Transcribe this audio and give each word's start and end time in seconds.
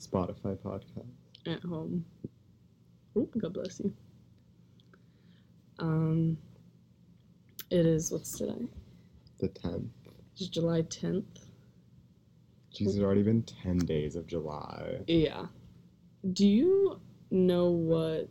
Spotify 0.00 0.56
podcast. 0.58 1.06
at 1.46 1.62
home. 1.62 2.04
Oh, 3.16 3.28
God 3.38 3.52
bless 3.54 3.80
you. 3.80 3.92
Um, 5.78 6.36
it 7.70 7.86
is 7.86 8.10
what's 8.10 8.38
today? 8.38 8.66
The 9.38 9.48
10th. 9.48 9.88
It's 10.36 10.48
July 10.48 10.82
tenth. 10.82 11.46
Jeez, 12.72 12.88
it's 12.88 12.98
already 12.98 13.22
been 13.22 13.42
10 13.42 13.78
days 13.78 14.16
of 14.16 14.26
July. 14.26 14.98
Yeah. 15.06 15.46
Do 16.32 16.46
you 16.46 17.00
know 17.30 17.70
what 17.70 18.28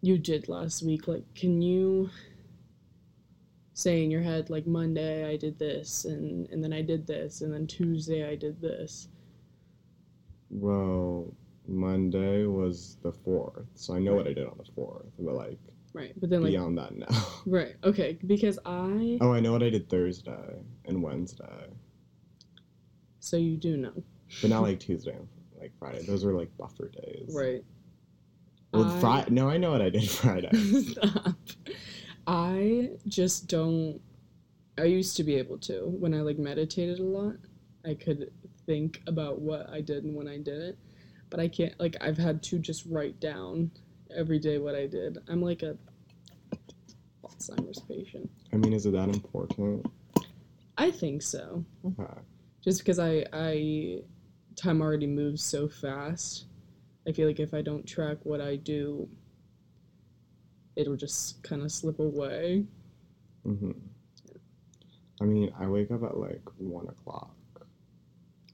you 0.00 0.18
did 0.18 0.48
last 0.48 0.82
week? 0.84 1.08
Like, 1.08 1.24
can 1.34 1.60
you 1.60 2.10
say 3.74 4.04
in 4.04 4.10
your 4.10 4.22
head, 4.22 4.48
like, 4.50 4.66
Monday 4.66 5.28
I 5.28 5.36
did 5.36 5.58
this, 5.58 6.04
and, 6.04 6.48
and 6.50 6.62
then 6.62 6.72
I 6.72 6.82
did 6.82 7.06
this, 7.06 7.40
and 7.40 7.52
then 7.52 7.66
Tuesday 7.66 8.28
I 8.28 8.36
did 8.36 8.60
this? 8.60 9.08
Well, 10.52 11.32
Monday 11.66 12.44
was 12.46 12.98
the 13.02 13.10
4th, 13.12 13.64
so 13.74 13.94
I 13.94 13.98
know 13.98 14.14
what 14.14 14.26
I 14.28 14.32
did 14.32 14.46
on 14.46 14.58
the 14.58 14.70
4th, 14.80 15.06
but 15.18 15.34
like 15.34 15.58
Right. 15.94 16.12
But 16.18 16.30
then, 16.30 16.40
like, 16.42 16.52
beyond 16.52 16.78
that 16.78 16.96
now. 16.96 17.06
right. 17.46 17.74
Okay. 17.84 18.18
Because 18.26 18.58
I. 18.64 19.18
oh, 19.20 19.32
I 19.32 19.40
know 19.40 19.52
what 19.52 19.62
I 19.62 19.68
did 19.68 19.90
Thursday 19.90 20.62
and 20.86 21.02
Wednesday, 21.02 21.66
So 23.20 23.36
you 23.36 23.56
do 23.58 23.76
know. 23.76 23.92
but 24.40 24.48
not 24.50 24.62
like 24.62 24.80
Tuesday 24.86 25.12
and 25.12 25.28
like 25.60 25.72
Friday. 25.78 26.02
Those 26.06 26.24
were 26.24 26.32
like 26.32 26.48
buffer 26.56 26.88
days. 26.88 27.34
Right. 27.34 27.62
Well, 28.72 28.84
I- 28.84 29.00
Friday. 29.00 29.30
No, 29.32 29.50
I 29.50 29.58
know 29.58 29.70
what 29.70 29.82
I 29.82 29.90
did 29.90 30.08
Friday. 30.22 30.50
Stop. 30.82 31.34
I 32.26 32.92
just 33.06 33.48
don't. 33.48 34.00
I 34.78 34.84
used 34.84 35.18
to 35.18 35.24
be 35.24 35.34
able 35.34 35.58
to 35.58 35.88
when 35.88 36.14
I 36.14 36.22
like 36.22 36.38
meditated 36.38 37.00
a 37.00 37.04
lot. 37.04 37.34
I 37.84 37.92
could 37.94 38.32
think 38.66 39.02
about 39.06 39.40
what 39.40 39.68
I 39.70 39.80
did 39.80 40.04
and 40.04 40.14
when 40.14 40.28
I 40.28 40.38
did 40.38 40.60
it, 40.60 40.78
but 41.30 41.40
I 41.40 41.48
can't. 41.48 41.78
Like 41.80 41.96
I've 42.00 42.18
had 42.18 42.42
to 42.44 42.58
just 42.58 42.84
write 42.86 43.20
down 43.20 43.70
every 44.14 44.38
day 44.38 44.58
what 44.58 44.74
I 44.74 44.86
did. 44.86 45.18
I'm 45.28 45.42
like 45.42 45.62
a 45.62 45.76
Alzheimer's 47.24 47.80
patient. 47.80 48.30
I 48.52 48.56
mean, 48.56 48.72
is 48.72 48.86
it 48.86 48.92
that 48.92 49.08
important? 49.08 49.86
I 50.78 50.90
think 50.90 51.22
so. 51.22 51.64
Okay. 51.84 52.20
Just 52.62 52.80
because 52.80 52.98
I 52.98 53.24
I 53.32 54.02
time 54.56 54.80
already 54.80 55.06
moves 55.06 55.42
so 55.42 55.68
fast. 55.68 56.46
I 57.06 57.12
feel 57.12 57.26
like 57.26 57.40
if 57.40 57.52
I 57.52 57.62
don't 57.62 57.86
track 57.86 58.18
what 58.22 58.40
I 58.40 58.56
do, 58.56 59.08
it'll 60.76 60.96
just 60.96 61.42
kind 61.42 61.62
of 61.62 61.72
slip 61.72 61.98
away. 61.98 62.64
hmm 63.44 63.72
I 65.20 65.24
mean, 65.24 65.52
I 65.58 65.66
wake 65.68 65.90
up 65.92 66.02
at 66.02 66.16
like 66.16 66.42
one 66.58 66.88
o'clock, 66.88 67.36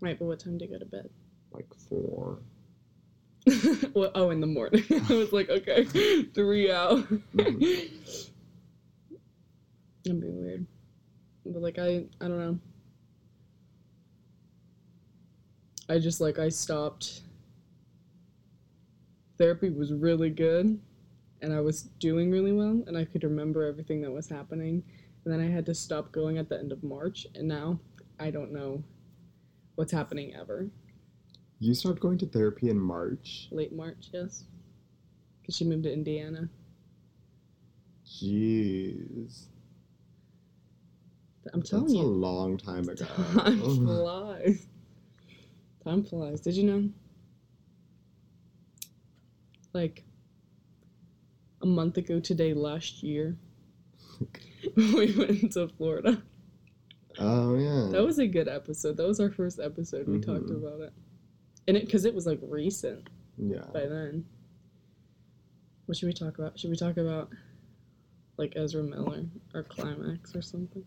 Right, 0.01 0.19
but 0.19 0.27
what 0.27 0.41
time 0.41 0.59
do 0.59 0.65
you 0.65 0.71
go 0.71 0.79
to 0.79 0.85
bed? 0.85 1.11
like 1.53 1.67
four. 1.89 2.39
well, 3.95 4.11
oh, 4.15 4.31
in 4.31 4.41
the 4.41 4.47
morning. 4.47 4.85
I 5.09 5.15
was 5.15 5.33
like, 5.33 5.49
okay, 5.49 5.85
three 6.35 6.71
hours. 6.71 7.05
That'd 10.05 10.21
be 10.21 10.29
weird. 10.29 10.67
But 11.47 11.63
like, 11.63 11.79
I, 11.79 12.05
I 12.21 12.29
don't 12.29 12.39
know. 12.39 12.59
I 15.89 15.99
just 15.99 16.21
like 16.21 16.39
I 16.39 16.51
stopped. 16.51 17.23
Therapy 19.39 19.71
was 19.71 19.93
really 19.93 20.31
good, 20.31 20.79
and 21.41 21.53
I 21.53 21.61
was 21.61 21.83
doing 22.01 22.31
really 22.31 22.53
well, 22.53 22.83
and 22.87 22.97
I 22.97 23.05
could 23.05 23.25
remember 23.25 23.65
everything 23.65 24.03
that 24.03 24.11
was 24.11 24.29
happening. 24.29 24.83
And 25.25 25.33
then 25.33 25.41
I 25.41 25.51
had 25.51 25.65
to 25.67 25.75
stop 25.75 26.13
going 26.13 26.39
at 26.39 26.49
the 26.49 26.59
end 26.59 26.73
of 26.73 26.83
March, 26.83 27.27
and 27.35 27.49
now 27.49 27.79
I 28.21 28.31
don't 28.31 28.53
know 28.53 28.83
what's 29.79 29.93
happening 29.93 30.35
ever. 30.35 30.69
You 31.61 31.73
stopped 31.73 32.01
going 32.01 32.19
to 32.19 32.27
therapy 32.27 32.69
in 32.69 32.81
March. 32.81 33.47
Late 33.53 33.73
March, 33.73 34.09
yes, 34.13 34.43
because 35.41 35.57
she 35.57 35.65
moved 35.65 35.85
to 35.85 35.93
Indiana. 35.93 36.49
Jeez, 38.05 39.45
I'm 41.55 41.63
telling 41.63 41.87
that's 41.87 41.95
a 41.95 42.03
long 42.03 42.59
time 42.59 42.89
ago. 42.89 43.05
time 43.35 43.61
flies. 43.61 44.67
Time 45.85 46.03
flies. 46.03 46.41
Did 46.41 46.57
you 46.57 46.65
know? 46.65 46.89
Like 49.75 50.03
a 51.63 51.67
month 51.67 51.99
ago 51.99 52.19
today, 52.19 52.53
last 52.53 53.05
year, 53.05 53.37
we 54.77 55.15
went 55.17 55.53
to 55.53 55.69
Florida. 55.69 56.21
Oh 57.19 57.57
yeah. 57.57 57.89
That 57.93 58.05
was 58.05 58.19
a 58.19 58.27
good 58.27 58.49
episode. 58.49 58.97
That 58.97 59.07
was 59.07 59.21
our 59.21 59.31
first 59.31 59.59
episode. 59.61 60.07
We 60.09 60.21
talked 60.21 60.47
Mhm. 60.47 60.57
about 60.57 60.81
it, 60.81 60.93
and 61.67 61.77
it 61.77 61.85
because 61.87 62.05
it 62.05 62.15
was 62.15 62.27
like 62.27 62.39
recent 62.43 63.09
yeah. 63.37 63.65
by 63.73 63.87
then. 63.87 64.25
What 65.87 65.97
should 65.97 66.07
we 66.07 66.13
talk 66.13 66.39
about? 66.39 66.59
Should 66.59 66.71
we 66.71 66.77
talk 66.77 66.97
about 66.97 67.31
like 68.37 68.53
Ezra 68.57 68.83
Miller 68.83 69.25
or 69.55 69.63
Climax 69.65 70.35
or 70.37 70.43
something? 70.43 70.85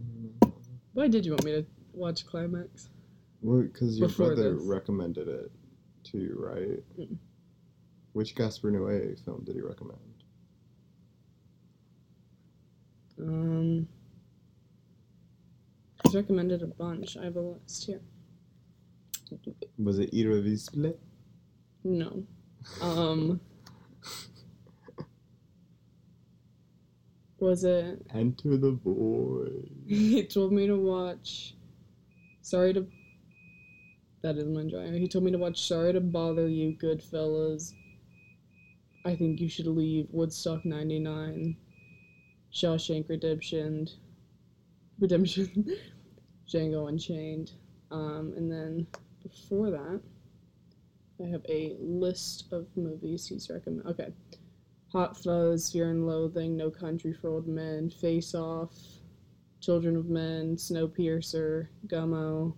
Mm. 0.00 0.52
Why 0.94 1.08
did 1.08 1.26
you 1.26 1.32
want 1.32 1.44
me 1.44 1.52
to 1.52 1.66
watch 1.92 2.24
Climax? 2.26 2.88
Well, 3.42 3.62
because 3.62 3.98
your 3.98 4.08
Before 4.08 4.28
brother 4.34 4.54
this. 4.54 4.62
recommended 4.64 5.28
it 5.28 5.50
to 6.04 6.18
you, 6.18 6.36
right? 6.38 6.82
Mm. 6.98 7.16
Which 8.12 8.34
Gaspar 8.34 8.70
Noé 8.70 9.22
film 9.24 9.42
did 9.44 9.54
he 9.56 9.60
recommend? 9.60 9.98
Um, 13.20 13.88
he's 16.08 16.16
recommended 16.16 16.62
a 16.62 16.66
bunch. 16.66 17.16
I 17.16 17.24
have 17.24 17.36
a 17.36 17.40
list 17.40 17.86
here. 17.86 18.00
Was 19.78 19.98
it 19.98 20.10
Irreversible? 20.12 20.98
No. 21.84 22.24
Um, 22.80 23.40
was 27.38 27.64
it? 27.64 28.06
Enter 28.14 28.56
the 28.56 28.72
Void. 28.84 29.70
He 29.86 30.24
told 30.24 30.52
me 30.52 30.66
to 30.66 30.76
watch. 30.76 31.54
Sorry 32.42 32.72
to. 32.74 32.86
That 34.22 34.36
is 34.36 34.46
my 34.46 34.64
dryer. 34.64 34.92
He 34.92 35.08
told 35.08 35.24
me 35.24 35.30
to 35.30 35.38
watch 35.38 35.66
Sorry 35.68 35.92
to 35.92 36.00
Bother 36.00 36.48
You, 36.48 36.76
Goodfellas. 36.76 37.74
I 39.04 39.14
think 39.14 39.40
you 39.40 39.48
should 39.48 39.66
leave. 39.66 40.08
Woodstock 40.10 40.64
'99. 40.64 41.56
Shawshank 42.52 43.08
Redemption. 43.08 43.88
Redemption. 44.98 45.76
Django 46.48 46.88
Unchained. 46.88 47.52
Um, 47.90 48.32
and 48.36 48.50
then 48.50 48.86
before 49.22 49.70
that, 49.70 50.00
I 51.22 51.28
have 51.28 51.44
a 51.48 51.76
list 51.80 52.52
of 52.52 52.66
movies 52.76 53.26
he's 53.26 53.50
recommend. 53.50 53.86
Okay. 53.86 54.12
Hot 54.92 55.16
Fuzz, 55.22 55.70
Fear 55.70 55.90
and 55.90 56.06
Loathing, 56.06 56.56
No 56.56 56.70
Country 56.70 57.12
for 57.12 57.28
Old 57.28 57.46
Men, 57.46 57.90
Face 57.90 58.34
Off, 58.34 58.74
Children 59.60 59.96
of 59.96 60.06
Men, 60.06 60.56
Snowpiercer, 60.56 61.68
Gummo, 61.88 62.54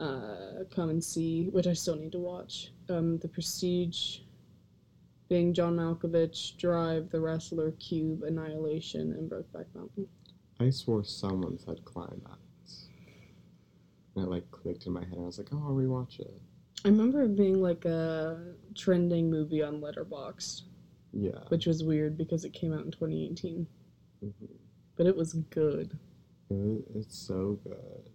uh, 0.00 0.64
Come 0.74 0.90
and 0.90 1.04
See, 1.04 1.48
which 1.50 1.66
I 1.66 1.74
still 1.74 1.96
need 1.96 2.12
to 2.12 2.18
watch. 2.18 2.72
Um, 2.88 3.18
The 3.18 3.28
Prestige, 3.28 4.20
Being 5.28 5.52
John 5.52 5.76
Malkovich, 5.76 6.56
Drive, 6.56 7.10
The 7.10 7.20
Wrestler, 7.20 7.72
Cube, 7.72 8.22
Annihilation, 8.22 9.12
and 9.12 9.30
Brokeback 9.30 9.66
Mountain. 9.74 10.06
I 10.60 10.70
swore 10.70 11.04
someone 11.04 11.58
said 11.58 11.84
Climax. 11.84 12.47
And 14.18 14.26
it 14.26 14.30
like 14.30 14.50
clicked 14.50 14.86
in 14.86 14.92
my 14.92 15.04
head. 15.04 15.14
I 15.16 15.20
was 15.20 15.38
like, 15.38 15.48
oh, 15.52 15.62
I'll 15.64 15.74
rewatch 15.74 16.18
it. 16.18 16.40
I 16.84 16.88
remember 16.88 17.22
it 17.22 17.36
being 17.36 17.62
like 17.62 17.84
a 17.84 18.52
trending 18.74 19.30
movie 19.30 19.62
on 19.62 19.80
Letterboxd, 19.80 20.62
Yeah. 21.12 21.38
which 21.48 21.66
was 21.66 21.84
weird 21.84 22.18
because 22.18 22.44
it 22.44 22.52
came 22.52 22.72
out 22.72 22.84
in 22.84 22.90
2018. 22.90 23.66
Mhm. 24.24 24.32
But 24.96 25.06
it 25.06 25.16
was 25.16 25.34
good. 25.34 25.96
It, 26.50 26.84
it's 26.96 27.16
so 27.16 27.60
good. 27.62 28.10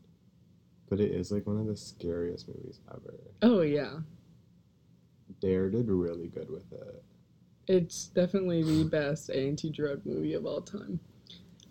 But 0.90 1.00
it 1.00 1.12
is 1.12 1.32
like 1.32 1.48
one 1.48 1.58
of 1.58 1.68
the 1.68 1.78
scariest 1.78 2.50
movies 2.50 2.82
ever. 2.94 3.14
Oh, 3.42 3.62
yeah. 3.62 4.00
Dare 5.40 5.70
did 5.70 5.88
really 5.88 6.28
good 6.28 6.50
with 6.50 6.70
it. 6.74 7.02
It's 7.68 8.08
definitely 8.08 8.62
the 8.64 8.84
best 8.90 9.30
anti-drug 9.30 10.06
movie 10.06 10.34
of 10.34 10.46
all 10.46 10.62
time. 10.62 11.00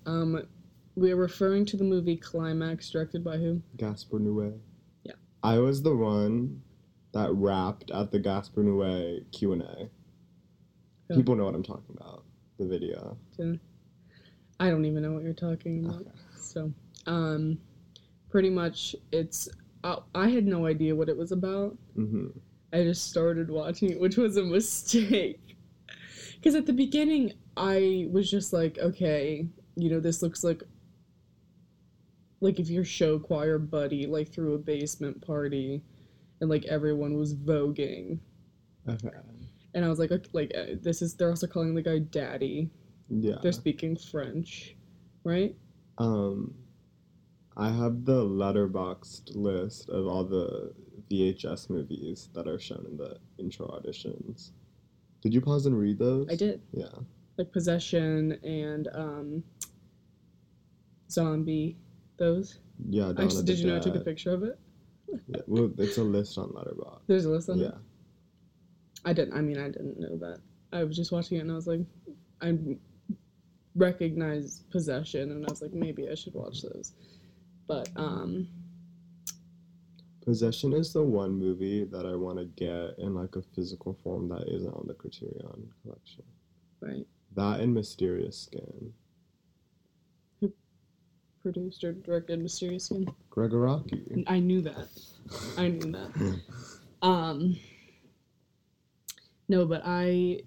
Um, 0.06 0.46
we're 0.94 1.16
referring 1.16 1.64
to 1.66 1.76
the 1.76 1.84
movie 1.84 2.16
Climax, 2.16 2.90
directed 2.90 3.24
by 3.24 3.36
who? 3.36 3.62
Gaspar 3.76 4.18
Noé. 4.18 4.58
Yeah. 5.04 5.12
I 5.42 5.58
was 5.58 5.82
the 5.82 5.94
one 5.94 6.62
that 7.12 7.30
rapped 7.32 7.90
at 7.90 8.10
the 8.10 8.18
Gaspar 8.18 8.62
Noé 8.62 9.24
Q 9.32 9.52
and 9.52 9.62
A. 9.62 9.88
Yeah. 11.08 11.16
People 11.16 11.36
know 11.36 11.44
what 11.44 11.54
I'm 11.54 11.62
talking 11.62 11.96
about. 11.98 12.24
The 12.58 12.66
video. 12.66 13.16
I 14.60 14.70
don't 14.70 14.84
even 14.84 15.02
know 15.02 15.12
what 15.12 15.22
you're 15.24 15.32
talking 15.32 15.84
about. 15.84 16.02
Okay. 16.02 16.10
So, 16.38 16.72
um, 17.06 17.58
pretty 18.30 18.50
much, 18.50 18.94
it's. 19.10 19.48
I, 19.84 19.96
I 20.14 20.28
had 20.28 20.46
no 20.46 20.66
idea 20.66 20.94
what 20.94 21.08
it 21.08 21.16
was 21.16 21.32
about. 21.32 21.76
hmm 21.94 22.28
I 22.74 22.84
just 22.84 23.10
started 23.10 23.50
watching 23.50 23.90
it, 23.90 24.00
which 24.00 24.16
was 24.16 24.36
a 24.36 24.42
mistake. 24.44 25.38
Because 26.34 26.56
at 26.56 26.66
the 26.66 26.72
beginning, 26.72 27.34
I 27.56 28.08
was 28.10 28.28
just 28.28 28.52
like, 28.52 28.76
okay, 28.76 29.46
you 29.76 29.90
know, 29.90 30.00
this 30.00 30.22
looks 30.22 30.42
like. 30.42 30.64
Like 32.42 32.58
if 32.58 32.68
your 32.68 32.84
show 32.84 33.18
choir 33.20 33.56
buddy 33.58 34.04
like 34.06 34.28
threw 34.32 34.54
a 34.54 34.58
basement 34.58 35.24
party 35.24 35.80
and 36.40 36.50
like 36.50 36.64
everyone 36.64 37.16
was 37.16 37.34
voguing, 37.36 38.18
Okay. 38.88 39.10
and 39.74 39.84
I 39.84 39.88
was 39.88 40.00
like, 40.00 40.10
okay, 40.10 40.28
like 40.32 40.52
uh, 40.58 40.74
this 40.82 41.02
is 41.02 41.14
they're 41.14 41.30
also 41.30 41.46
calling 41.46 41.72
the 41.74 41.82
guy 41.82 42.00
daddy. 42.00 42.68
Yeah. 43.08 43.36
They're 43.42 43.52
speaking 43.52 43.96
French, 43.96 44.74
right? 45.22 45.54
Um, 45.98 46.52
I 47.56 47.70
have 47.70 48.04
the 48.04 48.24
Letterboxd 48.24 49.36
list 49.36 49.88
of 49.90 50.06
all 50.08 50.24
the 50.24 50.72
VHS 51.10 51.70
movies 51.70 52.28
that 52.34 52.48
are 52.48 52.58
shown 52.58 52.84
in 52.90 52.96
the 52.96 53.18
intro 53.38 53.66
auditions. 53.68 54.50
Did 55.20 55.32
you 55.32 55.40
pause 55.40 55.66
and 55.66 55.78
read 55.78 55.98
those? 56.00 56.26
I 56.28 56.34
did 56.34 56.60
Yeah. 56.72 56.86
like 57.38 57.52
possession 57.52 58.32
and 58.42 58.88
um, 58.94 59.44
zombie. 61.08 61.76
Those. 62.22 62.60
Yeah. 62.88 63.06
Dawn 63.06 63.24
Actually, 63.24 63.40
of 63.40 63.46
the 63.46 63.52
did 63.52 63.58
you 63.58 63.66
know 63.66 63.76
I 63.76 63.80
took 63.80 63.96
a 63.96 64.00
picture 64.00 64.30
of 64.32 64.44
it? 64.44 64.56
Yeah. 65.26 65.40
Well, 65.48 65.72
it's 65.76 65.98
a 65.98 66.04
list 66.04 66.38
on 66.38 66.50
Letterboxd. 66.50 67.00
There's 67.08 67.24
a 67.24 67.30
list 67.30 67.50
on 67.50 67.58
it. 67.58 67.62
Yeah. 67.64 67.78
I 69.04 69.12
didn't. 69.12 69.36
I 69.36 69.40
mean, 69.40 69.58
I 69.58 69.66
didn't 69.68 69.98
know 69.98 70.16
that. 70.18 70.38
I 70.72 70.84
was 70.84 70.94
just 70.96 71.10
watching 71.10 71.38
it 71.38 71.40
and 71.40 71.50
I 71.50 71.54
was 71.56 71.66
like, 71.66 71.80
I 72.40 72.56
recognize 73.74 74.62
possession 74.70 75.32
and 75.32 75.44
I 75.44 75.50
was 75.50 75.62
like, 75.62 75.72
maybe 75.72 76.08
I 76.08 76.14
should 76.14 76.34
watch 76.34 76.62
those. 76.62 76.92
But 77.66 77.88
um, 77.96 78.46
Possession 80.24 80.72
is 80.72 80.92
the 80.92 81.02
one 81.02 81.32
movie 81.32 81.82
that 81.86 82.06
I 82.06 82.14
want 82.14 82.38
to 82.38 82.44
get 82.44 82.96
in 83.04 83.16
like 83.16 83.34
a 83.34 83.42
physical 83.56 83.98
form 84.04 84.28
that 84.28 84.46
isn't 84.46 84.72
on 84.72 84.86
the 84.86 84.94
Criterion 84.94 85.68
collection. 85.82 86.22
right, 86.80 87.04
That 87.34 87.58
and 87.58 87.74
Mysterious 87.74 88.38
Skin. 88.42 88.92
Produced 91.42 91.82
or 91.84 91.92
directed 91.92 92.40
Mysterious 92.40 92.84
Skin. 92.84 93.08
Gregg 93.30 93.50
Araki. 93.50 94.24
I 94.26 94.38
knew 94.38 94.60
that. 94.62 94.88
I 95.58 95.68
knew 95.68 95.92
that. 95.92 96.40
Um, 97.02 97.58
no, 99.48 99.66
but 99.66 99.82
I 99.84 100.42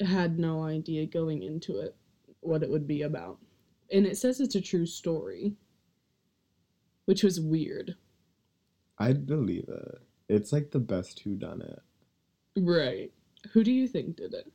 had 0.00 0.38
no 0.38 0.62
idea 0.62 1.06
going 1.06 1.42
into 1.42 1.78
it 1.78 1.96
what 2.40 2.62
it 2.62 2.70
would 2.70 2.86
be 2.86 3.02
about. 3.02 3.38
And 3.92 4.06
it 4.06 4.16
says 4.16 4.40
it's 4.40 4.54
a 4.54 4.60
true 4.60 4.86
story, 4.86 5.54
which 7.06 7.22
was 7.22 7.40
weird. 7.40 7.96
I'd 8.98 9.26
believe 9.26 9.68
it. 9.68 9.98
It's 10.28 10.52
like 10.52 10.70
the 10.70 10.78
best 10.78 11.20
who 11.20 11.34
done 11.34 11.62
it. 11.62 11.82
Right. 12.56 13.10
Who 13.52 13.64
do 13.64 13.72
you 13.72 13.88
think 13.88 14.16
did 14.16 14.34
it? 14.34 14.52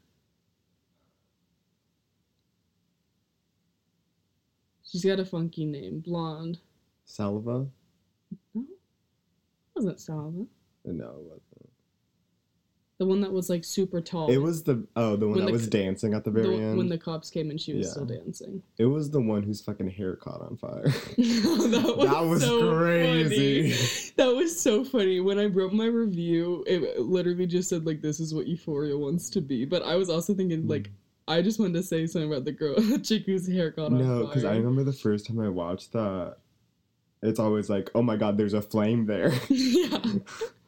She's 4.96 5.04
got 5.04 5.20
a 5.20 5.26
funky 5.26 5.66
name. 5.66 6.00
Blonde. 6.00 6.58
Selva? 7.04 7.68
Wasn't 9.76 10.00
Selva. 10.00 10.46
No, 10.86 11.04
it 11.04 11.24
wasn't. 11.24 11.70
The 12.98 13.06
one 13.06 13.20
that 13.20 13.34
was 13.34 13.50
like 13.50 13.66
super 13.66 14.00
tall. 14.00 14.32
It 14.32 14.38
was 14.38 14.64
the 14.64 14.88
oh 14.96 15.18
the 15.18 15.26
one 15.28 15.36
When 15.36 15.40
that 15.42 15.46
the 15.48 15.52
was 15.52 15.68
dancing 15.68 16.14
at 16.14 16.24
the 16.24 16.32
the, 16.32 16.42
very 16.44 16.56
end. 16.62 16.78
when 16.78 16.88
the 16.88 16.98
cops 16.98 17.30
came 17.30 17.50
and 17.50 17.60
she 17.60 17.74
was 17.74 17.88
Yeah. 17.88 17.92
still 17.92 18.06
dancing. 18.06 18.64
It 18.78 18.86
was 18.86 19.10
the 19.12 19.20
one 19.20 19.44
whose 19.44 19.60
fucking 19.60 19.90
hair 19.90 20.16
caught 20.16 20.40
on 20.40 20.56
fire. 20.56 20.84
that 21.18 21.96
was, 21.98 22.10
that 22.10 22.26
was 22.26 22.42
so 22.42 22.74
crazy. 22.78 23.72
funny. 23.74 24.12
That 24.16 24.34
was 24.34 24.58
so 24.58 24.86
funny. 24.86 25.20
When 25.20 25.38
I 25.38 25.48
wrote 25.48 25.74
my 25.74 25.88
review, 25.88 26.64
it 26.68 27.02
literally 27.02 27.46
just 27.48 27.68
said 27.68 27.86
like 27.86 28.02
this 28.02 28.22
is 28.22 28.34
what 28.34 28.48
Euphoria 28.48 28.98
wants 28.98 29.30
to 29.32 29.42
be. 29.42 29.66
But 29.66 29.84
I 29.84 29.96
was 29.98 30.10
also 30.10 30.34
thinking 30.34 30.66
like 30.70 30.90
I 31.27 31.42
just 31.42 31.60
wanted 31.60 31.74
to 31.74 31.83
say 31.83 32.06
something 32.06 32.31
about 32.31 32.45
the 32.45 32.51
girl, 32.51 32.75
whose 32.81 33.48
hair 33.48 33.72
caught 33.72 33.92
on 33.92 33.98
No, 33.98 34.27
because 34.27 34.45
I 34.45 34.56
remember 34.56 34.83
the 34.83 34.94
first 34.94 35.25
time 35.25 35.39
I 35.39 35.50
watched 35.50 35.94
that. 35.94 36.38
It's 37.22 37.39
always 37.39 37.69
like, 37.69 37.89
oh 37.95 38.04
my 38.04 38.18
god, 38.18 38.38
there's 38.38 38.54
a 38.54 38.62
flame 38.62 39.06
there. 39.07 39.33
yeah. 39.50 39.98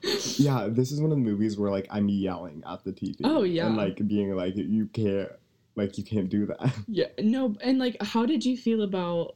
yeah, 0.37 0.67
this 0.69 0.91
is 0.91 0.99
one 0.99 1.11
of 1.11 1.17
the 1.17 1.23
movies 1.23 1.57
where 1.57 1.69
like 1.69 1.87
I'm 1.91 2.09
yelling 2.09 2.63
at 2.67 2.83
the 2.83 2.91
TV. 2.91 3.17
Oh, 3.23 3.43
yeah. 3.43 3.67
and 3.67 3.77
like 3.77 4.05
being 4.07 4.35
like, 4.35 4.55
you 4.55 4.87
can't, 4.87 5.29
like 5.75 5.97
you 5.97 6.03
can't 6.03 6.29
do 6.29 6.47
that. 6.47 6.73
Yeah. 6.87 7.07
No, 7.19 7.55
and 7.61 7.77
like 7.77 8.01
how 8.01 8.25
did 8.25 8.43
you 8.43 8.57
feel 8.57 8.81
about 8.81 9.35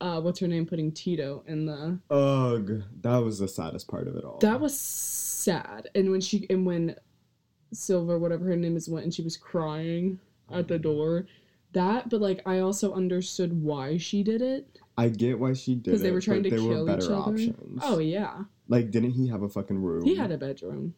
uh 0.00 0.20
what's 0.20 0.38
her 0.40 0.46
name 0.46 0.66
putting 0.66 0.92
Tito 0.92 1.42
in 1.46 1.66
the 1.66 1.98
Ugh, 2.10 2.82
that 3.00 3.16
was 3.16 3.38
the 3.38 3.48
saddest 3.48 3.88
part 3.88 4.06
of 4.06 4.16
it 4.16 4.24
all. 4.24 4.38
That 4.38 4.60
was 4.60 4.78
sad. 4.78 5.88
And 5.94 6.10
when 6.10 6.20
she 6.20 6.46
and 6.50 6.66
when 6.66 6.96
Silver, 7.72 8.18
whatever 8.18 8.44
her 8.46 8.56
name 8.56 8.76
is, 8.76 8.88
went 8.88 9.04
and 9.04 9.14
she 9.14 9.22
was 9.22 9.36
crying 9.36 10.20
at 10.52 10.68
the 10.68 10.78
door. 10.78 11.26
That, 11.72 12.08
but 12.08 12.20
like 12.20 12.40
I 12.46 12.60
also 12.60 12.92
understood 12.94 13.62
why 13.62 13.98
she 13.98 14.22
did 14.22 14.40
it 14.40 14.78
I 14.96 15.10
get 15.10 15.38
why 15.38 15.52
she 15.52 15.74
did 15.74 15.80
it 15.80 15.84
because 15.84 16.02
they 16.02 16.10
were 16.10 16.20
trying 16.20 16.42
to 16.44 16.50
kill 16.50 16.86
were 16.86 16.96
each 16.96 17.04
other. 17.04 17.14
options. 17.14 17.80
Oh 17.82 17.98
yeah, 17.98 18.44
like 18.68 18.90
didn't 18.90 19.10
he 19.12 19.28
have 19.28 19.42
a 19.42 19.48
fucking 19.48 19.80
room? 19.80 20.04
he 20.04 20.14
had 20.16 20.32
a 20.32 20.38
bedroom. 20.38 20.94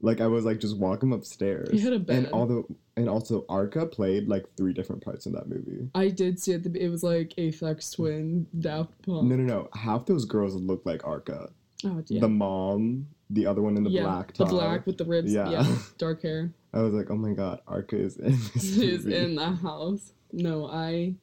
Like 0.00 0.20
I 0.20 0.26
was 0.26 0.44
like, 0.44 0.58
just 0.58 0.76
walk 0.78 1.02
him 1.02 1.12
upstairs. 1.12 1.70
He 1.70 1.80
had 1.80 1.92
a 1.92 1.96
And 1.96 2.06
bed. 2.06 2.30
although 2.32 2.66
and 2.96 3.08
also 3.08 3.44
Arca 3.48 3.86
played 3.86 4.28
like 4.28 4.44
three 4.56 4.72
different 4.72 5.02
parts 5.04 5.26
in 5.26 5.32
that 5.32 5.48
movie. 5.48 5.88
I 5.94 6.08
did 6.08 6.40
see 6.40 6.52
it. 6.52 6.66
It 6.76 6.88
was 6.88 7.02
like 7.02 7.34
Aphex 7.38 7.94
Twin, 7.94 8.46
Daft 8.58 8.90
Punk. 9.02 9.24
No, 9.28 9.36
no, 9.36 9.42
no. 9.44 9.68
Half 9.74 10.06
those 10.06 10.24
girls 10.24 10.54
look 10.56 10.82
like 10.84 11.06
Arca. 11.06 11.50
Oh 11.84 12.02
yeah, 12.08 12.20
The 12.20 12.28
mom, 12.28 13.06
the 13.30 13.46
other 13.46 13.62
one 13.62 13.76
in 13.76 13.84
the 13.84 13.90
yeah, 13.90 14.02
black 14.02 14.34
the 14.34 14.44
black 14.44 14.86
with 14.86 14.98
the 14.98 15.04
ribs. 15.04 15.32
Yeah. 15.32 15.48
Yeah, 15.50 15.76
dark 15.98 16.22
hair. 16.22 16.52
I 16.72 16.80
was 16.80 16.92
like, 16.92 17.10
oh 17.10 17.16
my 17.16 17.32
god, 17.32 17.60
Arca 17.66 17.96
is 17.96 18.16
in 18.16 18.32
this 18.54 18.76
is 18.76 19.04
movie. 19.04 19.16
in 19.16 19.34
the 19.36 19.50
house. 19.50 20.12
No, 20.32 20.66
I. 20.66 21.14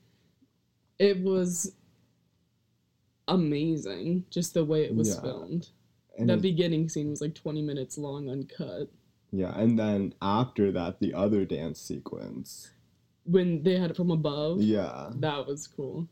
It 0.99 1.19
was 1.21 1.73
amazing, 3.27 4.25
just 4.29 4.53
the 4.53 4.65
way 4.65 4.83
it 4.83 4.95
was 4.95 5.09
Yeah. 5.15 5.21
filmed. 5.21 5.69
And 6.17 6.29
that 6.29 6.39
it- 6.39 6.41
beginning 6.41 6.89
scene 6.89 7.09
was 7.09 7.21
like 7.21 7.35
20 7.35 7.61
minutes 7.61 7.97
long, 7.97 8.29
uncut. 8.29 8.89
yeah, 9.31 9.57
and 9.57 9.79
then 9.79 10.13
after 10.21 10.71
that, 10.73 10.99
the 10.99 11.13
other 11.13 11.45
dance 11.45 11.79
sequence. 11.79 12.71
When 13.23 13.63
they 13.63 13.77
had 13.77 13.91
it 13.91 13.95
from 13.97 14.11
above, 14.11 14.61
Yeah. 14.61 15.11
that 15.15 15.47
was 15.47 15.67
cool. 15.67 16.07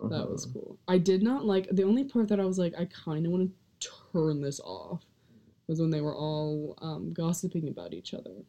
That 0.00 0.14
uh-huh. 0.14 0.26
was 0.30 0.46
cool. 0.46 0.78
I 0.88 0.98
did 0.98 1.22
not 1.22 1.44
like 1.44 1.68
the 1.70 1.82
only 1.84 2.04
part 2.04 2.28
that 2.28 2.40
I 2.40 2.44
was 2.44 2.58
like, 2.58 2.74
I 2.78 2.84
kind 2.86 3.26
of 3.26 3.32
want 3.32 3.48
to 3.48 3.54
turn 3.80 4.40
this 4.40 4.60
off 4.60 5.02
was 5.66 5.80
when 5.80 5.90
they 5.90 6.00
were 6.00 6.14
all 6.16 6.76
um, 6.82 7.12
gossiping 7.12 7.68
about 7.68 7.92
each 7.94 8.14
other. 8.14 8.44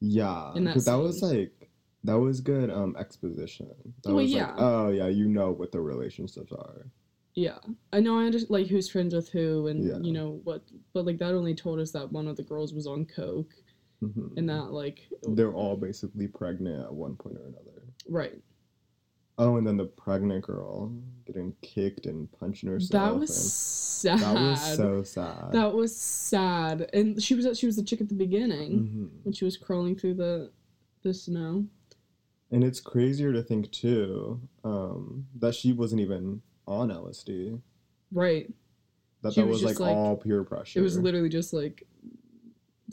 Yeah, 0.00 0.52
in 0.54 0.64
that 0.64 0.70
because 0.72 0.84
that 0.86 0.98
was 0.98 1.22
like 1.22 1.70
that 2.04 2.18
was 2.18 2.40
good 2.40 2.70
um 2.70 2.94
exposition. 2.98 3.68
That 4.02 4.10
Well, 4.12 4.22
was 4.24 4.32
yeah. 4.32 4.48
like, 4.48 4.54
oh 4.58 4.88
yeah, 4.90 5.06
you 5.08 5.28
know 5.28 5.50
what 5.52 5.72
the 5.72 5.80
relationships 5.80 6.52
are. 6.52 6.86
Yeah, 7.34 7.58
I 7.92 8.00
know. 8.00 8.18
I 8.18 8.24
understand 8.26 8.50
like 8.50 8.66
who's 8.68 8.88
friends 8.90 9.14
with 9.14 9.28
who, 9.30 9.66
and 9.68 9.84
Yeah. 9.84 9.98
you 10.00 10.12
know 10.12 10.40
what. 10.44 10.62
But 10.92 11.06
like 11.06 11.18
that 11.18 11.34
only 11.34 11.54
told 11.54 11.80
us 11.80 11.90
that 11.92 12.12
one 12.12 12.28
of 12.28 12.36
the 12.36 12.42
girls 12.42 12.74
was 12.74 12.86
on 12.86 13.06
coke, 13.06 13.54
Mhm. 14.02 14.36
and 14.36 14.48
that 14.48 14.72
like 14.72 15.08
They're 15.22 15.54
all 15.54 15.76
basically 15.76 16.28
pregnant 16.28 16.84
at 16.84 16.92
one 16.94 17.16
point 17.16 17.38
or 17.38 17.46
another. 17.46 17.82
right. 18.08 18.40
Oh, 19.36 19.56
and 19.56 19.66
then 19.66 19.76
the 19.76 19.86
pregnant 19.86 20.44
girl 20.44 20.92
getting 21.26 21.54
kicked 21.60 22.06
and 22.06 22.30
punching 22.38 22.68
herself. 22.68 22.90
That 23.14 23.18
was 23.18 23.34
sad. 23.34 24.20
that 24.20 24.34
was 24.34 24.76
so 24.76 25.02
sad. 25.02 25.50
That 25.52 25.74
was 25.74 25.96
sad, 25.96 26.88
and 26.92 27.20
she 27.22 27.34
was 27.34 27.58
she 27.58 27.66
was 27.66 27.74
the 27.76 27.82
chick 27.82 28.00
at 28.00 28.08
the 28.08 28.14
beginning 28.14 28.70
Mhm. 28.80 29.24
when 29.24 29.32
she 29.32 29.44
was 29.44 29.56
crawling 29.56 29.96
through 29.96 30.14
the 30.14 30.50
the 31.02 31.12
snow. 31.12 31.66
And 32.50 32.62
it's 32.62 32.78
crazier 32.80 33.32
to 33.32 33.42
think 33.42 33.70
too 33.72 34.40
um, 34.62 35.26
that 35.36 35.54
she 35.56 35.72
wasn't 35.72 36.00
even 36.02 36.40
on 36.68 36.90
LSD. 36.90 37.60
Right. 38.12 38.52
That 39.22 39.32
She 39.32 39.40
that 39.40 39.46
was 39.48 39.62
was, 39.62 39.72
like, 39.72 39.80
like- 39.80 39.96
all 39.96 40.16
pure 40.16 40.44
pressure. 40.44 40.78
It 40.78 40.82
was 40.82 40.96
literally 40.98 41.28
just 41.30 41.52
like 41.52 41.84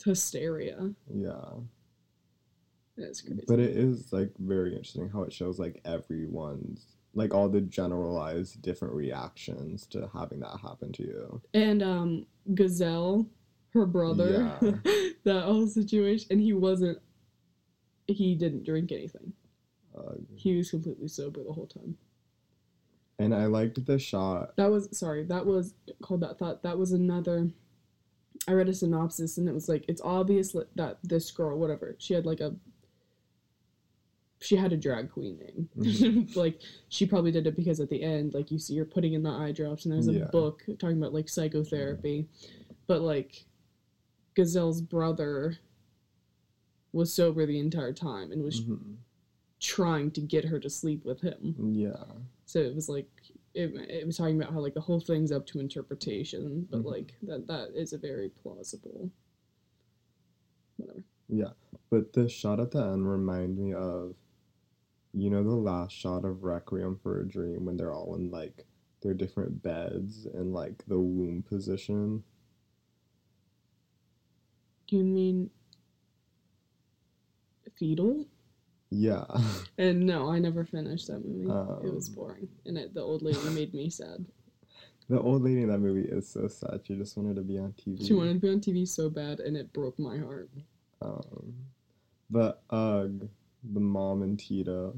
hysteria. 0.04 0.92
yeah, 1.14 1.44
It's 2.96 3.20
crazy. 3.22 3.44
but 3.48 3.58
it 3.58 3.76
is 3.76 4.12
like 4.12 4.30
very 4.38 4.70
interesting 4.72 5.08
how 5.08 5.22
it 5.22 5.32
shows 5.32 5.58
like 5.58 5.80
everyone's 5.84 6.86
like 7.14 7.32
all 7.34 7.48
the 7.48 7.60
generalized 7.60 8.60
different 8.62 8.94
reactions 8.94 9.86
to 9.86 10.10
having 10.14 10.40
that 10.40 10.58
happen 10.62 10.92
to 10.92 11.02
you. 11.02 11.42
and 11.54 11.82
um 11.82 12.26
Gazelle, 12.54 13.26
her 13.72 13.86
brother, 13.86 14.52
that 15.24 15.42
whole 15.44 15.66
situation, 15.68 16.26
and 16.30 16.40
he 16.40 16.52
wasn't. 16.52 16.98
He 18.08 18.34
didn't 18.34 18.64
drink 18.64 18.90
anything. 18.92 19.32
Uh, 19.96 20.14
He 20.34 20.56
was 20.56 20.70
completely 20.70 21.06
sober 21.08 21.42
the 21.44 21.52
whole 21.52 21.66
time. 21.68 21.96
and 23.18 23.32
I 23.34 23.46
liked 23.46 23.84
the 23.86 23.98
shot. 23.98 24.56
That 24.56 24.70
was 24.70 24.88
sorry. 24.98 25.22
That 25.24 25.46
was 25.46 25.74
called 26.02 26.20
that 26.22 26.38
thought. 26.38 26.62
That 26.62 26.76
was 26.78 26.92
another. 26.92 27.48
I 28.48 28.52
read 28.54 28.68
a 28.68 28.74
synopsis 28.74 29.38
and 29.38 29.48
it 29.48 29.54
was 29.54 29.68
like 29.68 29.84
it's 29.86 30.02
obvious 30.02 30.54
that 30.74 30.98
this 31.04 31.30
girl, 31.30 31.56
whatever, 31.58 31.94
she 31.98 32.14
had 32.14 32.26
like 32.26 32.40
a. 32.40 32.54
She 34.42 34.56
had 34.56 34.72
a 34.72 34.76
drag 34.76 35.10
queen 35.10 35.38
name. 35.38 35.68
Mhm. 35.76 36.36
like 36.36 36.60
she 36.88 37.06
probably 37.06 37.30
did 37.30 37.46
it 37.46 37.56
because 37.56 37.80
at 37.80 37.88
the 37.88 38.02
end, 38.02 38.34
like 38.34 38.50
you 38.50 38.58
see 38.58 38.76
her 38.76 38.84
putting 38.84 39.12
in 39.14 39.22
the 39.22 39.30
eye 39.30 39.52
drops, 39.52 39.84
and 39.84 39.94
there's 39.94 40.08
a 40.08 40.12
Yeah. 40.12 40.30
book 40.32 40.62
talking 40.78 40.98
about 40.98 41.14
like 41.14 41.28
psychotherapy, 41.28 42.26
but 42.86 43.00
like, 43.02 43.46
Gazelle's 44.34 44.80
brother. 44.80 45.58
Was 46.94 47.14
sober 47.14 47.46
the 47.46 47.58
entire 47.58 47.94
time 47.94 48.32
and 48.32 48.42
was 48.44 48.60
Mhm. 48.60 48.96
trying 49.60 50.10
to 50.10 50.20
get 50.20 50.44
her 50.44 50.60
to 50.60 50.68
sleep 50.68 51.06
with 51.06 51.22
him. 51.22 51.54
Yeah. 51.74 52.04
So 52.44 52.58
it 52.60 52.74
was 52.74 52.86
like 52.90 53.08
it, 53.54 53.74
it 53.88 54.06
was 54.06 54.16
talking 54.18 54.38
about 54.40 54.52
how 54.52 54.60
like 54.60 54.74
the 54.74 54.80
whole 54.82 55.00
thing's 55.00 55.32
up 55.32 55.46
to 55.46 55.58
interpretation, 55.60 56.66
but 56.70 56.80
Mhm. 56.82 56.84
like 56.84 57.14
that 57.22 57.46
that 57.46 57.70
is 57.74 57.94
a 57.94 57.98
very 57.98 58.28
plausible. 58.28 59.10
Whatever. 60.76 61.02
Yeah, 61.28 61.52
but 61.88 62.12
the 62.12 62.28
shot 62.28 62.60
at 62.60 62.72
the 62.72 62.82
end 62.84 63.10
remind 63.10 63.56
me 63.56 63.72
of, 63.72 64.14
you 65.14 65.30
know, 65.30 65.42
the 65.42 65.50
last 65.50 65.92
shot 65.92 66.24
of 66.24 66.42
Requiem 66.44 66.98
for 67.02 67.20
a 67.20 67.28
Dream 67.28 67.64
when 67.66 67.76
they're 67.76 67.92
all 67.92 68.14
in 68.14 68.30
like 68.30 68.64
their 69.02 69.14
different 69.14 69.62
beds 69.62 70.26
and 70.32 70.52
like 70.52 70.84
the 70.86 70.98
womb 70.98 71.42
position. 71.48 72.22
You 74.88 75.04
mean 75.04 75.50
fetal? 77.78 78.26
Yeah, 78.90 79.24
And 79.78 80.04
no, 80.04 80.30
I 80.30 80.38
never 80.38 80.64
finished 80.66 81.06
that 81.06 81.24
movie. 81.24 81.48
it 81.86 81.94
was 81.94 82.08
Um. 82.08 82.14
boring, 82.14 82.48
and 82.66 82.76
it, 82.76 82.92
the 82.92 83.00
old 83.00 83.22
lady 83.22 83.38
made 83.54 83.72
me 83.72 83.88
sad. 83.88 84.24
the 85.08 85.18
old 85.18 85.42
lady 85.42 85.62
in 85.62 85.68
that 85.68 85.78
movie 85.78 86.08
is 86.08 86.28
so 86.28 86.46
sad. 86.46 86.80
She 86.84 86.94
just 86.96 87.16
wanted 87.16 87.36
to 87.36 87.42
be 87.42 87.58
on 87.58 87.72
TV. 87.72 88.06
She 88.06 88.12
wanted 88.12 88.34
to 88.34 88.38
be 88.40 88.50
on 88.50 88.60
TV 88.60 88.86
so 88.86 89.08
bad, 89.08 89.40
and 89.40 89.56
it 89.56 89.72
broke 89.72 89.98
my 89.98 90.18
heart. 90.18 90.50
Um, 91.00 91.54
but 92.28 92.62
Ugg, 92.68 93.28
the 93.62 93.80
mom 93.80 94.22
and 94.22 94.38
Tito, 94.38 94.94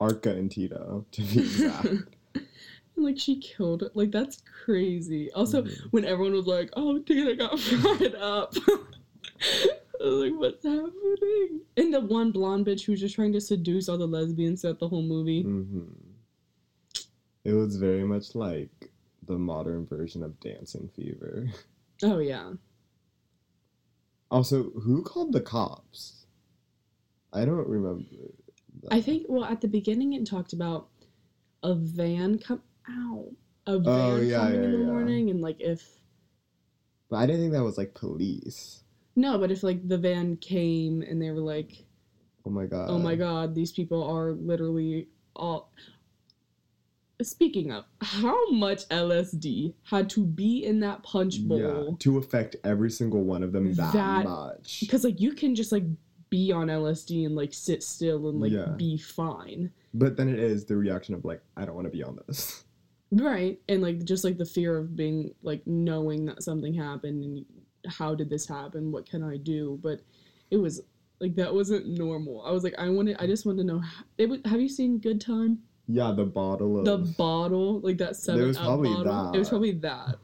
Arca 0.00 0.30
and 0.30 0.50
Tito, 0.50 1.04
to 1.12 1.22
be 1.22 1.38
exact. 1.40 1.86
And 1.86 2.06
like 2.96 3.18
she 3.18 3.36
killed 3.40 3.82
it. 3.82 3.94
Like 3.94 4.10
that's 4.10 4.42
crazy. 4.64 5.30
Also, 5.32 5.62
Mhm. 5.62 5.88
when 5.90 6.04
everyone 6.04 6.32
was 6.34 6.46
like, 6.46 6.70
"Oh, 6.76 6.98
Tina 7.00 7.34
got 7.36 7.58
fried 7.60 8.14
up," 8.14 8.54
I 8.66 10.04
was 10.04 10.30
like, 10.30 10.32
"What's 10.38 10.64
happening?" 10.64 11.60
And 11.76 11.92
the 11.92 12.00
one 12.00 12.30
blonde 12.32 12.66
bitch 12.66 12.84
who 12.84 12.92
was 12.92 13.00
just 13.00 13.14
trying 13.16 13.32
to 13.32 13.40
seduce 13.40 13.88
all 13.88 13.98
the 13.98 14.06
lesbians 14.06 14.60
throughout 14.62 14.78
the 14.78 14.88
whole 14.88 15.02
movie. 15.02 15.42
hmm 15.42 15.84
It 17.44 17.52
was 17.52 17.76
very 17.76 18.04
much 18.04 18.34
like 18.34 18.90
the 19.26 19.38
modern 19.38 19.86
version 19.86 20.22
of 20.22 20.38
Dancing 20.40 20.88
Fever. 20.94 21.50
Oh 22.02 22.18
yeah, 22.18 22.52
Also, 24.30 24.70
who 24.70 25.02
called 25.02 25.32
the 25.32 25.40
cops? 25.40 26.23
I 27.34 27.44
don't 27.44 27.66
remember. 27.68 28.04
that. 28.82 28.92
I 28.92 29.00
think. 29.00 29.26
Well, 29.28 29.44
at 29.44 29.60
the 29.60 29.68
beginning, 29.68 30.12
it 30.14 30.26
talked 30.26 30.52
about 30.52 30.88
a 31.62 31.74
van 31.74 32.38
come 32.38 32.62
out. 32.88 33.28
A 33.66 33.72
oh, 33.72 33.78
van 33.80 34.00
Oh, 34.12 34.16
yeah, 34.20 34.38
coming 34.38 34.62
in 34.64 34.72
the 34.72 34.78
yeah. 34.78 34.84
morning, 34.84 35.30
and 35.30 35.40
like 35.40 35.56
if 35.60 35.98
But 37.10 37.16
I 37.16 37.26
didn't 37.26 37.40
think 37.42 37.52
that 37.54 37.62
was 37.64 37.78
like 37.78 37.94
police. 37.94 38.82
no, 39.16 39.38
but 39.38 39.50
if 39.50 39.62
like 39.62 39.86
the 39.88 39.98
van 39.98 40.36
came 40.36 41.02
and 41.02 41.20
they 41.20 41.30
were 41.30 41.40
like, 41.40 41.84
Oh 42.46 42.50
my 42.50 42.66
god. 42.66 42.90
oh 42.90 42.98
my 42.98 43.14
god, 43.14 43.54
these 43.54 43.72
people 43.72 44.02
are 44.04 44.32
literally 44.32 45.08
all. 45.34 45.72
Speaking 47.22 47.70
of, 47.70 47.84
how 48.02 48.50
much 48.50 48.86
LSD 48.88 49.74
had 49.84 50.10
to 50.10 50.26
be 50.26 50.64
in 50.64 50.80
that 50.80 51.02
punch 51.04 51.40
bowl 51.46 51.86
Yeah, 51.90 51.96
to 52.00 52.18
affect 52.18 52.56
every 52.64 52.90
single 52.90 53.22
one 53.22 53.42
of 53.44 53.52
them 53.52 53.72
that, 53.76 53.92
That- 53.94 54.24
much. 54.24 54.80
Because 54.80 55.04
like 55.04 55.20
you 55.20 55.32
can 55.32 55.54
just 55.54 55.70
like 55.72 55.84
be 56.34 56.50
on 56.50 56.66
LSD 56.66 57.26
and 57.26 57.36
like 57.36 57.54
sit 57.54 57.80
still 57.80 58.28
and 58.28 58.40
like 58.40 58.50
Yeah. 58.50 58.74
be 58.76 58.98
fine, 58.98 59.70
But 59.94 60.16
then 60.16 60.28
it 60.28 60.40
is 60.40 60.64
the 60.64 60.76
reaction 60.76 61.14
of 61.14 61.24
like, 61.24 61.40
I 61.56 61.64
don't 61.64 61.76
want 61.76 61.86
to 61.86 61.92
be 61.92 62.02
on 62.02 62.18
this. 62.26 62.64
right? 63.12 63.60
And 63.68 63.80
like 63.80 64.02
just 64.02 64.24
like 64.24 64.36
the 64.36 64.44
fear 64.44 64.76
of 64.76 64.96
being 64.96 65.32
like 65.42 65.64
knowing 65.64 66.24
that 66.26 66.42
something 66.42 66.74
happened 66.74 67.22
and 67.22 67.44
how 67.86 68.16
did 68.16 68.30
this 68.30 68.48
happen? 68.48 68.90
What 68.90 69.08
can 69.08 69.22
I 69.22 69.36
do? 69.36 69.78
But 69.80 70.00
it 70.50 70.56
was 70.56 70.80
like 71.20 71.36
that 71.36 71.54
wasn't 71.54 71.86
normal. 71.86 72.44
I 72.44 72.50
was 72.50 72.64
like, 72.64 72.74
I 72.78 72.88
wanted, 72.88 73.16
I 73.20 73.28
just 73.28 73.46
wanted 73.46 73.58
to 73.62 73.64
know. 73.68 73.82
It 74.18 74.28
was, 74.28 74.40
have 74.46 74.60
you 74.60 74.68
seen 74.68 74.98
Good 74.98 75.20
Time? 75.20 75.60
Yeah, 75.86 76.10
the 76.16 76.24
bottle 76.24 76.80
of 76.80 76.84
the 76.84 77.14
bottle, 77.16 77.78
like 77.80 77.98
that 77.98 78.16
seven 78.16 78.42
It 78.42 78.46
was 78.48 78.58
probably 78.58 78.90
bottle. 79.04 79.34
It 79.34 79.38
was 79.38 79.50
probably 79.50 79.72
that. 79.72 80.16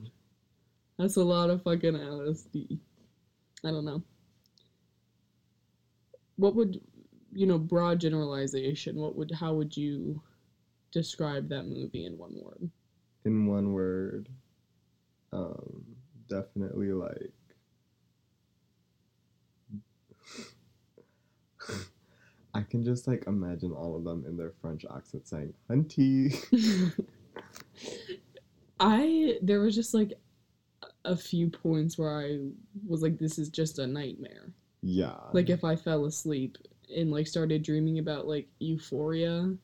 That's 0.99 1.17
a 1.17 1.23
lot 1.23 1.51
of 1.51 1.63
fucking 1.63 1.93
LSD. 1.95 2.81
I 3.65 3.71
don't 3.71 3.85
know. 3.85 4.03
What 6.41 6.55
would 6.57 6.81
you 7.33 7.47
know, 7.47 7.59
broad 7.59 8.01
generalization, 8.01 8.97
what 8.97 9.15
would 9.17 9.31
how 9.31 9.55
would 9.55 9.77
you 9.77 10.21
describe 10.91 11.49
that 11.51 11.65
movie 11.65 12.07
in 12.07 12.19
one 12.19 12.35
word? 12.43 12.71
in 13.25 13.47
one 13.47 13.73
word. 13.73 14.29
Um, 15.33 15.85
definitely 16.29 16.93
like. 16.93 17.33
I 22.55 22.63
can 22.63 22.83
just 22.83 23.07
like 23.07 23.25
imagine 23.27 23.73
all 23.73 23.95
of 23.95 24.05
them 24.05 24.25
in 24.27 24.37
their 24.37 24.53
French 24.61 24.85
accent 24.95 25.29
saying 25.29 25.55
"hunty." 25.71 26.35
I 28.81 29.39
there 29.43 29.61
was 29.61 29.75
just 29.75 29.95
like 29.95 30.15
a 31.05 31.15
few 31.15 31.49
points 31.49 31.99
where 31.99 32.19
I 32.21 32.39
was 32.87 33.03
like, 33.03 33.19
this 33.19 33.39
is 33.39 33.51
just 33.51 33.79
a 33.79 33.87
nightmare. 33.87 34.53
Yeah. 34.83 35.17
like 35.33 35.51
if 35.51 35.65
I 35.65 35.77
fell 35.77 36.05
asleep 36.07 36.57
and 36.95 37.11
like 37.11 37.27
started 37.27 37.63
dreaming 37.63 37.99
about 37.99 38.27
like 38.27 38.49
euphoria, 38.59 39.55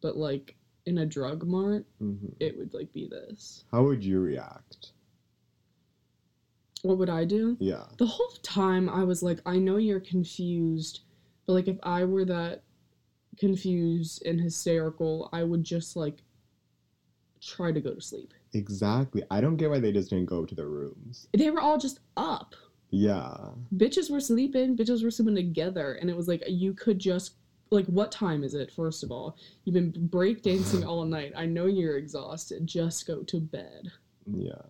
but 0.00 0.16
like 0.16 0.56
in 0.86 0.98
a 0.98 1.06
drug 1.06 1.46
mart, 1.46 1.86
Mhm. 2.00 2.34
it 2.40 2.56
would 2.58 2.74
like 2.74 2.92
be 2.92 3.06
this. 3.08 3.64
How 3.70 3.84
would 3.84 4.04
you 4.04 4.20
react? 4.20 4.92
What 6.82 6.98
would 6.98 7.10
I 7.10 7.24
do? 7.24 7.56
Yeah. 7.60 7.84
The 7.98 8.06
whole 8.06 8.32
time 8.42 8.88
I 8.88 9.04
was 9.04 9.22
like, 9.22 9.40
I 9.46 9.58
know 9.58 9.76
you're 9.76 10.00
confused, 10.00 11.00
but 11.46 11.52
like 11.52 11.68
if 11.68 11.78
I 11.84 12.04
were 12.04 12.24
that 12.24 12.64
confused 13.38 14.24
and 14.26 14.40
hysterical, 14.40 15.28
I 15.32 15.44
would 15.44 15.62
just 15.62 15.94
like 15.94 16.22
try 17.40 17.70
to 17.72 17.80
go 17.80 17.94
to 17.94 18.00
sleep. 18.00 18.34
Exactly. 18.52 19.22
I 19.30 19.40
don't 19.40 19.56
get 19.56 19.70
why 19.70 19.78
they 19.78 19.92
just 19.92 20.10
didn't 20.10 20.26
go 20.26 20.44
to 20.44 20.54
their 20.54 20.68
rooms. 20.68 21.28
They 21.36 21.50
were 21.50 21.60
all 21.60 21.78
just 21.78 22.00
up. 22.16 22.54
Yeah. 22.92 23.34
Bitches 23.74 24.10
were 24.10 24.20
sleeping, 24.20 24.76
bitches 24.76 25.02
were 25.02 25.10
sleeping 25.10 25.34
together, 25.34 25.94
and 25.94 26.10
it 26.10 26.16
was 26.16 26.28
like 26.28 26.44
you 26.46 26.74
could 26.74 26.98
just 26.98 27.34
like 27.70 27.86
what 27.86 28.12
time 28.12 28.44
is 28.44 28.54
it, 28.54 28.70
first 28.70 29.02
of 29.02 29.10
all? 29.10 29.38
You've 29.64 29.74
been 29.74 29.92
breakdancing 29.92 30.86
all 30.86 31.04
night. 31.06 31.32
I 31.34 31.46
know 31.46 31.66
you're 31.66 31.96
exhausted. 31.96 32.66
Just 32.66 33.06
go 33.06 33.22
to 33.22 33.40
bed. 33.40 33.90
Yeah. 34.30 34.60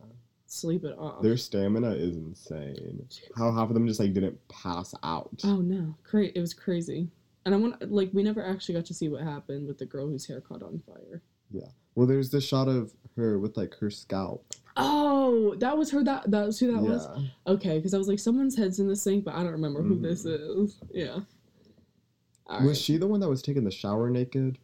Sleep 0.47 0.85
it 0.85 0.97
off. 0.97 1.23
Their 1.23 1.37
stamina 1.37 1.95
is 1.95 2.17
insane. 2.17 3.09
How 3.37 3.50
half 3.50 3.69
of 3.69 3.75
them 3.75 3.88
just 3.88 3.99
like 3.99 4.14
didn't 4.14 4.38
pass 4.49 4.95
out. 5.02 5.41
Oh 5.43 5.57
no. 5.57 5.97
Cra- 6.05 6.26
it 6.26 6.41
was 6.41 6.55
crazy. 6.55 7.09
And 7.45 7.55
I 7.55 7.59
want 7.59 7.91
like 7.91 8.11
we 8.12 8.23
never 8.23 8.45
actually 8.47 8.76
got 8.76 8.87
to 8.87 8.95
see 8.95 9.09
what 9.09 9.23
happened 9.23 9.67
with 9.67 9.79
the 9.79 9.87
girl 9.87 10.07
whose 10.07 10.29
hair 10.29 10.41
caught 10.41 10.62
on 10.62 10.81
fire. 10.87 11.23
Yeah 11.50 11.71
well, 11.95 12.07
there's 12.07 12.31
the 12.31 12.41
shot 12.41 12.69
of 12.69 12.93
her 13.17 13.38
with 13.38 13.57
like 13.57 13.75
her 13.76 13.91
scalp. 13.91 14.55
Oh, 14.76 15.55
that 15.59 15.76
was 15.76 15.91
her. 15.91 16.02
That 16.05 16.31
that 16.31 16.47
was 16.47 16.59
who 16.59 16.73
that 16.73 16.83
yeah. 16.83 16.88
was. 16.91 17.09
Okay, 17.47 17.79
because 17.79 17.95
I 17.95 17.99
was 17.99 18.09
like, 18.09 18.19
someone's 18.19 18.57
head's 18.57 18.79
in 18.81 18.88
the 18.88 18.97
sink, 18.97 19.25
but 19.25 19.35
I 19.35 19.43
don't 19.43 19.52
remember 19.52 19.83
who 19.83 19.99
this 20.00 20.25
is. 20.25 20.79
Yeah. 20.93 21.19
All 22.47 22.59
right. 22.59 22.67
Was 22.67 22.81
she 22.81 22.97
the 22.97 23.07
one 23.07 23.21
that 23.21 23.29
was 23.29 23.43
taking 23.43 23.64
the 23.64 23.71
shower 23.71 24.11
naked? 24.11 24.59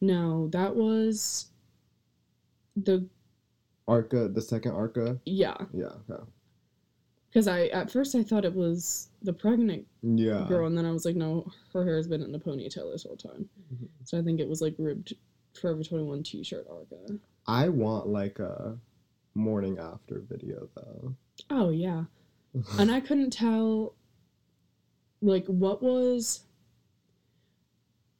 No, 0.00 0.48
that 0.48 0.74
was 0.74 1.46
the 2.76 3.06
Arca, 3.88 4.28
the 4.28 4.42
second 4.42 4.72
Arca. 4.72 5.18
yeah. 5.24 5.56
Yeah. 5.72 5.92
Okay. 6.10 6.22
Because 7.30 7.48
I 7.48 7.66
at 7.66 7.90
first 7.90 8.14
I 8.14 8.22
thought 8.22 8.44
it 8.44 8.54
was 8.54 9.08
the 9.22 9.32
pregnant 9.32 9.86
Yeah. 10.02 10.46
girl, 10.48 10.66
and 10.66 10.76
then 10.78 10.86
I 10.86 10.90
was 10.92 11.04
like, 11.04 11.16
no, 11.16 11.50
her 11.72 11.84
hair 11.84 11.96
has 11.96 12.06
been 12.08 12.22
in 12.22 12.34
a 12.34 12.38
ponytail 12.38 12.90
this 12.92 13.02
whole 13.02 13.16
time. 13.16 13.48
Mhm. 13.74 13.88
So 14.04 14.18
I 14.18 14.22
think 14.22 14.40
it 14.40 14.48
was 14.48 14.60
like 14.62 14.74
ribbed 14.78 15.14
Forever 15.54 15.82
Twenty 15.82 16.04
One 16.04 16.22
T-shirt 16.22 16.66
Arca. 16.70 17.18
I 17.46 17.68
want 17.68 18.08
like 18.08 18.38
a 18.38 18.78
morning 19.36 19.78
after 19.78 20.22
video 20.28 20.68
though. 20.74 21.14
Oh 21.50 21.70
yeah, 21.70 22.04
and 22.78 22.90
I 22.90 23.00
couldn't 23.00 23.30
tell 23.30 23.94
like 25.22 25.46
what 25.46 25.82
was 25.82 26.40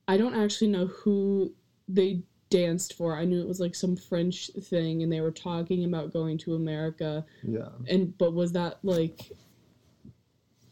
I 0.09 0.17
don't 0.17 0.35
actually 0.35 0.69
know 0.69 0.87
who 0.87 1.53
they 1.89 2.23
danced 2.51 2.95
for. 2.95 3.17
I 3.17 3.25
knew 3.25 3.41
it 3.41 3.49
was 3.49 3.61
like 3.61 3.75
some 3.75 3.97
French 3.97 4.51
thing 4.63 5.03
and 5.03 5.13
they 5.13 5.21
were 5.21 5.33
talking 5.33 5.85
about 5.85 6.13
going 6.13 6.39
to 6.39 6.55
America 6.55 7.25
yeah. 7.43 7.69
and 7.89 8.17
but 8.19 8.35
was 8.35 8.53
that 8.53 8.79
like 8.85 9.33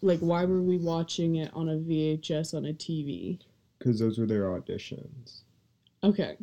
like 0.03 0.21
why 0.21 0.45
were 0.45 0.63
we 0.63 0.77
watching 0.77 1.37
it 1.37 1.51
on 1.55 1.69
a 1.69 1.77
VHS 1.77 2.55
on 2.55 2.67
a 2.67 2.73
TV? 2.73 3.41
Because 3.79 3.99
those 3.99 4.19
were 4.19 4.27
their 4.27 4.45
auditions. 4.45 5.43
Okay. 6.05 6.37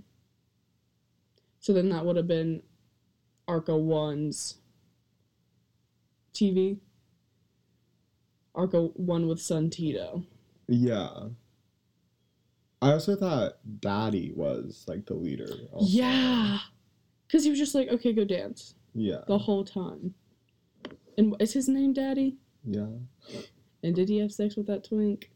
So 1.60 1.74
then 1.74 1.90
that 1.90 2.04
would 2.04 2.18
have 2.18 2.28
been 2.28 2.62
Arca 3.48 3.72
1's 3.72 4.58
TV. 6.34 6.80
Arca 8.56 8.82
1 8.82 9.28
with 9.28 9.40
Sun 9.42 9.70
Tito. 9.70 10.24
Yeah. 10.68 11.10
I 12.82 12.92
also 12.94 13.16
thought 13.16 13.54
Daddy 13.80 14.32
was 14.36 14.86
like 14.88 15.06
the 15.06 15.14
leader. 15.14 15.48
also. 15.72 15.86
Yeah. 15.88 16.60
Because 17.28 17.44
he 17.44 17.50
was 17.50 17.60
just 17.60 17.76
like, 17.76 17.88
okay, 17.90 18.12
go 18.14 18.26
dance 18.26 18.76
Yeah. 18.94 19.24
the 19.28 19.38
whole 19.38 19.64
time. 19.64 20.14
And 21.18 21.36
is 21.40 21.54
his 21.54 21.68
name 21.70 21.94
Daddy? 21.94 22.38
Yeah. 22.66 22.88
And 23.84 23.96
did 23.96 24.10
he 24.10 24.18
have 24.20 24.32
sex 24.32 24.56
with 24.56 24.68
that 24.68 24.84
twink? 24.84 25.32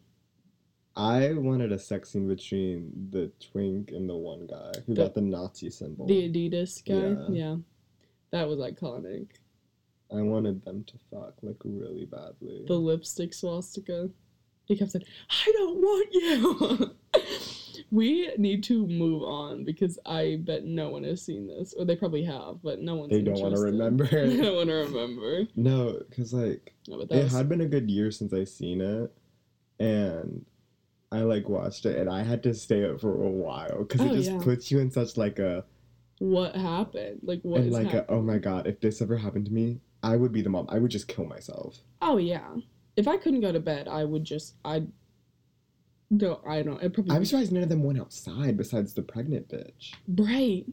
I 0.95 1.33
wanted 1.33 1.71
a 1.73 1.79
sex 1.79 2.11
scene 2.11 2.27
between 2.27 3.09
the 3.11 3.31
twink 3.39 3.91
and 3.91 4.09
the 4.09 4.15
one 4.15 4.47
guy 4.47 4.71
who 4.85 4.93
The- 4.93 5.03
got 5.03 5.13
the 5.13 5.21
Nazi 5.21 5.69
symbol. 5.69 6.05
The 6.05 6.29
Adidas 6.29 6.83
guy. 6.85 7.33
Yeah. 7.33 7.55
Yeah. 7.55 7.57
That 8.35 8.49
was 8.49 8.59
iconic. 8.59 9.27
I 10.13 10.21
wanted 10.21 10.65
them 10.65 10.83
to 10.87 10.93
fuck 11.09 11.35
like 11.41 11.55
really 11.63 12.03
badly. 12.03 12.65
The 12.67 12.73
lipstick 12.73 13.33
swastika. 13.33 14.09
He 14.65 14.75
kept 14.75 14.91
saying, 14.91 15.05
I 15.29 15.53
don't 15.53 15.77
want 15.77 16.07
you. 16.11 16.91
we 17.91 18.29
need 18.37 18.61
to 18.65 18.85
move 18.87 19.23
on 19.23 19.63
because 19.63 19.97
I 20.05 20.39
bet 20.41 20.65
no 20.65 20.89
one 20.89 21.05
has 21.05 21.21
seen 21.21 21.47
this. 21.47 21.73
Or 21.75 21.85
they 21.85 21.95
probably 21.95 22.25
have, 22.25 22.61
but 22.61 22.81
no 22.81 22.95
one's 22.95 23.11
they 23.11 23.21
don't 23.21 23.39
want 23.39 23.55
to 23.55 23.61
remember. 23.61 24.03
they 24.11 24.35
don't 24.35 24.57
want 24.57 24.67
to 24.69 24.75
remember. 24.75 25.47
no, 25.55 26.01
because 26.09 26.33
like 26.33 26.73
No, 26.89 26.99
it 26.99 27.09
was, 27.09 27.31
had 27.31 27.47
been 27.47 27.61
a 27.61 27.67
good 27.67 27.89
year 27.89 28.11
since 28.11 28.33
I 28.33 28.43
seen 28.43 28.81
it, 28.81 29.13
and 29.79 30.45
I 31.09 31.19
like 31.19 31.47
watched 31.47 31.85
it, 31.85 31.97
and 31.97 32.09
I 32.09 32.23
had 32.23 32.43
to 32.43 32.53
stay 32.53 32.83
up 32.83 32.99
for 32.99 33.13
a 33.13 33.29
while 33.29 33.85
because 33.85 34.01
Oh, 34.01 34.11
it 34.11 34.15
just 34.17 34.31
yeah. 34.31 34.39
puts 34.41 34.71
you 34.71 34.79
in 34.79 34.91
such 34.91 35.15
like 35.15 35.39
a 35.39 35.63
what 36.19 36.55
happened? 36.55 37.19
Like 37.23 37.41
what 37.43 37.61
and 37.61 37.67
is 37.67 37.73
like 37.73 37.93
a, 37.93 38.09
oh 38.09 38.21
my 38.21 38.37
god, 38.37 38.67
if 38.67 38.79
this 38.79 39.01
ever 39.01 39.17
happened 39.17 39.45
to 39.47 39.53
me, 39.53 39.79
I 40.03 40.15
would 40.15 40.31
be 40.31 40.41
the 40.41 40.49
mom. 40.49 40.67
I 40.69 40.79
would 40.79 40.91
just 40.91 41.07
kill 41.07 41.25
myself. 41.25 41.79
Oh 42.01 42.17
yeah. 42.17 42.55
If 42.95 43.07
I 43.07 43.17
couldn't 43.17 43.41
go 43.41 43.51
to 43.51 43.59
bed, 43.59 43.87
I 43.87 44.03
would 44.05 44.23
just 44.23 44.55
I'd 44.63 44.87
no, 46.11 46.39
I 46.47 46.61
don't. 46.61 46.81
It 46.83 46.93
probably 46.93 47.15
I'm 47.15 47.25
surprised 47.25 47.51
none 47.51 47.63
of 47.63 47.69
them 47.69 47.83
went 47.83 47.99
outside 47.99 48.57
besides 48.57 48.93
the 48.93 49.01
pregnant 49.01 49.49
bitch. 49.49 49.93
Right. 50.07 50.63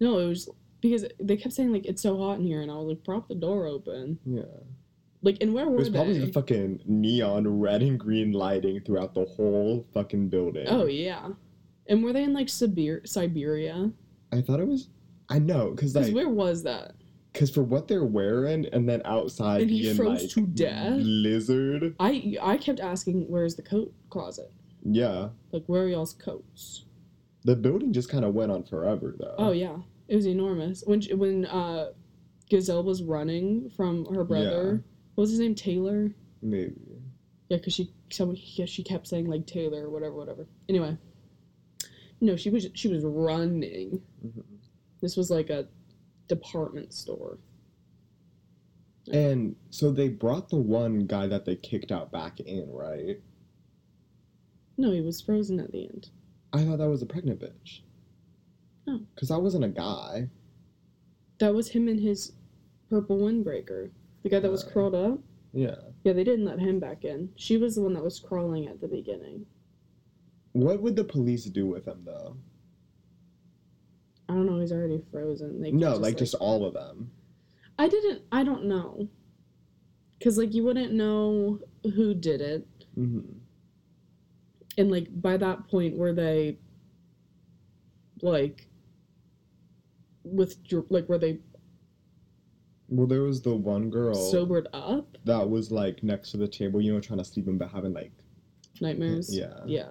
No, 0.00 0.18
it 0.18 0.26
was 0.28 0.48
because 0.80 1.04
they 1.20 1.36
kept 1.36 1.54
saying 1.54 1.72
like 1.72 1.84
it's 1.86 2.02
so 2.02 2.16
hot 2.18 2.38
in 2.38 2.44
here, 2.44 2.62
and 2.62 2.70
I 2.70 2.74
was 2.74 2.88
like, 2.88 3.04
prop 3.04 3.28
the 3.28 3.34
door 3.34 3.66
open. 3.66 4.18
Yeah. 4.24 4.42
Like, 5.22 5.38
and 5.40 5.54
where 5.54 5.64
It 5.64 5.70
were 5.70 5.76
was 5.76 5.88
probably 5.90 6.18
the 6.18 6.32
fucking 6.32 6.80
neon 6.86 7.46
red 7.60 7.82
and 7.82 7.98
green 7.98 8.32
lighting 8.32 8.80
throughout 8.80 9.14
the 9.14 9.24
whole 9.24 9.86
fucking 9.94 10.28
building. 10.28 10.66
oh 10.68 10.86
yeah, 10.86 11.28
and 11.86 12.02
were 12.02 12.12
they 12.12 12.24
in 12.24 12.34
like 12.34 12.48
Sibir- 12.48 13.06
Siberia? 13.08 13.90
I 14.34 14.42
thought 14.42 14.60
it 14.60 14.66
was. 14.66 14.88
I 15.28 15.38
know, 15.38 15.70
because 15.70 15.94
like, 15.94 16.14
where 16.14 16.28
was 16.28 16.62
that? 16.64 16.92
because 17.32 17.50
for 17.50 17.62
what 17.62 17.88
they're 17.88 18.04
wearing, 18.04 18.66
and 18.72 18.88
then 18.88 19.02
outside 19.04 19.62
And 19.62 19.70
he 19.70 19.92
froze 19.92 20.22
like 20.22 20.30
to 20.30 20.46
death? 20.46 20.98
Lizard. 20.98 21.96
I 21.98 22.36
I 22.40 22.56
kept 22.56 22.80
asking, 22.80 23.26
where's 23.28 23.56
the 23.56 23.62
coat 23.62 23.92
closet? 24.08 24.52
Yeah, 24.86 25.30
Like, 25.50 25.64
where 25.66 25.82
are 25.84 25.88
y'all's 25.88 26.14
coats? 26.14 26.84
the 27.46 27.54
building 27.54 27.92
just 27.92 28.08
kind 28.08 28.24
of 28.24 28.32
went 28.32 28.50
on 28.50 28.64
forever 28.64 29.14
though. 29.18 29.34
Oh 29.36 29.52
yeah, 29.52 29.76
it 30.08 30.16
was 30.16 30.26
enormous. 30.26 30.82
When 30.86 31.02
when 31.18 31.44
uh, 31.46 31.90
Gazelle 32.48 32.82
was 32.82 33.02
running 33.02 33.70
from 33.70 34.06
her 34.14 34.24
brother, 34.24 34.82
yeah. 34.82 34.90
what 35.14 35.22
was 35.22 35.30
his 35.30 35.40
name? 35.40 35.54
Taylor. 35.54 36.14
maybe. 36.40 36.74
Yeah, 37.50 37.58
because 37.58 37.74
she 37.74 37.92
someone 38.10 38.38
yeah, 38.40 38.64
she 38.64 38.82
kept 38.82 39.06
saying 39.06 39.26
like 39.28 39.46
Taylor 39.46 39.86
or 39.86 39.90
whatever, 39.90 40.14
whatever. 40.14 40.46
Anyway, 40.68 40.96
no, 42.20 42.36
she 42.36 42.50
was 42.50 42.68
she 42.74 42.88
was 42.88 43.04
running. 43.04 44.00
Mhm. 44.24 44.42
This 45.00 45.16
was 45.16 45.30
like 45.30 45.50
a 45.50 45.66
department 46.28 46.92
store. 46.92 47.38
And 49.12 49.54
so 49.68 49.90
they 49.90 50.08
brought 50.08 50.48
the 50.48 50.56
one 50.56 51.06
guy 51.06 51.26
that 51.26 51.44
they 51.44 51.56
kicked 51.56 51.92
out 51.92 52.10
back 52.10 52.40
in, 52.40 52.70
right? 52.72 53.20
No, 54.78 54.90
he 54.92 55.02
was 55.02 55.20
frozen 55.20 55.60
at 55.60 55.72
the 55.72 55.84
end. 55.84 56.08
I 56.54 56.64
thought 56.64 56.78
that 56.78 56.88
was 56.88 57.02
a 57.02 57.06
pregnant 57.06 57.40
bitch. 57.40 57.80
Oh. 58.88 59.00
Because 59.14 59.28
that 59.28 59.40
wasn't 59.40 59.64
a 59.64 59.68
guy. 59.68 60.30
That 61.38 61.54
was 61.54 61.68
him 61.68 61.88
and 61.88 62.00
his 62.00 62.32
purple 62.88 63.18
windbreaker. 63.18 63.90
The 64.22 64.30
guy 64.30 64.40
that 64.40 64.50
was 64.50 64.64
curled 64.64 64.94
up. 64.94 65.18
Yeah. 65.52 65.76
Yeah, 66.04 66.14
they 66.14 66.24
didn't 66.24 66.46
let 66.46 66.58
him 66.58 66.80
back 66.80 67.04
in. 67.04 67.28
She 67.36 67.56
was 67.58 67.74
the 67.74 67.82
one 67.82 67.92
that 67.92 68.02
was 68.04 68.18
crawling 68.18 68.68
at 68.68 68.80
the 68.80 68.88
beginning. 68.88 69.44
What 70.54 70.80
would 70.82 70.96
the 70.96 71.04
police 71.04 71.44
do 71.44 71.66
with 71.66 71.86
him 71.86 72.02
though? 72.04 72.36
I 74.28 74.32
don't 74.32 74.46
know. 74.46 74.58
He's 74.58 74.72
already 74.72 75.02
frozen. 75.12 75.60
They 75.60 75.70
no, 75.70 75.90
just, 75.90 76.00
like, 76.00 76.16
just 76.16 76.34
all 76.36 76.64
of 76.64 76.72
them. 76.72 77.10
I 77.78 77.88
didn't. 77.88 78.22
I 78.32 78.42
don't 78.42 78.64
know. 78.64 79.08
Cause 80.22 80.38
like 80.38 80.54
you 80.54 80.64
wouldn't 80.64 80.92
know 80.92 81.60
who 81.82 82.14
did 82.14 82.40
it. 82.40 82.66
hmm 82.94 83.20
and 84.78 84.90
like 84.90 85.06
by 85.20 85.36
that 85.36 85.68
point 85.68 85.96
were 85.96 86.12
they 86.12 86.58
like 88.22 88.66
with 90.24 90.56
like 90.88 91.08
were 91.08 91.18
they 91.18 91.38
Well, 92.88 93.06
there 93.06 93.22
was 93.22 93.42
the 93.42 93.54
one 93.54 93.90
girl 93.90 94.14
sobered 94.14 94.68
up 94.72 95.16
that 95.24 95.48
was 95.48 95.70
like 95.70 96.02
next 96.02 96.30
to 96.32 96.36
the 96.36 96.48
table, 96.48 96.80
you 96.80 96.92
know, 96.92 97.00
trying 97.00 97.18
to 97.18 97.24
sleep 97.24 97.46
in, 97.48 97.58
but 97.58 97.70
having 97.70 97.92
like 97.92 98.12
nightmares 98.80 99.36
yeah. 99.36 99.60
yeah 99.66 99.86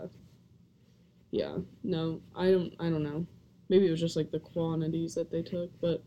yeah 1.34 1.58
no 1.84 2.22
i 2.36 2.52
don't 2.52 2.74
i 2.80 2.90
don't 2.92 3.02
know 3.02 3.26
maybe 3.68 3.88
it 3.88 3.92
was 3.92 4.00
just 4.00 4.16
like 4.16 4.30
the 4.30 4.40
quantities 4.40 5.16
that 5.16 5.32
they 5.32 5.42
took 5.42 5.72
but 5.82 6.04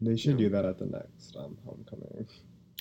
They 0.00 0.16
should 0.16 0.32
No. 0.32 0.38
do 0.38 0.48
that 0.50 0.64
at 0.66 0.78
the 0.78 0.86
next 0.86 1.34
um 1.36 1.56
homecoming. 1.64 2.26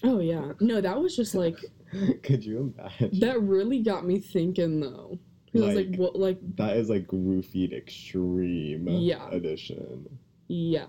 oh 0.04 0.20
yeah 0.20 0.52
no 0.60 0.82
that 0.82 1.00
was 1.02 1.16
just 1.16 1.34
like 1.34 1.58
Could 2.24 2.44
you 2.44 2.74
imagine? 2.76 3.20
that 3.20 3.42
really 3.42 3.80
got 3.82 4.06
me 4.06 4.20
thinking 4.20 4.80
though 4.82 5.18
because 5.46 5.62
I 5.62 5.66
was 5.68 5.76
like 5.76 5.90
Like- 5.92 6.00
what 6.00 6.16
like 6.20 6.56
that 6.58 6.76
is 6.76 6.90
like 6.90 7.08
roofied 7.08 7.72
extreme 7.74 8.88
Yeah. 8.88 9.30
edition. 9.30 10.18
Yeah, 10.50 10.88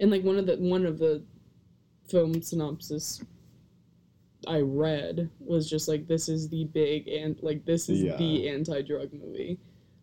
and 0.00 0.10
like 0.10 0.24
one 0.24 0.36
of 0.38 0.46
the 0.46 0.56
one 0.56 0.86
of 0.86 0.98
the 0.98 1.22
film 2.08 2.40
synopsis 2.40 3.20
I 4.48 4.60
read 4.60 5.28
was 5.40 5.68
just 5.68 5.88
like 5.88 6.08
this 6.08 6.28
is 6.28 6.48
the 6.48 6.64
big 6.64 7.06
and 7.08 7.36
like 7.42 7.64
this 7.66 7.88
is 7.88 8.00
Yeah. 8.02 8.16
the 8.16 8.48
anti-drug 8.48 9.12
movie. 9.12 9.58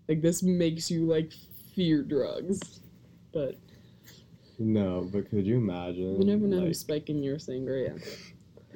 Like 0.07 0.21
this 0.21 0.43
makes 0.43 0.89
you 0.91 1.05
like 1.07 1.33
fear 1.75 2.03
drugs, 2.03 2.79
but 3.33 3.55
No, 4.59 5.09
but 5.11 5.29
could 5.29 5.45
you 5.47 5.57
imagine? 5.57 6.21
you 6.21 6.25
never 6.25 6.45
know 6.47 6.57
like, 6.57 6.67
who's 6.67 6.79
spiking 6.79 7.23
your 7.23 7.37
sangria. 7.37 7.99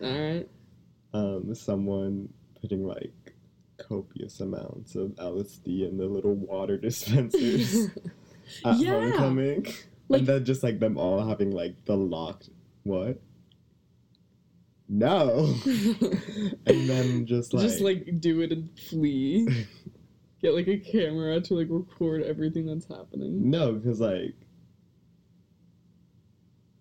All 0.01 0.10
right. 0.19 0.47
um 1.13 1.53
someone 1.55 2.29
putting 2.62 2.84
like 2.86 3.13
copious 3.77 4.39
amounts 4.41 4.95
of 4.95 5.12
LSD 5.15 5.88
in 5.88 5.97
the 5.97 6.05
little 6.05 6.36
water 6.36 6.77
dispensers 6.88 7.88
at 8.65 8.77
Yeah. 8.79 8.99
homecoming. 9.01 9.67
Like- 10.10 10.19
and 10.21 10.27
then 10.27 10.45
just 10.45 10.63
like 10.63 10.79
them 10.79 10.97
all 10.97 11.23
having 11.27 11.51
like 11.51 11.75
the 11.86 11.95
locked 11.95 12.49
what? 12.84 13.21
No. 14.89 15.56
and 15.65 16.89
then 16.89 17.25
just 17.28 17.54
like, 17.54 17.63
just 17.63 17.80
like 17.80 18.19
do 18.19 18.41
it 18.41 18.52
and 18.52 18.69
flee. 18.89 19.47
Get 20.41 20.56
like 20.56 20.67
a 20.67 20.78
camera 20.78 21.39
to 21.41 21.54
like 21.54 21.67
record 21.69 22.23
everything 22.23 22.65
that's 22.65 22.88
happening. 22.88 23.49
no, 23.49 23.73
because 23.73 23.99
like 23.99 24.36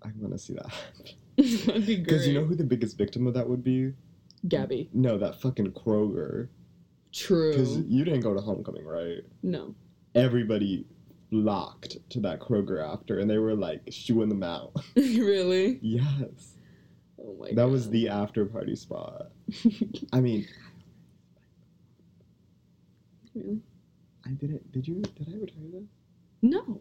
I 0.03 0.11
want 0.17 0.33
to 0.33 0.39
see 0.39 0.55
that. 0.55 0.73
That'd 1.67 1.87
be 1.87 1.97
great. 1.97 2.05
Because 2.05 2.27
you 2.27 2.35
know 2.35 2.45
who 2.45 2.55
the 2.55 2.65
biggest 2.65 2.97
victim 2.97 3.27
of 3.27 3.35
that 3.35 3.49
would 3.49 3.63
be? 3.63 3.93
Gabby. 4.47 4.89
No, 4.93 5.19
that 5.19 5.41
fucking 5.41 5.73
Kroger. 5.73 6.49
True. 7.13 7.51
Because 7.51 7.79
you 7.79 8.05
didn't 8.05 8.21
go 8.21 8.33
to 8.35 8.41
homecoming, 8.41 8.85
right? 8.85 9.23
No. 9.43 9.75
Everybody 10.15 10.87
flocked 11.31 11.97
to 12.11 12.21
that 12.21 12.41
Kroger 12.41 12.83
after, 12.83 13.19
and 13.19 13.29
they 13.29 13.39
were 13.39 13.55
like 13.55 13.83
shooing 13.91 14.29
them 14.29 14.43
out. 14.43 14.73
really? 14.97 15.79
yes, 15.83 16.55
Oh 17.29 17.37
my 17.39 17.49
that 17.49 17.57
god. 17.57 17.71
was 17.71 17.91
the 17.91 18.09
after 18.09 18.47
party 18.47 18.75
spot. 18.77 19.31
I 20.13 20.21
mean, 20.21 20.47
Really? 23.35 23.61
I 24.27 24.31
didn't. 24.31 24.73
Did 24.73 24.89
you? 24.89 24.97
Did 25.03 25.29
I 25.31 25.37
ever 25.37 25.47
tell 25.47 25.63
you 25.63 25.71
this? 25.73 25.89
No. 26.43 26.81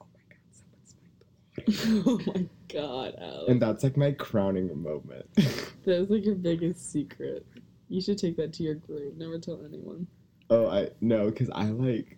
"Oh 2.07 2.19
my 2.33 2.47
god, 2.69 3.13
someone 3.13 3.13
spiked 3.13 3.19
the 3.19 3.23
water." 3.23 3.35
Alex. 3.37 3.49
and 3.49 3.61
that's 3.61 3.83
like 3.83 3.97
my 3.97 4.11
crowning 4.11 4.81
moment. 4.81 5.25
That's 5.85 6.09
like 6.09 6.25
your 6.25 6.35
biggest 6.35 6.91
secret. 6.91 7.45
You 7.87 8.01
should 8.01 8.17
take 8.17 8.37
that 8.37 8.53
to 8.53 8.63
your 8.63 8.75
grave. 8.75 9.15
Never 9.17 9.39
tell 9.39 9.63
anyone. 9.65 10.07
oh, 10.49 10.67
I 10.67 10.89
no, 11.01 11.29
because 11.29 11.49
I 11.51 11.65
like. 11.65 12.17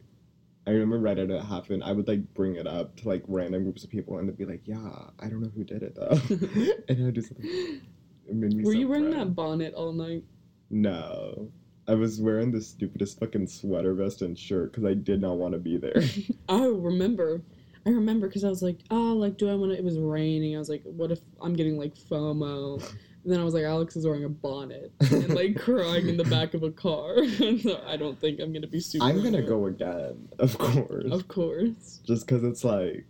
I 0.67 0.71
remember 0.71 0.99
right 0.99 1.17
after 1.17 1.35
it 1.35 1.41
happened, 1.43 1.83
I 1.83 1.91
would 1.91 2.07
like 2.07 2.33
bring 2.35 2.55
it 2.55 2.67
up 2.67 2.95
to 2.97 3.07
like 3.09 3.23
random 3.27 3.63
groups 3.63 3.83
of 3.83 3.89
people, 3.89 4.19
and 4.19 4.27
they'd 4.29 4.37
be 4.37 4.45
like, 4.45 4.61
"Yeah, 4.65 4.91
I 5.19 5.27
don't 5.27 5.41
know 5.41 5.51
who 5.55 5.63
did 5.63 5.81
it 5.83 5.95
though," 5.95 6.19
and 6.89 7.07
I 7.07 7.11
just 7.11 7.31
it 7.31 8.35
made 8.35 8.53
me. 8.53 8.63
Were 8.63 8.73
so 8.73 8.79
you 8.79 8.87
wearing 8.87 9.11
proud. 9.11 9.27
that 9.27 9.35
bonnet 9.35 9.73
all 9.73 9.91
night? 9.93 10.23
No. 10.69 11.51
I 11.87 11.95
was 11.95 12.21
wearing 12.21 12.51
the 12.51 12.61
stupidest 12.61 13.19
fucking 13.19 13.47
sweater 13.47 13.93
vest 13.95 14.21
and 14.21 14.37
shirt 14.37 14.71
because 14.71 14.85
I 14.85 14.93
did 14.93 15.19
not 15.19 15.37
want 15.37 15.53
to 15.53 15.59
be 15.59 15.77
there. 15.77 16.01
I 16.49 16.65
remember. 16.65 17.41
I 17.85 17.89
remember 17.89 18.27
because 18.27 18.43
I 18.43 18.49
was 18.49 18.61
like, 18.61 18.77
oh, 18.91 19.13
like, 19.13 19.37
do 19.37 19.49
I 19.49 19.55
want 19.55 19.71
to? 19.71 19.77
It 19.77 19.83
was 19.83 19.97
raining. 19.97 20.55
I 20.55 20.59
was 20.59 20.69
like, 20.69 20.83
what 20.83 21.11
if 21.11 21.19
I'm 21.41 21.53
getting 21.55 21.77
like 21.77 21.95
FOMO? 21.95 22.75
And 23.23 23.31
then 23.31 23.39
I 23.39 23.43
was 23.43 23.53
like, 23.53 23.63
Alex 23.63 23.95
is 23.95 24.05
wearing 24.05 24.23
a 24.23 24.29
bonnet 24.29 24.91
and 24.99 25.29
like 25.35 25.55
crying 25.59 26.07
in 26.07 26.17
the 26.17 26.23
back 26.23 26.53
of 26.55 26.63
a 26.63 26.71
car. 26.71 27.15
so 27.61 27.81
I 27.85 27.95
don't 27.97 28.19
think 28.19 28.39
I'm 28.39 28.51
gonna 28.53 28.65
be 28.67 28.79
super. 28.79 29.05
I'm 29.05 29.23
gonna 29.23 29.43
go 29.43 29.67
again, 29.67 30.27
of 30.39 30.57
course. 30.57 31.11
Of 31.11 31.27
course, 31.27 32.01
Just 32.05 32.25
because 32.25 32.43
it's 32.43 32.63
like 32.63 33.05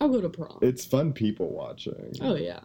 I'll 0.00 0.08
go 0.10 0.20
to 0.20 0.28
prom. 0.28 0.58
it's 0.62 0.84
fun 0.84 1.12
people 1.12 1.48
watching. 1.50 2.12
oh 2.20 2.34
yeah. 2.34 2.60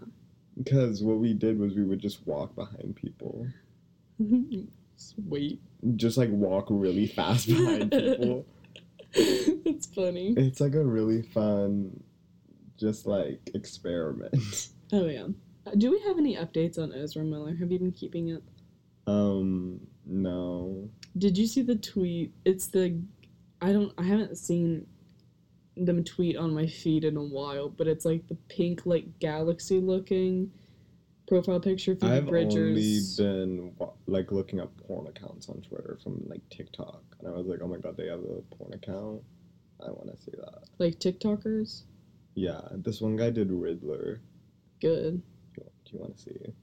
Because 0.58 1.04
what 1.04 1.20
we 1.20 1.34
did 1.34 1.58
was 1.60 1.74
we 1.76 1.84
would 1.84 2.00
just 2.00 2.26
walk 2.28 2.56
behind 2.56 2.96
people, 2.96 3.48
Sweet. 4.98 5.62
just 5.96 6.18
like 6.18 6.30
walk 6.32 6.66
really 6.70 7.08
fast 7.08 7.48
behind 7.48 7.92
people. 7.92 8.46
That's 9.66 9.88
funny. 9.88 10.34
It's 10.38 10.60
like 10.60 10.76
a 10.76 10.84
really 10.84 11.22
fun, 11.22 12.04
just 12.78 13.06
like 13.06 13.50
experiment. 13.54 14.70
Oh 14.94 15.08
yeah. 15.08 15.28
Uh, 15.66 15.72
Do 15.78 15.92
we 15.92 16.00
have 16.08 16.18
any 16.18 16.38
updates 16.38 16.80
on 16.80 16.94
Ezra 16.94 17.22
Miller? 17.22 17.54
Have 17.56 17.74
you 17.74 17.78
been 17.78 17.92
keeping 17.92 18.34
up? 18.34 18.42
Um, 19.06 19.82
no. 20.06 20.90
Did 21.18 21.38
you 21.38 21.46
see 21.46 21.62
the 21.62 21.76
tweet? 21.76 22.34
It's 22.46 22.68
the 22.68 22.98
I 23.62 23.74
don't 23.74 23.92
I 23.98 24.04
haven't 24.04 24.38
seen 24.38 24.88
them 25.76 26.06
tweet 26.06 26.38
on 26.38 26.54
my 26.54 26.68
feed 26.68 27.04
in 27.04 27.18
a 27.18 27.22
while, 27.24 27.68
but 27.68 27.88
it's 27.88 28.06
like 28.06 28.28
the 28.30 28.38
pink 28.48 28.86
like 28.86 29.20
galaxy 29.20 29.82
looking 29.82 30.52
profile 31.28 31.60
picture 31.60 31.96
for 31.96 32.06
I've 32.08 32.28
Bridgers. 32.28 33.20
only 33.20 33.56
been 33.68 33.74
like 34.08 34.32
looking 34.32 34.60
up 34.60 34.72
porn 34.88 35.08
accounts 35.08 35.50
on 35.50 35.62
Twitter 35.62 35.98
from 36.02 36.24
like 36.28 36.42
TikTok, 36.50 37.04
and 37.20 37.28
I 37.28 37.32
was 37.32 37.46
like, 37.48 37.60
oh 37.62 37.68
my 37.68 37.78
god, 37.78 37.98
they 37.98 38.08
have 38.08 38.20
a 38.20 38.42
porn 38.56 38.74
account. 38.74 39.22
I 39.86 39.92
want 39.92 40.10
to 40.16 40.22
see 40.22 40.32
that. 40.38 40.64
like 40.80 41.00
TikTokers. 41.00 41.84
Yeah, 42.36 42.62
this 42.72 43.02
one 43.02 43.16
guy 43.16 43.30
did 43.30 43.52
Riddler. 43.52 44.22
Good. 44.80 45.22
Do 45.56 45.64
you 45.94 46.00
want 46.00 46.18
to 46.18 46.22
see? 46.24 46.54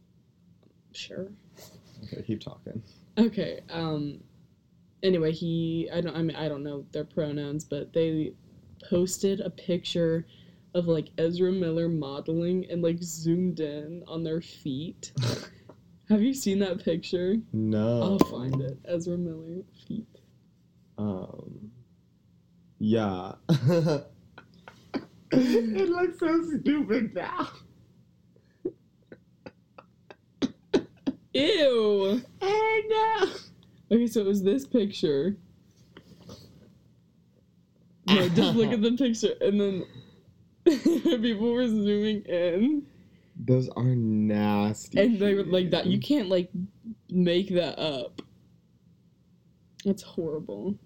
Sure. 0.93 1.29
Okay, 2.05 2.23
keep 2.23 2.41
talking. 2.41 2.83
Okay. 3.19 3.61
Um 3.71 4.21
anyway, 5.03 5.33
he 5.33 5.89
I 5.93 6.01
don't 6.01 6.17
I 6.17 6.23
mean 6.23 6.37
I 6.37 6.49
don't 6.49 6.63
know 6.63 6.85
their 6.93 7.05
pronouns, 7.05 7.65
but 7.65 7.93
they 7.93 8.35
posted 8.89 9.41
a 9.41 9.51
picture 9.51 10.27
of 10.75 10.87
like 10.87 11.11
Ezra 11.19 11.53
Miller 11.53 11.89
modeling 11.89 12.67
and 12.71 12.83
like 12.83 13.03
zoomed 13.03 13.61
in 13.61 14.03
on 14.07 14.25
their 14.25 14.41
feet. 14.41 15.13
Have 16.09 16.21
you 16.23 16.35
seen 16.35 16.59
that 16.59 16.85
picture? 16.85 17.37
No. 17.53 18.03
I'll 18.03 18.19
find 18.31 18.61
it. 18.61 18.79
Ezra 18.85 19.17
Miller 19.17 19.63
feet. 19.87 20.07
Um. 20.99 21.71
Yeah. 22.79 23.33
it 25.33 25.89
looks 25.89 26.19
so 26.19 26.43
stupid 26.43 27.15
now. 27.15 27.51
Ew. 31.33 32.23
I 32.43 32.83
know. 32.89 33.31
Okay, 33.91 34.07
so 34.07 34.21
it 34.21 34.27
was 34.27 34.43
this 34.43 34.67
picture. 34.67 35.37
No, 38.07 38.29
just 38.29 38.57
look 38.57 38.71
at 38.71 38.83
the 38.83 38.93
picture 38.99 39.35
and 39.41 39.61
then 39.61 39.85
people 41.21 41.53
were 41.53 41.67
zooming 41.69 42.23
in. 42.23 42.87
Those 43.37 43.69
are 43.71 43.83
nasty. 43.85 45.01
and 45.01 45.19
they 45.19 45.35
were 45.35 45.45
like 45.45 45.71
that. 45.71 45.87
You 45.87 45.99
can't 45.99 46.29
like 46.29 46.51
make 47.11 47.51
that 47.55 47.79
up. 47.79 48.23
That's 49.85 50.03
horrible. 50.03 50.79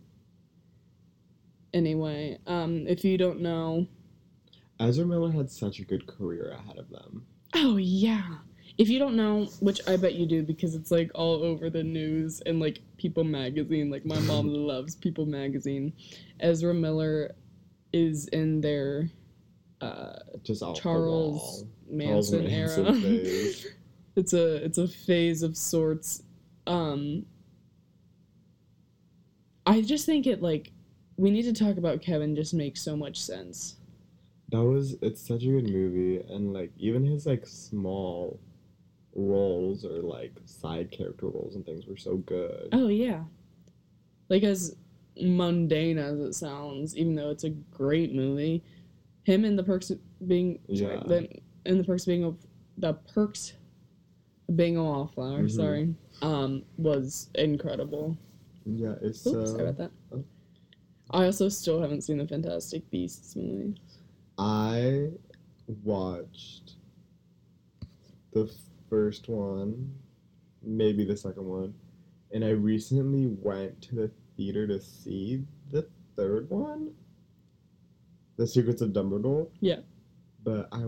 Anyway, 1.74 2.38
um, 2.46 2.86
if 2.88 3.04
you 3.04 3.18
don't 3.18 3.40
know, 3.40 3.86
Ezra 4.80 5.04
Miller 5.04 5.30
had 5.30 5.50
such 5.50 5.78
a 5.78 5.84
good 5.84 6.06
career 6.06 6.56
ahead 6.58 6.78
of 6.78 6.88
them. 6.88 7.26
oh 7.54 7.76
yeah, 7.76 8.38
if 8.78 8.88
you 8.88 8.98
don't 8.98 9.16
know, 9.16 9.46
which 9.60 9.80
I 9.88 9.96
bet 9.96 10.14
you 10.14 10.24
do 10.24 10.42
because 10.42 10.74
it's 10.74 10.90
like 10.90 11.10
all 11.14 11.42
over 11.42 11.68
the 11.68 11.82
news 11.82 12.40
and 12.46 12.60
like 12.60 12.80
People 12.96 13.24
Magazine. 13.24 13.90
Like 13.90 14.06
my 14.06 14.18
mom 14.20 14.48
loves 14.52 14.94
People 14.96 15.26
Magazine. 15.26 15.92
Ezra 16.40 16.72
Miller 16.72 17.34
is 17.92 18.28
in 18.28 18.60
their 18.60 19.10
uh, 19.80 20.12
Just 20.42 20.62
off 20.62 20.80
Charles. 20.80 21.40
Charles 21.40 21.64
Manson, 21.90 22.44
Manson 22.44 22.86
era. 22.86 22.94
phase. 23.00 23.66
it's 24.16 24.32
a 24.32 24.56
it's 24.64 24.78
a 24.78 24.88
phase 24.88 25.42
of 25.42 25.56
sorts 25.56 26.22
um 26.66 27.24
i 29.66 29.80
just 29.80 30.04
think 30.06 30.26
it 30.26 30.42
like 30.42 30.72
we 31.16 31.30
need 31.30 31.42
to 31.44 31.52
talk 31.52 31.76
about 31.78 32.02
kevin 32.02 32.34
just 32.36 32.52
makes 32.54 32.80
so 32.82 32.96
much 32.96 33.18
sense 33.20 33.76
That 34.50 34.62
was 34.62 34.96
it's 35.02 35.26
such 35.26 35.42
a 35.44 35.46
good 35.46 35.70
movie 35.70 36.20
and 36.28 36.52
like 36.52 36.72
even 36.78 37.04
his 37.04 37.26
like 37.26 37.46
small 37.46 38.38
roles 39.14 39.84
or 39.84 40.02
like 40.02 40.32
side 40.44 40.90
character 40.90 41.26
roles 41.26 41.54
and 41.56 41.64
things 41.64 41.86
were 41.86 41.96
so 41.96 42.16
good. 42.16 42.68
oh 42.72 42.88
yeah 42.88 43.22
like 44.28 44.42
as 44.42 44.76
mundane 45.20 45.98
as 45.98 46.18
it 46.20 46.34
sounds 46.34 46.96
even 46.96 47.14
though 47.14 47.30
it's 47.30 47.44
a 47.44 47.50
great 47.50 48.14
movie 48.14 48.62
him 49.28 49.44
and 49.44 49.58
the 49.58 49.62
perks 49.62 49.90
of 49.90 49.98
being 50.26 50.58
Yeah. 50.68 51.02
the, 51.06 51.28
and 51.66 51.78
the 51.78 51.84
perks 51.84 52.06
being 52.06 52.24
a 52.24 52.34
the 52.78 52.94
perks 52.94 53.52
being 54.56 54.76
a 54.78 54.82
wallflower 54.82 55.42
Mhm. 55.42 55.50
sorry 55.50 55.94
um 56.22 56.62
was 56.78 57.28
incredible 57.34 58.16
Yeah, 58.64 58.94
it's 59.02 59.26
Oops, 59.26 59.36
uh, 59.36 59.46
sorry 59.46 59.62
about 59.68 59.76
that. 59.78 59.90
oh. 60.12 60.24
I 61.10 61.24
also 61.26 61.48
still 61.48 61.80
haven't 61.80 62.02
seen 62.02 62.18
the 62.18 62.26
Fantastic 62.26 62.88
Beasts 62.90 63.34
movie. 63.36 63.74
I 64.38 65.10
watched 65.84 66.76
the 68.32 68.50
first 68.90 69.28
one, 69.28 69.94
maybe 70.62 71.04
the 71.04 71.16
second 71.16 71.46
one, 71.46 71.72
and 72.32 72.44
I 72.44 72.50
recently 72.50 73.26
went 73.26 73.80
to 73.82 73.94
the 73.94 74.10
theater 74.36 74.66
to 74.66 74.78
see 74.80 75.44
the 75.70 75.86
third 76.14 76.50
one, 76.50 76.92
The 78.38 78.46
Secrets 78.46 78.80
of 78.80 78.90
Dumbledore. 78.90 79.48
Yeah. 79.60 79.80
But 80.44 80.68
I 80.72 80.84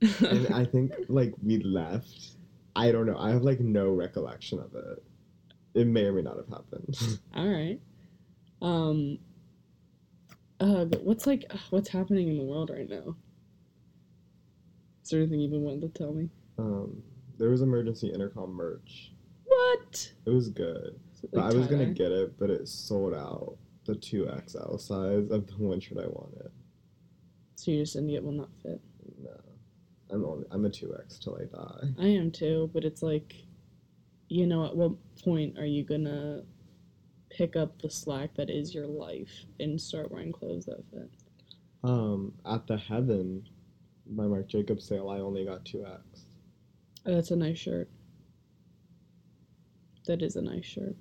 and 0.26 0.54
I 0.54 0.64
think 0.64 0.92
like 1.08 1.34
we 1.42 1.58
left. 1.58 2.32
I 2.76 2.92
don't 2.92 3.06
know. 3.06 3.18
I 3.18 3.30
have 3.30 3.42
like 3.42 3.58
no 3.58 3.88
recollection 3.90 4.60
of 4.60 4.72
it. 4.76 5.02
It 5.74 5.86
may 5.88 6.04
or 6.04 6.12
may 6.12 6.22
not 6.22 6.36
have 6.36 6.48
happened. 6.48 6.96
All 7.34 7.48
right. 7.48 7.80
Um. 8.62 9.18
Uh, 10.60 10.84
but 10.84 11.02
what's 11.04 11.26
like 11.26 11.44
uh, 11.50 11.56
what's 11.70 11.88
happening 11.88 12.28
in 12.28 12.36
the 12.36 12.44
world 12.44 12.70
right 12.70 12.88
now? 12.88 13.16
Is 15.02 15.10
there 15.10 15.20
anything 15.20 15.40
you 15.40 15.48
even 15.48 15.62
wanted 15.62 15.80
to 15.92 15.98
tell 15.98 16.12
me? 16.12 16.28
um, 16.58 17.02
there 17.38 17.50
was 17.50 17.62
emergency 17.62 18.08
intercom 18.12 18.52
merch. 18.52 19.12
What? 19.44 20.12
It 20.26 20.30
was 20.30 20.48
good. 20.50 20.98
But 21.32 21.44
I 21.44 21.56
was 21.56 21.66
gonna 21.66 21.86
get 21.86 22.12
it, 22.12 22.38
but 22.38 22.50
it 22.50 22.68
sold 22.68 23.14
out 23.14 23.56
the 23.88 23.94
two 23.96 24.30
XL 24.46 24.76
size 24.76 25.30
of 25.30 25.46
the 25.46 25.54
one 25.56 25.80
shirt 25.80 25.98
I 25.98 26.06
wanted. 26.06 26.50
So 27.56 27.70
you 27.70 27.80
just 27.80 27.94
didn't 27.94 28.10
get 28.10 28.22
one 28.22 28.36
that 28.36 28.50
fit. 28.62 28.80
No, 29.20 29.30
I'm 30.10 30.24
only 30.24 30.44
I'm 30.50 30.64
a 30.66 30.70
two 30.70 30.94
X 31.02 31.18
till 31.18 31.36
I 31.40 31.44
die. 31.44 31.88
I 31.98 32.06
am 32.08 32.30
too, 32.30 32.70
but 32.74 32.84
it's 32.84 33.02
like, 33.02 33.34
you 34.28 34.46
know, 34.46 34.66
at 34.66 34.76
what 34.76 34.92
point 35.24 35.58
are 35.58 35.64
you 35.64 35.84
gonna 35.84 36.42
pick 37.30 37.56
up 37.56 37.80
the 37.80 37.88
slack 37.90 38.34
that 38.36 38.50
is 38.50 38.74
your 38.74 38.86
life 38.86 39.46
and 39.58 39.80
start 39.80 40.12
wearing 40.12 40.32
clothes 40.32 40.66
that 40.66 40.84
fit? 40.92 41.10
Um, 41.82 42.34
at 42.44 42.66
the 42.66 42.76
Heaven, 42.76 43.48
by 44.06 44.26
Marc 44.26 44.48
Jacobs 44.48 44.84
sale, 44.86 45.08
I 45.08 45.18
only 45.18 45.46
got 45.46 45.64
two 45.64 45.86
X. 45.86 46.26
Oh, 47.06 47.14
that's 47.14 47.30
a 47.30 47.36
nice 47.36 47.58
shirt. 47.58 47.88
That 50.06 50.22
is 50.22 50.36
a 50.36 50.42
nice 50.42 50.66
shirt. 50.66 50.96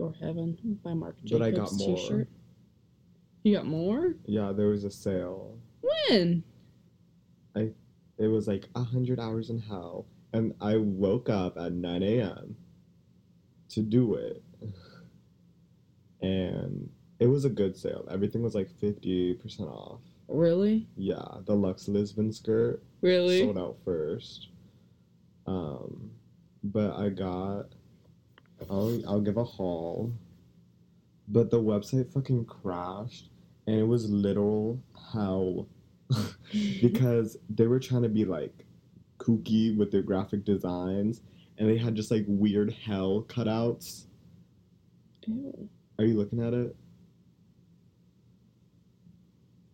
Your 0.00 0.14
Heaven 0.20 0.56
by 0.82 0.94
Marc 0.94 1.16
Jacobs 1.24 1.30
But 1.32 1.42
I 1.42 1.50
got 1.50 1.72
more. 1.74 1.96
t-shirt. 1.96 2.28
You 3.42 3.54
got 3.56 3.66
more? 3.66 4.14
Yeah, 4.24 4.52
there 4.52 4.68
was 4.68 4.84
a 4.84 4.90
sale. 4.90 5.58
When? 5.82 6.42
I 7.54 7.70
it 8.18 8.26
was 8.28 8.46
like 8.48 8.68
a 8.74 8.82
hundred 8.82 9.18
hours 9.20 9.50
in 9.50 9.58
hell, 9.58 10.06
and 10.32 10.54
I 10.60 10.76
woke 10.76 11.28
up 11.28 11.56
at 11.58 11.72
nine 11.72 12.02
a.m. 12.02 12.56
to 13.70 13.80
do 13.82 14.14
it, 14.14 14.42
and 16.20 16.88
it 17.18 17.26
was 17.26 17.44
a 17.44 17.50
good 17.50 17.76
sale. 17.76 18.06
Everything 18.10 18.42
was 18.42 18.54
like 18.54 18.70
fifty 18.78 19.34
percent 19.34 19.68
off. 19.68 20.00
Really? 20.28 20.86
Yeah, 20.96 21.24
the 21.44 21.54
Lux 21.54 21.88
Lisbon 21.88 22.32
skirt 22.32 22.82
Really? 23.00 23.40
sold 23.40 23.58
out 23.58 23.76
first. 23.84 24.48
Um, 25.46 26.10
but 26.62 26.94
I 26.96 27.08
got. 27.08 27.66
I'll 28.68 29.00
I'll 29.06 29.20
give 29.20 29.36
a 29.36 29.44
haul. 29.44 30.12
But 31.28 31.50
the 31.50 31.60
website 31.60 32.12
fucking 32.12 32.46
crashed, 32.46 33.30
and 33.66 33.76
it 33.78 33.84
was 33.86 34.10
literal 34.10 34.82
hell 35.12 35.68
because 36.80 37.36
they 37.48 37.66
were 37.66 37.78
trying 37.78 38.02
to 38.02 38.08
be 38.08 38.24
like 38.24 38.66
kooky 39.18 39.76
with 39.76 39.92
their 39.92 40.02
graphic 40.02 40.44
designs, 40.44 41.22
and 41.58 41.68
they 41.68 41.78
had 41.78 41.94
just 41.94 42.10
like 42.10 42.24
weird 42.26 42.72
hell 42.72 43.24
cutouts. 43.28 44.06
Ew. 45.26 45.68
Are 45.98 46.04
you 46.04 46.14
looking 46.14 46.42
at 46.42 46.54
it? 46.54 46.74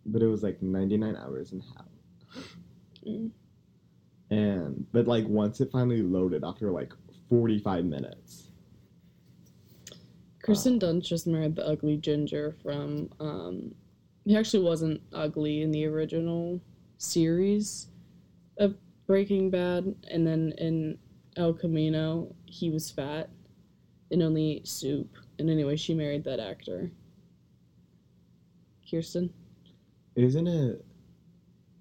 But 0.04 0.22
it 0.22 0.26
was 0.26 0.42
like 0.42 0.60
ninety 0.62 0.96
nine 0.96 1.16
hours 1.16 1.52
in 1.52 1.60
hell. 1.60 1.88
Mm. 3.06 3.30
But 4.92 5.06
like 5.06 5.26
once 5.26 5.60
it 5.60 5.70
finally 5.70 6.02
loaded 6.02 6.44
after 6.44 6.70
like 6.70 6.92
45 7.28 7.84
minutes. 7.84 8.45
Kristen 10.46 10.78
Dunst 10.78 11.02
just 11.06 11.26
married 11.26 11.56
the 11.56 11.66
ugly 11.66 11.96
ginger 11.96 12.54
from. 12.62 13.10
Um, 13.20 13.74
he 14.24 14.36
actually 14.36 14.62
wasn't 14.62 15.00
ugly 15.12 15.62
in 15.62 15.70
the 15.72 15.84
original 15.86 16.60
series 16.98 17.88
of 18.58 18.76
Breaking 19.06 19.50
Bad, 19.50 19.94
and 20.10 20.26
then 20.26 20.52
in 20.58 20.98
El 21.36 21.52
Camino, 21.52 22.34
he 22.46 22.70
was 22.70 22.90
fat 22.90 23.28
and 24.10 24.22
only 24.22 24.52
ate 24.58 24.68
soup. 24.68 25.08
And 25.38 25.50
anyway, 25.50 25.76
she 25.76 25.94
married 25.94 26.24
that 26.24 26.38
actor. 26.40 26.90
Kirsten. 28.88 29.32
Isn't 30.14 30.46
it? 30.46 30.84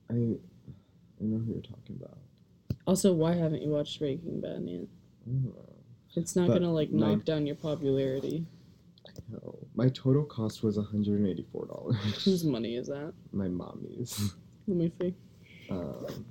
I, 0.09 0.13
I 0.13 1.23
know 1.23 1.37
who 1.37 1.53
you're 1.53 1.61
talking 1.61 1.97
about. 2.01 2.17
Also, 2.87 3.13
why 3.13 3.33
haven't 3.33 3.61
you 3.61 3.69
watched 3.69 3.99
Breaking 3.99 4.41
Bad 4.41 4.63
yet? 4.67 4.81
I 5.27 5.29
don't 5.31 5.43
know. 5.45 5.51
It's 6.15 6.35
not 6.35 6.47
But 6.47 6.55
gonna 6.55 6.73
like 6.73 6.91
my- 6.91 7.13
knock 7.13 7.25
down 7.25 7.45
your 7.45 7.55
popularity. 7.55 8.45
My 9.75 9.89
total 9.89 10.23
cost 10.23 10.63
was 10.63 10.77
$184. 10.77 11.95
Whose 12.23 12.43
money 12.45 12.75
is 12.75 12.87
that? 12.87 13.13
My 13.33 13.47
mommy's. 13.47 14.33
Let 14.67 14.77
me 14.77 14.91
see. 15.01 15.13
Um, 15.69 16.25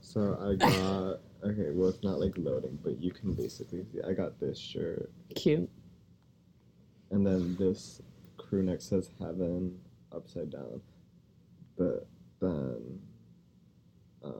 so 0.00 0.36
I 0.40 0.54
got 0.70 1.20
okay. 1.48 1.70
Well, 1.70 1.88
it's 1.88 2.02
not 2.02 2.18
like 2.18 2.32
loading, 2.36 2.78
but 2.82 3.00
you 3.00 3.12
can 3.12 3.34
basically 3.34 3.84
see. 3.92 4.00
I 4.06 4.12
got 4.12 4.40
this 4.40 4.58
shirt, 4.58 5.10
Cute. 5.34 5.68
and 7.10 7.24
then 7.26 7.56
this 7.58 8.02
crew 8.38 8.62
neck 8.62 8.80
says 8.82 9.10
"Heaven" 9.20 9.78
upside 10.12 10.50
down. 10.50 10.80
But 11.78 12.06
then, 12.40 12.98
um, 14.24 14.34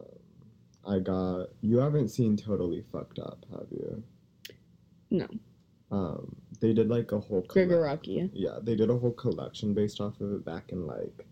I 0.87 0.98
got. 0.98 1.48
You 1.61 1.78
haven't 1.78 2.09
seen 2.09 2.37
"Totally 2.37 2.83
Fucked 2.90 3.20
Up," 3.20 3.44
have 3.52 3.66
you? 3.70 4.02
No. 5.11 5.28
Um, 5.92 6.37
they 6.61 6.73
did 6.73 6.88
like 6.88 7.12
a 7.12 7.20
whole. 7.20 7.42
Collec- 7.42 7.53
Yeah, 8.35 8.59
they 8.62 8.77
did 8.77 8.90
a 8.90 8.96
whole 8.96 9.12
collection 9.12 9.75
based 9.75 10.01
off 10.01 10.20
of 10.20 10.33
it 10.33 10.44
back 10.44 10.70
in 10.73 10.87
like 10.87 11.27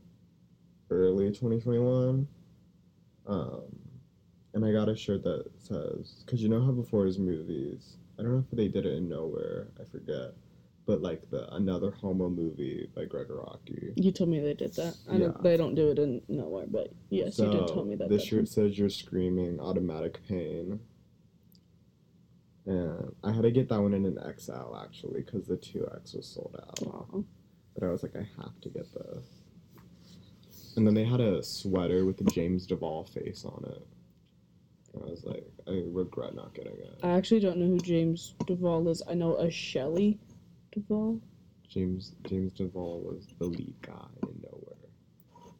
early 0.91 1.29
2021. 1.29 2.27
Um, 3.27 3.62
and 4.55 4.64
I 4.64 4.73
got 4.73 4.88
a 4.88 4.97
shirt 4.97 5.23
that 5.25 5.45
says, 5.59 6.23
because 6.25 6.43
you 6.43 6.49
know 6.49 6.64
how 6.64 6.73
before 6.73 7.05
his 7.05 7.19
movies, 7.19 7.97
I 8.19 8.23
don't 8.23 8.33
know 8.33 8.45
if 8.51 8.57
they 8.57 8.69
did 8.69 8.87
it 8.87 8.95
in 8.97 9.09
Nowhere, 9.09 9.69
I 9.79 9.85
forget, 9.85 10.33
but 10.87 11.03
like 11.03 11.29
the 11.31 11.53
another 11.55 11.91
homo 11.91 12.31
movie 12.31 12.88
by 12.97 13.05
Gregg 13.05 13.29
Araki. 13.29 13.93
You 13.97 14.11
told 14.11 14.31
me 14.31 14.41
they 14.41 14.55
did 14.55 14.75
that. 14.77 14.97
I 15.09 15.19
don't. 15.19 15.21
Yeah. 15.21 15.43
They 15.43 15.57
don't 15.59 15.75
do 15.75 15.91
it 15.91 15.99
in 15.99 16.23
nowhere, 16.29 16.64
but 16.67 16.91
yes, 17.11 17.38
you 17.38 17.51
did 17.51 17.69
tell 17.69 17.85
me 17.85 17.97
that. 17.97 18.09
This 18.09 18.25
shirt 18.25 18.49
says 18.49 18.79
you're 18.79 18.88
screaming 18.88 19.61
automatic 19.61 20.21
pain. 20.27 20.81
And 22.69 23.15
I 23.25 23.33
had 23.33 23.43
to 23.45 23.51
get 23.51 23.71
that 23.71 23.81
one 23.81 23.95
in 23.95 24.05
an 24.05 24.19
XL 24.39 24.77
actually 24.77 25.23
because 25.23 25.47
the 25.47 25.57
2X 25.57 26.15
was 26.15 26.27
sold 26.27 26.55
out. 26.63 27.25
But 27.75 27.87
I 27.87 27.91
was 27.91 28.03
like, 28.03 28.15
I 28.15 28.29
have 28.43 28.61
to 28.61 28.69
get 28.69 28.87
this. 28.93 29.25
And 30.77 30.87
then 30.87 30.93
they 30.95 31.05
had 31.05 31.21
a 31.21 31.43
sweater 31.43 32.05
with 32.05 32.19
the 32.19 32.25
James 32.25 32.67
Duval 32.67 33.05
face 33.07 33.47
on 33.47 33.65
it. 33.71 33.87
And 34.93 35.03
I 35.03 35.07
was 35.11 35.25
like, 35.25 35.47
I 35.67 35.83
regret 35.87 36.35
not 36.35 36.53
getting 36.55 36.75
it. 36.75 37.01
I 37.03 37.11
actually 37.11 37.41
don't 37.41 37.57
know 37.57 37.67
who 37.69 37.81
James 37.81 38.35
Duval 38.47 38.87
is. 38.89 39.03
I 39.09 39.15
know 39.15 39.37
a 39.37 39.51
Shelley 39.51 40.19
Duvall. 40.73 41.21
James 41.69 42.13
James 42.29 42.53
Duval 42.53 43.01
was 43.01 43.29
the 43.39 43.47
lead 43.47 43.75
guy 43.81 44.07
in 44.25 44.43
Nowhere. 44.43 45.53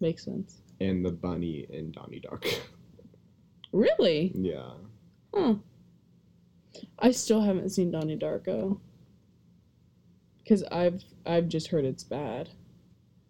Makes 0.00 0.24
sense. 0.24 0.62
And 0.80 1.04
the 1.04 1.10
bunny 1.12 1.66
in 1.68 1.92
Donnie 1.92 2.20
Darko. 2.20 2.54
Really? 3.70 4.32
yeah. 4.34 4.70
Huh. 5.34 5.56
I 6.98 7.10
still 7.12 7.40
haven't 7.40 7.70
seen 7.70 7.90
Donnie 7.90 8.16
Darko. 8.16 8.78
Cause 10.48 10.62
I've 10.72 11.02
I've 11.26 11.48
just 11.48 11.68
heard 11.68 11.84
it's 11.84 12.04
bad. 12.04 12.48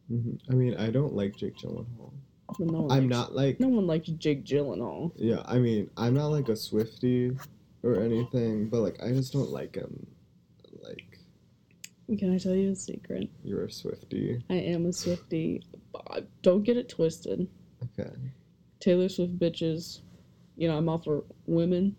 hmm 0.09 0.35
I 0.49 0.55
mean, 0.55 0.77
I 0.77 0.91
don't 0.91 1.15
like 1.15 1.37
Jake 1.37 1.57
Gyllenhaal. 1.57 2.13
No 2.61 2.89
I'm 2.91 3.09
likes- 3.09 3.11
not 3.11 3.35
like 3.35 3.61
No 3.61 3.69
one 3.69 3.87
likes 3.87 4.09
Jake 4.09 4.45
Gyllenhaal. 4.45 5.13
Yeah, 5.17 5.43
I 5.45 5.59
mean, 5.59 5.91
I'm 5.97 6.15
not 6.15 6.29
like 6.29 6.49
a 6.49 6.57
Swifty 6.57 7.37
or 7.83 8.01
anything, 8.01 8.69
but 8.69 8.81
like 8.81 9.03
I 9.03 9.11
just 9.13 9.33
don't 9.33 9.51
like 9.51 9.75
him. 9.75 10.07
Like 10.83 11.19
Can 12.19 12.33
I 12.35 12.39
tell 12.39 12.55
you 12.55 12.71
a 12.71 12.77
secret? 12.77 13.29
you're 13.43 13.65
a 13.65 13.71
Swifty. 13.73 14.43
I 14.49 14.55
am 14.55 14.87
a 14.87 14.93
Swifty. 14.93 15.63
Don't 16.43 16.63
get 16.63 16.77
it 16.77 16.89
twisted. 16.89 17.49
Okay. 17.99 18.11
Taylor 18.81 19.09
Swift 19.09 19.39
bitches. 19.39 20.01
You 20.57 20.69
know, 20.69 20.77
I'm 20.79 20.89
all 20.89 20.99
for 20.99 21.25
women. 21.47 21.97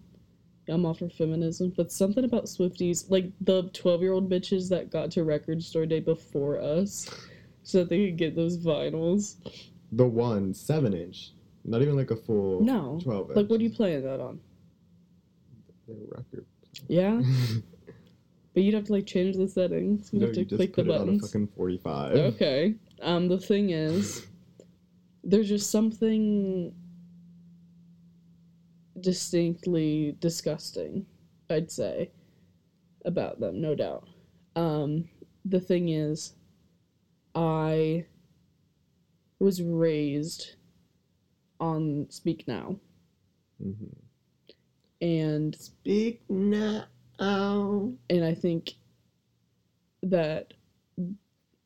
I'm 0.70 0.86
all 0.86 0.94
for 0.94 1.10
feminism. 1.10 1.74
But 1.76 1.92
something 1.92 2.24
about 2.24 2.46
Swifties, 2.46 3.10
like 3.10 3.32
the 3.42 3.64
12 3.74 4.02
year 4.02 4.14
old 4.14 4.30
bitches 4.30 4.70
that 4.70 4.92
got 4.92 5.12
to 5.12 5.24
record 5.24 5.64
store 5.64 5.86
day 5.86 6.00
before 6.00 6.60
us 6.60 7.10
so 7.64 7.80
that 7.80 7.90
they 7.90 8.06
could 8.08 8.18
get 8.18 8.36
those 8.36 8.58
vinyls. 8.58 9.36
The 9.92 10.06
one 10.06 10.54
seven 10.54 10.94
inch, 10.94 11.32
not 11.66 11.82
even 11.82 11.96
like 11.96 12.12
a 12.12 12.16
full 12.16 12.62
No. 12.62 13.00
twelve 13.04 13.30
inch. 13.32 13.38
Like, 13.38 13.50
what 13.50 13.60
are 13.60 13.64
you 13.64 13.70
playing 13.72 14.04
that 14.04 14.20
on? 14.20 14.40
The 15.88 15.96
record. 16.16 16.46
Yeah? 16.88 17.22
But 18.56 18.64
you'd 18.64 18.74
have 18.74 18.86
to, 18.86 18.94
like, 18.94 19.06
change 19.06 19.38
the 19.38 19.48
settings. 19.48 20.10
You'd 20.12 20.22
no, 20.22 20.26
have 20.26 20.34
to 20.34 20.40
you 20.42 20.46
just 20.48 20.58
click 20.58 20.76
the 20.76 20.84
put 20.84 20.90
it 20.90 20.96
on 20.96 21.02
a 21.02 21.06
buttons. 21.06 21.22
fucking 21.22 21.48
forty-five. 21.56 22.16
Okay. 22.18 22.74
Um, 23.00 23.28
the 23.28 23.38
thing 23.38 23.70
is, 23.70 24.26
there's 25.24 25.48
just 25.48 25.70
something 25.70 26.74
distinctly 29.02 30.16
disgusting, 30.20 31.06
I'd 31.50 31.72
say, 31.72 32.12
about 33.06 33.40
them, 33.40 33.62
no 33.62 33.76
doubt. 33.76 34.08
Um, 34.56 35.10
the 35.46 35.60
thing 35.60 35.90
is, 35.90 36.34
I 37.36 38.06
was 39.40 39.62
raised 39.62 40.56
on 41.60 42.08
Speak 42.10 42.48
Now, 42.48 42.80
Mhm. 43.62 43.96
and 45.02 45.56
Speak 45.56 46.22
now. 46.30 46.86
and 47.20 48.24
I 48.24 48.34
think 48.34 48.76
that 50.04 50.54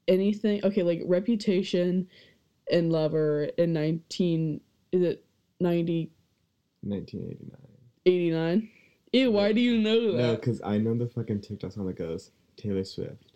anything 0.08 0.64
okay, 0.66 0.84
like 0.84 1.02
Reputation 1.06 2.08
and 2.72 2.92
Lover 2.92 3.44
in 3.58 3.74
nineteen 3.74 4.62
is 4.92 5.02
it 5.04 5.26
ninety 5.60 6.12
1989. 6.84 7.58
eighty 8.06 8.32
nine? 8.32 8.70
Ew, 9.12 9.32
why 9.32 9.54
do 9.54 9.62
you 9.62 9.78
know 9.78 10.12
that? 10.14 10.18
No, 10.18 10.36
because 10.36 10.62
I 10.64 10.78
know 10.78 10.96
the 10.96 11.08
fucking 11.08 11.42
TikTok 11.42 11.72
song 11.72 11.86
that 11.88 11.98
goes 11.98 12.32
Taylor 12.58 12.84
Swift. 12.84 13.32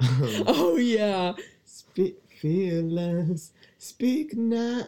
Oh 0.46 0.76
yeah. 0.76 1.32
Speak 1.64 2.18
fearless, 2.40 3.52
speak 3.78 4.36
now, 4.36 4.84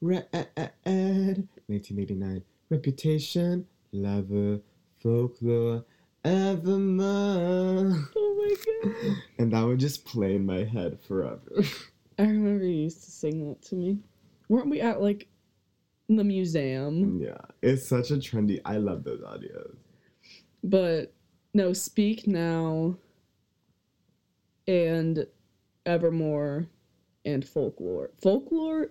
red. 0.00 0.26
1989. 0.32 2.42
Reputation, 2.68 3.66
lover, 3.92 4.60
folklore, 5.02 5.84
evermore. 6.24 7.92
Oh 8.16 8.34
my 8.38 8.54
god. 8.92 9.16
And 9.38 9.52
that 9.52 9.62
would 9.64 9.80
just 9.80 10.04
play 10.04 10.36
in 10.36 10.46
my 10.46 10.64
head 10.64 10.98
forever. 11.06 11.62
I 12.18 12.22
remember 12.22 12.64
you 12.64 12.84
used 12.84 13.04
to 13.04 13.10
sing 13.10 13.48
that 13.48 13.62
to 13.68 13.74
me. 13.74 13.98
Weren't 14.48 14.68
we 14.68 14.80
at 14.80 15.00
like 15.00 15.26
the 16.16 16.24
museum? 16.24 17.20
yeah, 17.20 17.38
it's 17.62 17.86
such 17.86 18.10
a 18.10 18.14
trendy. 18.14 18.60
I 18.64 18.76
love 18.78 19.04
those 19.04 19.20
audios. 19.20 19.76
But 20.64 21.12
no, 21.54 21.72
Speak 21.72 22.26
Now 22.26 22.96
and 24.66 25.26
Evermore 25.86 26.66
and 27.24 27.46
Folklore. 27.46 28.10
Folklore 28.20 28.88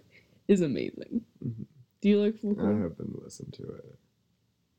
is 0.47 0.61
amazing. 0.61 1.23
Mhm. 1.43 1.65
Do 2.01 2.09
you 2.09 2.21
like 2.21 2.37
folklore? 2.37 2.73
I 2.73 2.77
haven't 2.81 3.21
listened 3.23 3.53
to 3.53 3.63
it 3.63 3.97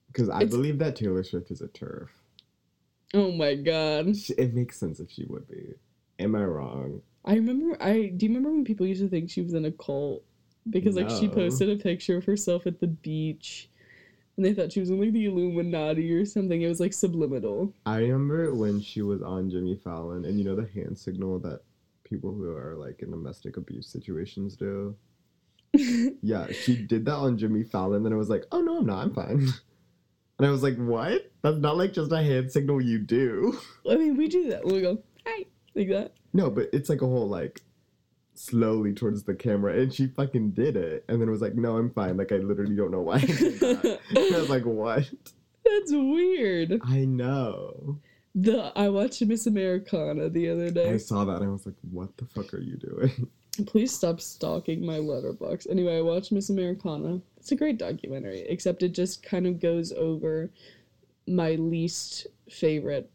because 0.09 0.29
I 0.29 0.39
It's- 0.43 0.51
believe 0.51 0.79
that 0.79 0.97
Taylor 0.97 1.23
Swift 1.23 1.51
is 1.51 1.61
a 1.61 1.69
turf. 1.69 2.11
Oh 3.15 3.31
my 3.33 3.55
god. 3.55 4.15
It 4.39 4.55
makes 4.55 4.79
sense 4.79 5.01
if 5.01 5.11
she 5.11 5.25
would 5.27 5.47
be. 5.49 5.75
Am 6.19 6.35
I 6.35 6.45
wrong? 6.45 7.03
I 7.25 7.35
remember 7.35 7.77
I 7.83 8.09
do 8.09 8.27
you 8.27 8.31
remember 8.31 8.51
when 8.53 8.65
people 8.65 8.87
used 8.87 9.03
to 9.03 9.09
think 9.09 9.31
she 9.31 9.43
was 9.43 9.55
in 9.55 9.65
a 9.65 9.73
cult? 9.73 10.25
Because 10.69 10.97
like 10.97 11.11
she 11.11 11.29
posted 11.29 11.71
a 11.71 11.83
picture 11.83 12.19
of 12.19 12.25
herself 12.25 12.67
at 12.67 12.81
the 12.81 12.87
beach 12.87 13.71
and 14.41 14.47
they 14.47 14.55
thought 14.55 14.73
she 14.73 14.81
was 14.81 14.89
in 14.89 14.99
like 14.99 15.13
the 15.13 15.27
Illuminati 15.27 16.11
or 16.15 16.25
something. 16.25 16.63
It 16.63 16.69
was 16.69 16.81
like 16.81 16.95
subliminal. 16.95 17.75
I 17.85 17.99
remember 17.99 18.55
when 18.55 18.81
she 18.81 19.03
was 19.03 19.21
on 19.23 19.51
Jimmy 19.51 19.77
Fallon, 19.77 20.25
and 20.25 20.39
you 20.39 20.45
know 20.45 20.57
the 20.57 20.67
hand 20.73 20.99
signal 20.99 21.39
that 21.41 21.61
people 22.05 22.33
who 22.33 22.51
are 22.57 22.75
like 22.75 23.03
in 23.03 23.11
domestic 23.11 23.59
abuse 23.59 23.87
situations 23.87 24.57
do. 24.57 24.97
Yeah, 26.23 26.49
she 26.53 26.75
did 26.75 27.05
that 27.05 27.15
on 27.17 27.37
Jimmy 27.37 27.65
Fallon, 27.65 28.07
and 28.07 28.15
I 28.15 28.19
was 28.19 28.31
like, 28.31 28.45
oh 28.51 28.63
no, 28.63 28.79
I'm 28.79 28.87
not, 28.87 29.05
I'm 29.05 29.15
fine. 29.15 29.49
And 30.39 30.47
I 30.47 30.51
was 30.53 30.63
like, 30.63 30.79
what? 30.79 31.31
That's 31.43 31.59
not 31.59 31.77
like 31.77 31.93
just 31.93 32.13
a 32.13 32.17
hand 32.17 32.51
signal 32.51 32.81
you 32.81 32.99
do. 32.99 33.59
I 33.89 33.97
mean 33.97 34.17
we 34.17 34.27
do 34.27 34.49
that. 34.49 34.65
We 34.65 34.81
go, 34.81 35.03
hi 35.27 35.45
like 35.75 35.91
that. 35.91 36.15
No, 36.33 36.49
but 36.49 36.71
it's 36.73 36.89
like 36.89 37.03
a 37.03 37.07
whole 37.07 37.29
like 37.29 37.61
slowly 38.41 38.93
towards 38.93 39.23
the 39.25 39.35
camera, 39.35 39.79
and 39.79 39.93
she 39.93 40.07
fucking 40.07 40.51
did 40.53 40.77
it, 40.77 41.05
and 41.09 41.21
then 41.21 41.29
it 41.29 41.33
was 41.33 41.43
like, 41.43 41.55
"No, 41.55 41.77
I'm 41.77 41.91
fine." 41.91 42.17
Like 42.17 42.33
I 42.33 42.37
literally 42.37 42.77
don't 42.77 42.91
know 42.91 43.03
why 43.03 43.17
I 43.17 43.27
did 43.27 43.61
that. 43.61 44.01
I 44.17 44.39
was 44.39 44.49
like, 44.49 44.65
"What?" 44.65 45.11
That's 45.65 45.93
weird. 45.93 46.81
I 46.85 47.05
know. 47.05 47.99
The 48.35 48.73
I 48.77 48.89
watched 48.89 49.23
Miss 49.23 49.47
Americana 49.47 50.29
the 50.29 50.49
other 50.51 50.71
day 50.71 50.91
I 50.91 50.97
saw 50.97 51.25
that 51.25 51.37
and 51.37 51.45
I 51.45 51.49
was 51.49 51.67
like, 51.67 51.75
"What 51.91 52.17
the 52.17 52.27
fuck 52.27 52.55
are 52.55 52.61
you 52.61 52.77
doing?" 52.77 53.29
Please 53.67 53.93
stop 53.93 54.21
stalking 54.21 54.87
my 54.87 54.99
letterbox. 54.99 55.67
Anyway, 55.67 55.99
I 55.99 56.01
watched 56.01 56.33
Miss 56.33 56.49
Americana. 56.49 57.21
It's 57.37 57.53
a 57.53 57.57
great 57.57 57.79
documentary, 57.79 58.41
except 58.49 58.83
it 58.83 58.91
just 58.93 59.23
kind 59.23 59.47
of 59.47 59.61
goes 59.61 59.93
over 59.93 60.51
my 61.27 61.53
least 61.57 62.29
favorite 62.49 63.11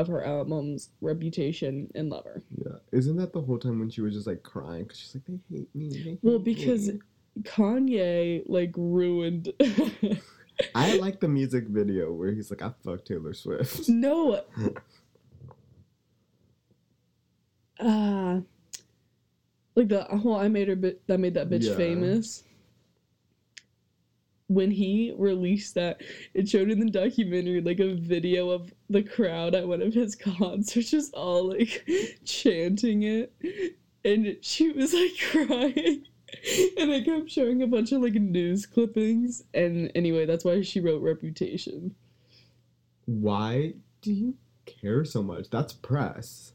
of 0.00 0.08
her 0.08 0.24
albums, 0.24 0.90
Reputation 1.00 1.90
and 1.94 2.10
Lover. 2.10 2.42
Yeah, 2.64 2.76
isn't 2.92 3.16
that 3.16 3.32
the 3.32 3.40
whole 3.40 3.58
time 3.58 3.78
when 3.78 3.90
she 3.90 4.00
was 4.00 4.14
just 4.14 4.26
like 4.26 4.42
crying 4.42 4.84
because 4.84 4.98
she's 4.98 5.14
like, 5.14 5.24
"They 5.26 5.56
hate 5.56 5.74
me." 5.74 5.88
They 5.88 5.98
hate 5.98 6.18
Well, 6.22 6.38
because 6.38 6.88
me." 6.88 7.00
Kanye 7.42 8.42
like 8.46 8.72
ruined. 8.76 9.52
I 10.74 10.96
like 10.98 11.20
the 11.20 11.28
music 11.28 11.68
video 11.68 12.12
where 12.12 12.32
he's 12.32 12.50
like, 12.50 12.62
"I 12.62 12.72
fuck 12.84 13.04
Taylor 13.04 13.34
Swift." 13.34 13.88
no. 13.88 14.42
Uh 17.78 18.40
like 19.74 19.88
the 19.88 20.04
whole 20.04 20.36
I 20.36 20.48
made 20.48 20.68
her 20.68 20.76
bit 20.76 21.06
that 21.06 21.20
made 21.20 21.34
that 21.34 21.50
bitch 21.50 21.64
Yeah. 21.68 21.76
famous. 21.76 22.42
When 24.48 24.70
he 24.70 25.12
released 25.18 25.74
that, 25.74 26.02
it 26.32 26.48
showed 26.48 26.70
in 26.70 26.78
the 26.78 26.90
documentary 26.90 27.60
like 27.60 27.80
a 27.80 27.94
video 27.94 28.50
of 28.50 28.72
the 28.88 29.02
crowd 29.02 29.54
at 29.56 29.66
one 29.66 29.82
of 29.82 29.92
his 29.92 30.14
concerts 30.14 30.90
just 30.90 31.12
all 31.14 31.48
like 31.48 31.84
chanting 32.24 33.02
it. 33.02 33.32
And 34.04 34.36
she 34.42 34.70
was 34.70 34.94
like 34.94 35.12
crying. 35.48 36.04
And 36.78 36.90
they 36.92 37.02
kept 37.02 37.28
showing 37.30 37.62
a 37.62 37.66
bunch 37.66 37.90
of 37.90 38.02
like 38.02 38.14
news 38.14 38.66
clippings. 38.66 39.42
And 39.52 39.90
anyway, 39.96 40.26
that's 40.26 40.44
why 40.44 40.62
she 40.62 40.78
wrote 40.80 41.02
Reputation. 41.02 41.94
Why 43.06 43.74
do 44.00 44.12
you 44.12 44.34
care 44.66 45.04
so 45.04 45.22
much? 45.22 45.50
That's 45.50 45.72
press. 45.72 46.52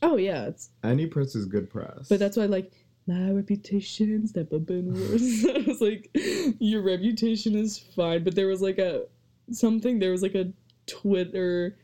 Oh 0.00 0.16
yeah, 0.16 0.46
it's 0.46 0.70
Any 0.82 1.06
press 1.06 1.34
is 1.34 1.46
good 1.46 1.70
press. 1.70 2.08
but 2.08 2.18
that's 2.18 2.36
why 2.36 2.46
like 2.46 2.72
my 3.06 3.30
reputation's 3.30 4.34
never 4.36 4.58
been 4.58 4.92
worse. 4.94 5.44
I 5.48 5.64
was 5.66 5.80
like, 5.80 6.10
your 6.58 6.82
reputation 6.82 7.56
is 7.56 7.78
fine, 7.78 8.24
but 8.24 8.34
there 8.34 8.46
was 8.46 8.62
like 8.62 8.78
a 8.78 9.04
something. 9.50 9.98
There 9.98 10.12
was 10.12 10.22
like 10.22 10.34
a 10.34 10.52
Twitter 10.86 11.76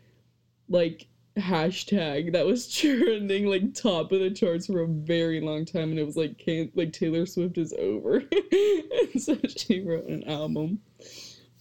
like 0.68 1.07
hashtag 1.37 2.33
that 2.33 2.46
was 2.46 2.72
trending 2.72 3.46
like 3.46 3.74
top 3.74 4.12
of 4.12 4.20
the 4.20 4.31
charts 4.31 4.66
for 4.66 4.81
a 4.81 4.87
very 4.87 5.40
long 5.40 5.64
time, 5.64 5.90
and 5.90 5.98
it 5.98 6.07
was 6.07 6.16
like 6.16 6.38
can't 6.38 6.76
like 6.76 6.92
Taylor 6.92 7.26
Swift 7.26 7.59
is 7.59 7.72
over, 7.78 8.16
and 8.16 9.11
so 9.22 9.37
she 9.57 9.81
wrote 9.81 10.07
an 10.07 10.24
album. 10.24 10.81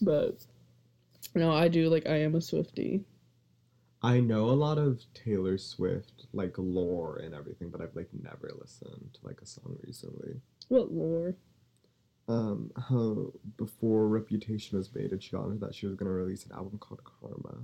But 0.02 0.46
no, 1.36 1.52
I 1.52 1.68
do 1.68 1.90
like 1.90 2.08
I 2.08 2.18
am 2.18 2.36
a 2.36 2.42
Swifty. 2.42 3.04
I 4.08 4.22
know 4.22 4.46
a 4.46 4.52
lot 4.52 4.78
of 4.78 5.02
Taylor 5.14 5.58
Swift 5.58 6.28
like 6.32 6.56
lore 6.58 7.18
and 7.18 7.36
everything, 7.36 7.70
but 7.70 7.82
I've 7.82 7.94
like 7.94 8.08
never 8.24 8.54
listened 8.58 9.10
to 9.14 9.28
like 9.28 9.42
a 9.42 9.46
song 9.46 9.78
recently. 9.84 10.40
What 10.70 10.94
lore? 10.94 11.36
Um, 12.30 12.72
how 12.78 13.34
before 13.58 14.08
Reputation 14.08 14.78
was 14.78 14.96
made, 14.96 15.12
and 15.12 15.22
she 15.22 15.32
got 15.32 15.48
into 15.48 15.58
that 15.66 15.76
she 15.76 15.88
was 15.88 15.96
gonna 15.96 16.12
release 16.12 16.46
an 16.46 16.54
album 16.54 16.78
called 16.80 17.02
Karma. 17.04 17.58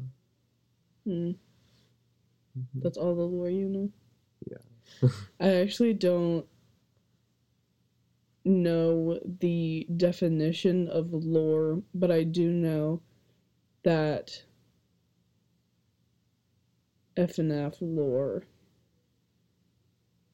Hmm. 1.05 1.31
Mhm. 2.59 2.81
That's 2.81 2.97
all 2.97 3.15
the 3.15 3.21
lore 3.21 3.49
you 3.49 3.69
know? 3.69 3.89
Yeah. 4.45 5.09
I 5.39 5.47
actually 5.61 5.93
don't 5.93 6.45
know 8.43 9.17
the 9.39 9.87
definition 9.95 10.89
of 10.89 11.13
lore, 11.13 11.81
but 11.95 12.11
I 12.11 12.23
do 12.23 12.51
know 12.51 13.01
that 13.83 14.43
FNF 17.17 17.77
lore 17.81 18.43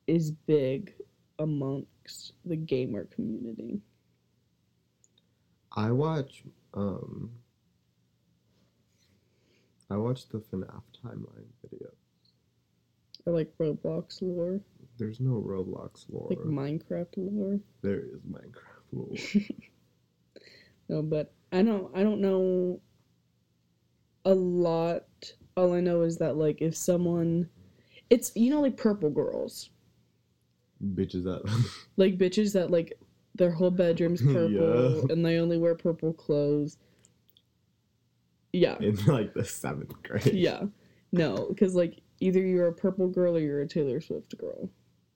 is 0.07 0.31
big 0.31 0.93
amongst 1.37 2.33
the 2.45 2.55
gamer 2.55 3.05
community. 3.05 3.81
I 5.75 5.91
watch 5.91 6.43
um 6.73 7.31
I 9.91 9.97
watch 9.97 10.29
the 10.29 10.39
FNAF 10.39 10.83
timeline 11.03 11.47
video. 11.69 11.89
Or 13.25 13.33
like 13.33 13.51
Roblox 13.59 14.21
lore, 14.21 14.59
There's 14.97 15.19
no 15.19 15.43
Roblox 15.45 16.05
lore. 16.09 16.27
like 16.29 16.39
Minecraft 16.39 17.13
lore. 17.17 17.59
there 17.81 17.99
is 17.99 18.21
Minecraft 18.29 18.91
lore. 18.93 19.15
No, 20.91 21.03
but 21.03 21.31
I 21.51 21.61
don't 21.61 21.95
I 21.95 22.01
don't 22.01 22.19
know 22.19 22.79
a 24.25 24.33
lot. 24.33 25.05
All 25.57 25.73
I 25.73 25.79
know 25.81 26.01
is 26.01 26.17
that 26.17 26.37
like 26.37 26.61
if 26.61 26.75
someone 26.75 27.49
it's 28.09 28.31
you 28.35 28.49
know 28.49 28.61
like 28.61 28.77
purple 28.77 29.09
girls. 29.09 29.69
Bitches 30.93 31.23
that 31.25 31.41
Like 31.97 32.17
bitches 32.17 32.53
that 32.53 32.71
like 32.71 32.97
their 33.35 33.51
whole 33.51 33.71
bedroom's 33.71 34.21
purple 34.33 34.49
Yeah. 35.07 35.13
and 35.13 35.25
they 35.25 35.37
only 35.39 35.57
wear 35.57 35.75
purple 35.75 36.13
clothes. 36.13 36.77
Yeah. 38.53 38.77
in 38.79 38.95
like 39.05 39.33
the 39.33 39.43
seventh 39.45 39.93
grade. 40.03 40.25
Yeah. 40.33 40.63
No, 41.11 41.47
because 41.49 41.75
like 41.75 41.99
either 42.19 42.39
you're 42.39 42.67
a 42.67 42.73
purple 42.73 43.07
girl 43.07 43.35
or 43.35 43.39
you're 43.39 43.61
a 43.61 43.67
Taylor 43.67 43.99
Swift 44.01 44.37
girl. 44.37 44.69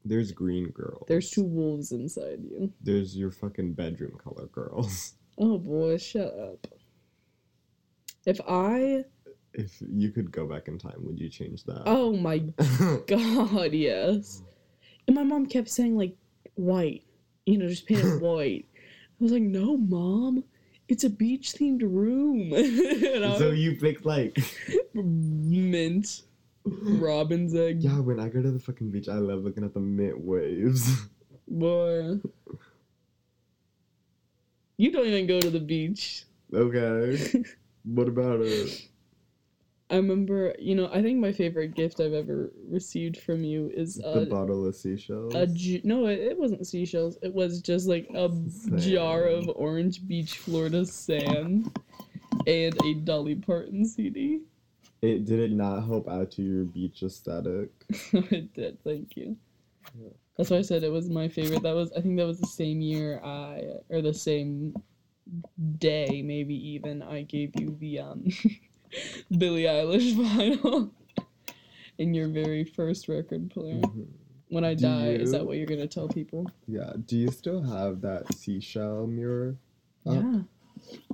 There's 0.06 0.32
green 0.32 0.70
girls. 0.70 1.06
There's 1.08 1.30
two 1.32 1.44
wolves 1.46 1.92
inside 1.94 2.40
you. 2.44 2.72
There's 2.82 3.16
your 3.16 3.32
fucking 3.32 3.74
bedroom 3.74 4.18
color 4.22 4.48
girls. 4.48 5.14
Oh 5.38 5.58
boy, 5.58 5.98
shut 5.98 6.34
up. 6.38 6.68
If 8.26 8.40
I 8.48 9.06
If 9.54 9.82
you 9.88 10.10
could 10.12 10.32
go 10.32 10.48
back 10.48 10.68
in 10.68 10.78
time, 10.80 10.96
would 11.00 11.20
you 11.20 11.30
change 11.30 11.64
that? 11.66 11.84
oh 11.86 12.14
my 12.14 12.38
God, 13.08 13.74
yes. 13.74 14.42
And 15.08 15.16
my 15.16 15.24
mom 15.24 15.46
kept 15.46 15.70
saying 15.70 15.96
like 15.98 16.16
white, 16.56 17.04
you 17.46 17.58
know, 17.58 17.68
just 17.68 17.86
paint 17.86 18.04
it 18.04 18.22
white. 18.22 18.66
I 19.20 19.24
was 19.24 19.32
like, 19.32 19.44
no, 19.44 19.78
mom, 19.78 20.44
it's 20.88 21.04
a 21.04 21.10
beach 21.10 21.54
themed 21.54 21.82
room. 21.84 22.50
so 23.38 23.50
was 23.50 23.60
you 23.60 23.76
picked 23.76 24.06
like 24.06 24.38
mint, 24.94 26.24
robin's 26.66 27.54
egg, 27.56 27.84
Yeah, 27.84 28.00
when 28.00 28.20
I 28.20 28.30
go 28.30 28.42
to 28.42 28.52
the 28.52 28.60
fucking 28.60 28.90
beach, 28.92 29.08
I 29.08 29.16
love 29.16 29.44
looking 29.44 29.64
at 29.64 29.74
the 29.74 29.80
mint 29.80 30.20
waves. 30.20 30.90
boy. 31.48 32.20
You 34.78 34.92
don't 34.92 35.06
even 35.06 35.28
go 35.28 35.40
to 35.40 35.50
the 35.52 35.60
beach. 35.60 36.26
okay. 36.54 37.44
what 37.84 38.08
about 38.08 38.40
it? 38.42 38.88
I 39.94 39.98
remember, 39.98 40.56
you 40.58 40.74
know, 40.74 40.90
I 40.92 41.04
think 41.04 41.20
my 41.20 41.32
favorite 41.32 41.76
gift 41.76 42.00
I've 42.00 42.14
ever 42.14 42.52
received 42.68 43.16
from 43.18 43.44
you 43.44 43.72
is 43.76 43.98
the 43.98 44.22
a, 44.22 44.26
bottle 44.26 44.66
of 44.66 44.76
seashells. 44.76 45.36
a 45.36 45.46
ju- 45.46 45.82
no, 45.84 46.08
it, 46.08 46.18
it 46.18 46.40
wasn't 46.40 46.66
seashells. 46.66 47.20
It 47.22 47.32
was 47.32 47.62
just 47.62 47.88
like 47.88 48.08
a 48.16 48.32
jar 48.78 49.26
of 49.26 49.48
Orange 49.56 50.08
Beach, 50.08 50.40
Florida 50.40 50.84
sand, 50.84 51.78
and 52.48 52.76
a 52.84 52.94
Dolly 53.04 53.36
Parton 53.36 53.86
CD. 53.86 54.42
It 55.04 55.26
did 55.26 55.40
it 55.40 55.52
not 55.52 55.86
help 55.86 56.10
out 56.10 56.32
to 56.32 56.42
your 56.42 56.64
beach 56.64 57.04
aesthetic? 57.04 57.70
it 58.14 58.52
did. 58.56 58.84
Thank 58.84 59.16
you. 59.16 59.38
Yeah. 60.02 60.10
That's 60.38 60.50
why 60.50 60.58
I 60.58 60.64
said 60.64 60.82
it 60.82 60.92
was 60.92 61.08
my 61.08 61.28
favorite. 61.28 61.62
That 61.62 61.76
was 61.76 61.92
I 61.92 62.02
think 62.02 62.18
that 62.18 62.26
was 62.26 62.40
the 62.40 62.48
same 62.48 62.82
year 62.82 63.22
I 63.24 63.62
or 63.90 64.02
the 64.02 64.14
same 64.14 64.74
day 65.78 66.24
maybe 66.26 66.56
even 66.56 67.04
I 67.04 67.22
gave 67.22 67.52
you 67.60 67.78
the 67.80 68.00
um 68.00 68.26
Billie 69.38 69.64
Eilish 69.64 70.14
vinyl 70.16 70.92
in 71.98 72.14
your 72.14 72.28
very 72.28 72.64
first 72.64 73.08
record 73.08 73.50
player. 73.50 73.82
Mhm. 73.82 74.08
When 74.50 74.64
I 74.64 74.76
Do 74.76 74.82
die, 74.84 75.08
is 75.14 75.32
that 75.32 75.46
what 75.46 75.58
you're 75.58 75.66
gonna 75.66 75.88
tell 75.88 76.08
people? 76.08 76.46
Yeah. 76.68 76.94
Do 77.08 77.18
you 77.18 77.30
still 77.32 77.62
have 77.62 78.02
that 78.02 78.32
seashell 78.36 79.08
mirror? 79.08 79.56
Up? 80.06 80.14
Yeah, 80.16 80.42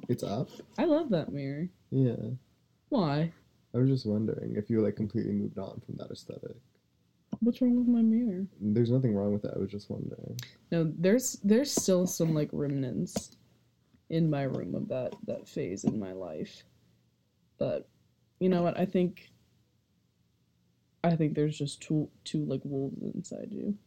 It's 0.09 0.23
up. 0.23 0.49
I 0.77 0.85
love 0.85 1.09
that 1.11 1.31
mirror. 1.31 1.69
Yeah. 1.91 2.31
Why? 2.89 3.31
I 3.73 3.77
was 3.77 3.87
just 3.89 4.05
wondering 4.05 4.55
if 4.57 4.69
you 4.69 4.81
like 4.81 4.95
completely 4.95 5.31
moved 5.31 5.57
on 5.59 5.81
from 5.85 5.95
that 5.97 6.11
aesthetic. 6.11 6.55
What's 7.39 7.61
wrong 7.61 7.77
with 7.77 7.87
my 7.87 8.01
mirror? 8.01 8.45
There's 8.59 8.89
nothing 8.91 9.15
wrong 9.15 9.31
with 9.31 9.43
that. 9.43 9.53
I 9.55 9.59
was 9.59 9.69
just 9.69 9.89
wondering. 9.89 10.37
No, 10.71 10.91
there's 10.97 11.33
there's 11.43 11.71
still 11.71 12.07
some 12.07 12.33
like 12.33 12.49
remnants 12.51 13.37
in 14.09 14.29
my 14.29 14.41
room 14.43 14.73
of 14.75 14.87
that 14.89 15.13
that 15.27 15.47
phase 15.47 15.83
in 15.85 15.99
my 15.99 16.11
life. 16.11 16.63
But 17.59 17.87
you 18.39 18.49
know 18.49 18.63
what? 18.63 18.79
I 18.79 18.85
think 18.85 19.29
I 21.03 21.15
think 21.15 21.35
there's 21.35 21.57
just 21.57 21.81
two 21.81 22.09
two 22.23 22.43
like 22.45 22.61
wolves 22.63 23.03
inside 23.13 23.49
you. 23.51 23.77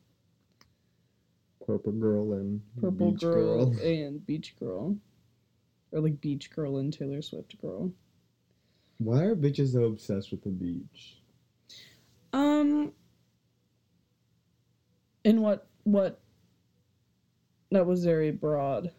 Purple 1.67 1.93
girl 1.93 2.35
and 2.35 2.61
Purple 2.81 3.13
beach 3.13 3.21
girl, 3.21 3.67
girl. 3.67 3.81
and 3.85 4.25
beach 4.27 4.55
girl. 4.61 4.97
Or 5.91 6.01
like 6.01 6.21
beach 6.21 6.51
girl 6.55 6.79
and 6.79 6.93
Taylor 6.93 7.23
Swift 7.23 7.61
girl. 7.61 7.91
Why 8.99 9.25
are 9.25 9.37
bitches 9.37 9.73
so 9.73 9.85
obsessed 9.85 10.31
with 10.31 10.43
the 10.43 10.51
beach? 10.51 11.19
Um 12.33 12.93
in 15.25 15.41
what 15.41 15.67
what? 15.85 16.21
That 17.71 17.87
was 17.87 18.05
very 18.05 18.31
broad. 18.31 18.93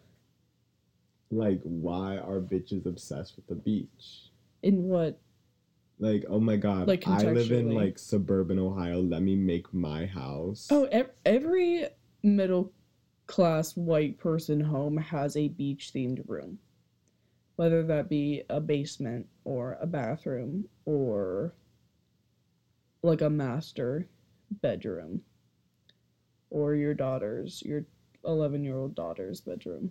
Like, 1.30 1.60
why 1.62 2.16
are 2.16 2.40
bitches 2.40 2.86
obsessed 2.86 3.36
with 3.36 3.46
the 3.46 3.54
beach? 3.54 4.30
In 4.64 4.84
what? 4.84 5.20
Like, 5.98 6.24
oh 6.26 6.40
my 6.40 6.56
god, 6.56 6.88
Like, 6.88 7.06
I 7.06 7.22
live 7.24 7.52
in 7.52 7.74
like 7.74 7.98
suburban 7.98 8.58
Ohio. 8.58 9.02
Let 9.02 9.20
me 9.20 9.36
make 9.36 9.72
my 9.74 10.06
house. 10.06 10.68
Oh, 10.70 10.84
ev- 10.84 11.10
every 11.26 11.86
middle 12.22 12.72
class 13.26 13.76
white 13.76 14.16
person 14.16 14.60
home 14.60 14.96
has 14.96 15.36
a 15.36 15.48
beach 15.48 15.92
themed 15.94 16.26
room. 16.26 16.58
Whether 17.56 17.82
that 17.82 18.08
be 18.08 18.44
a 18.48 18.58
basement 18.58 19.26
or 19.44 19.76
a 19.82 19.86
bathroom 19.86 20.66
or 20.86 21.54
like 23.02 23.20
a 23.20 23.28
master 23.28 24.08
bedroom 24.62 25.20
or 26.48 26.74
your 26.74 26.94
daughter's, 26.94 27.62
your 27.62 27.84
11 28.24 28.64
year 28.64 28.78
old 28.78 28.94
daughter's 28.94 29.42
bedroom. 29.42 29.90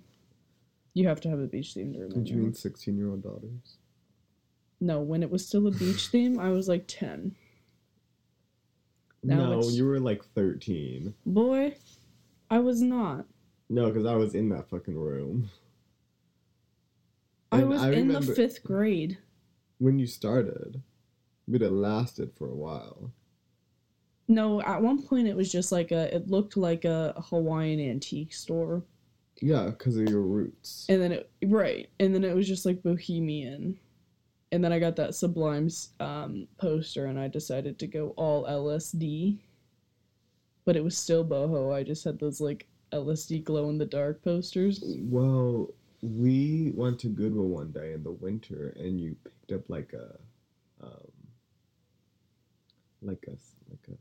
You 0.95 1.07
have 1.07 1.21
to 1.21 1.30
have 1.30 1.39
a 1.39 1.47
beach 1.47 1.76
themed 1.76 1.95
room. 1.99 2.09
Did 2.09 2.28
you 2.28 2.38
mean 2.38 2.55
16 2.55 2.97
year 2.97 3.11
old 3.11 3.21
daughters? 3.21 3.78
No, 4.80 4.99
when 5.01 5.24
it 5.24 5.30
was 5.32 5.45
still 5.47 5.67
a 5.67 5.71
beach 5.71 6.07
theme, 6.11 6.39
I 6.39 6.49
was 6.49 6.67
like 6.67 6.86
10. 6.88 7.36
Now 9.24 9.38
no, 9.51 9.59
it's- 9.59 9.74
you 9.74 9.86
were 9.86 9.99
like 9.99 10.24
13. 10.36 11.13
Boy, 11.26 11.76
I 12.49 12.59
was 12.59 12.82
not. 12.82 13.26
No, 13.69 13.88
because 13.88 14.05
I 14.05 14.15
was 14.15 14.36
in 14.36 14.49
that 14.49 14.69
fucking 14.69 14.97
room. 14.97 15.49
I 17.51 17.63
was 17.63 17.82
I 17.82 17.91
in 17.91 18.07
the 18.07 18.21
fifth 18.21 18.63
grade. 18.63 19.17
When 19.78 19.99
you 19.99 20.07
started, 20.07 20.82
but 21.47 21.61
it 21.61 21.71
lasted 21.71 22.32
for 22.36 22.49
a 22.49 22.55
while. 22.55 23.11
No, 24.28 24.61
at 24.61 24.82
one 24.82 25.03
point 25.03 25.28
it 25.28 25.36
was 25.36 25.51
just 25.51 25.71
like 25.71 25.91
a. 25.91 26.13
It 26.15 26.30
looked 26.30 26.57
like 26.57 26.86
a 26.86 27.13
Hawaiian 27.30 27.80
antique 27.80 28.34
store, 28.34 28.84
Yeah, 29.41 29.65
because 29.67 29.97
of 29.97 30.09
your 30.09 30.21
roots. 30.21 30.86
and 30.89 31.01
then 31.01 31.11
it 31.11 31.30
right, 31.45 31.89
and 31.99 32.13
then 32.13 32.24
it 32.24 32.36
was 32.36 32.47
just 32.47 32.65
like 32.65 32.82
bohemian, 32.84 33.78
and 34.53 34.63
then 34.63 34.71
I 34.71 34.77
got 34.77 34.95
that 34.97 35.15
Sublime's 35.15 35.89
um, 35.99 36.47
poster, 36.59 37.07
and 37.07 37.19
I 37.19 37.27
decided 37.27 37.79
to 37.79 37.87
go 37.87 38.09
all 38.09 38.45
LSD. 38.45 39.39
But 40.63 40.75
it 40.75 40.83
was 40.83 40.95
still 40.95 41.25
boho. 41.25 41.75
I 41.75 41.81
just 41.81 42.03
had 42.03 42.19
those 42.19 42.39
like 42.39 42.67
LSD 42.91 43.43
glow 43.43 43.71
in 43.71 43.79
the 43.79 43.85
dark 43.87 44.23
posters. 44.23 44.83
Well, 44.85 45.73
we 46.03 46.71
went 46.75 46.99
to 46.99 47.07
Goodwill 47.07 47.47
one 47.47 47.71
day 47.71 47.93
in 47.93 48.03
the 48.03 48.11
winter, 48.11 48.75
and 48.77 49.01
you 49.01 49.15
picked 49.23 49.53
up 49.53 49.67
like 49.71 49.91
a, 49.93 50.19
um, 50.85 51.11
like 53.01 53.25
a 53.27 53.35
like 53.71 53.87
a 53.89 53.97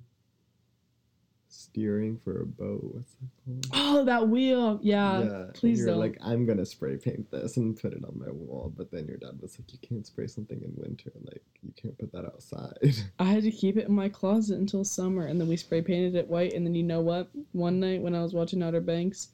steering 1.73 2.19
for 2.19 2.43
a 2.43 2.47
boat. 2.47 2.81
What's 2.83 3.13
that 3.15 3.29
called? 3.45 3.67
Oh, 3.73 4.05
that 4.05 4.29
wheel! 4.29 4.79
Yeah, 4.83 5.21
and 5.21 5.55
please 5.55 5.79
you're 5.79 5.89
don't. 5.89 5.99
like, 5.99 6.19
I'm 6.23 6.45
gonna 6.45 6.67
spray 6.67 6.97
paint 6.97 7.31
this 7.31 7.57
and 7.57 7.79
put 7.81 7.95
it 7.95 8.05
on 8.05 8.19
my 8.19 8.31
wall. 8.31 8.73
But 8.77 8.91
then 8.91 9.07
your 9.07 9.17
dad 9.17 9.39
was 9.41 9.59
like, 9.59 9.73
you 9.73 9.79
can't 9.87 10.07
spray 10.07 10.27
something 10.27 10.61
in 10.61 10.73
winter. 10.77 11.11
Like 11.25 11.43
you 11.63 11.73
can't 11.81 11.97
put 11.99 12.13
that 12.13 12.27
outside. 12.27 12.95
I 13.19 13.25
had 13.25 13.43
to 13.45 13.51
keep 13.51 13.77
it 13.77 13.89
in 13.89 13.95
my 13.95 14.09
closet 14.09 14.59
until 14.59 14.85
summer, 14.85 15.27
and 15.27 15.41
then 15.41 15.49
we 15.49 15.57
spray 15.57 15.81
painted 15.81 16.15
it 16.15 16.29
white. 16.29 16.53
And 16.53 16.67
then 16.67 16.75
you 16.75 16.83
know 16.83 17.01
what? 17.01 17.31
One 17.53 17.81
night 17.81 18.03
when 18.03 18.15
I 18.15 18.23
was 18.23 18.35
watching 18.35 18.63
Outer 18.63 18.81
Banks, 18.81 19.29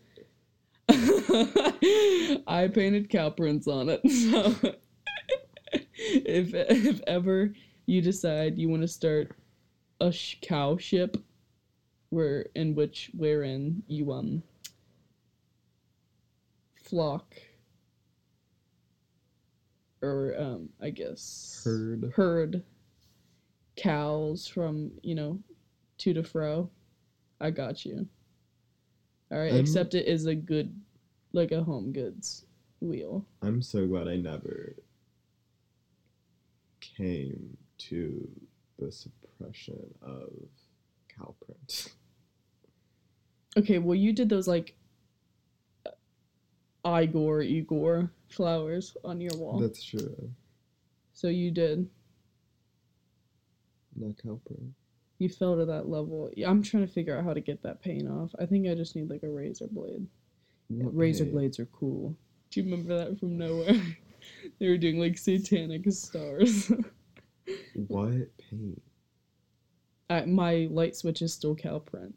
I 0.89 2.71
painted 2.73 3.11
cow 3.11 3.31
prints 3.31 3.67
on 3.67 3.89
it. 3.89 4.01
So 4.09 4.55
if 6.01 6.55
if 6.55 7.01
ever 7.07 7.53
you 7.87 8.01
decide 8.01 8.57
you 8.57 8.69
want 8.69 8.83
to 8.83 8.89
start 8.89 9.33
a 10.01 10.13
sh- 10.13 10.37
cow 10.41 10.77
ship, 10.77 11.17
where 12.11 12.47
in 12.55 12.75
which 12.75 13.11
wherein 13.17 13.83
you 13.87 14.13
um 14.13 14.43
flock 16.77 17.35
or 20.03 20.35
um 20.39 20.69
I 20.81 20.91
guess 20.91 21.61
Herd. 21.65 22.13
herd 22.15 22.63
cows 23.77 24.47
from 24.47 24.91
you 25.03 25.15
know 25.15 25.39
to 25.99 26.15
to 26.15 26.23
fro. 26.23 26.71
I 27.41 27.51
got 27.51 27.85
you. 27.85 28.07
All 29.31 29.39
right, 29.39 29.53
I'm- 29.53 29.61
except 29.61 29.95
it 29.95 30.07
is 30.07 30.27
a 30.27 30.35
good, 30.35 30.75
like 31.33 31.53
a 31.53 31.63
home 31.63 31.93
goods 31.93 32.47
wheel. 32.81 33.25
I'm 33.43 33.61
so 33.63 33.87
glad 33.87 34.09
I 34.09 34.17
never 34.17 34.75
came 36.81 37.57
to 37.79 38.29
the 38.79 38.91
suppression 38.91 39.95
of 40.03 40.33
cow 41.17 41.35
print. 41.45 41.93
Okay, 43.57 43.79
well 43.79 43.95
you 43.95 44.13
did 44.13 44.29
those 44.29 44.47
like 44.47 44.77
uh, 45.87 47.01
Igor 47.03 47.43
Igor 47.43 48.11
flowers 48.29 48.97
on 49.05 49.21
your 49.21 49.37
wall. 49.37 49.59
That's 49.59 49.83
true. 49.83 50.31
so 51.13 51.29
you 51.29 51.51
did. 51.51 51.89
Not 53.97 54.17
print. 54.19 54.75
You 55.19 55.29
fell 55.29 55.57
to 55.57 55.65
that 55.65 55.89
level. 55.89 56.31
Yeah, 56.37 56.49
I'm 56.49 56.63
trying 56.63 56.87
to 56.87 56.93
figure 56.93 57.19
out 57.19 57.25
how 57.25 57.35
to 57.35 57.41
get 57.41 57.63
that 57.65 57.83
paint 57.83 58.09
off. 58.09 58.31
I 58.39 58.47
think 58.47 58.69
I 58.69 58.75
just 58.75 58.95
need 58.95 59.11
like 59.11 59.25
a 59.25 59.29
razor 59.29 59.67
blade. 59.67 60.07
What 60.69 60.97
razor 60.97 61.25
blades 61.25 61.59
are 61.59 61.67
cool. 61.67 62.15
Do 62.51 62.61
you 62.61 62.71
remember 62.71 62.97
that 62.97 63.19
from 63.19 63.37
nowhere? 63.39 63.73
they 64.61 64.69
were 64.69 64.77
doing 64.77 65.01
like 65.01 65.19
satanic 65.19 65.91
stars. 65.93 66.71
What 67.75 68.29
paint? 68.51 68.83
I, 70.11 70.27
my 70.27 70.69
light 70.71 70.95
switch 70.95 71.23
is 71.23 71.33
still 71.33 71.55
cow 71.55 71.79
print. 71.79 72.15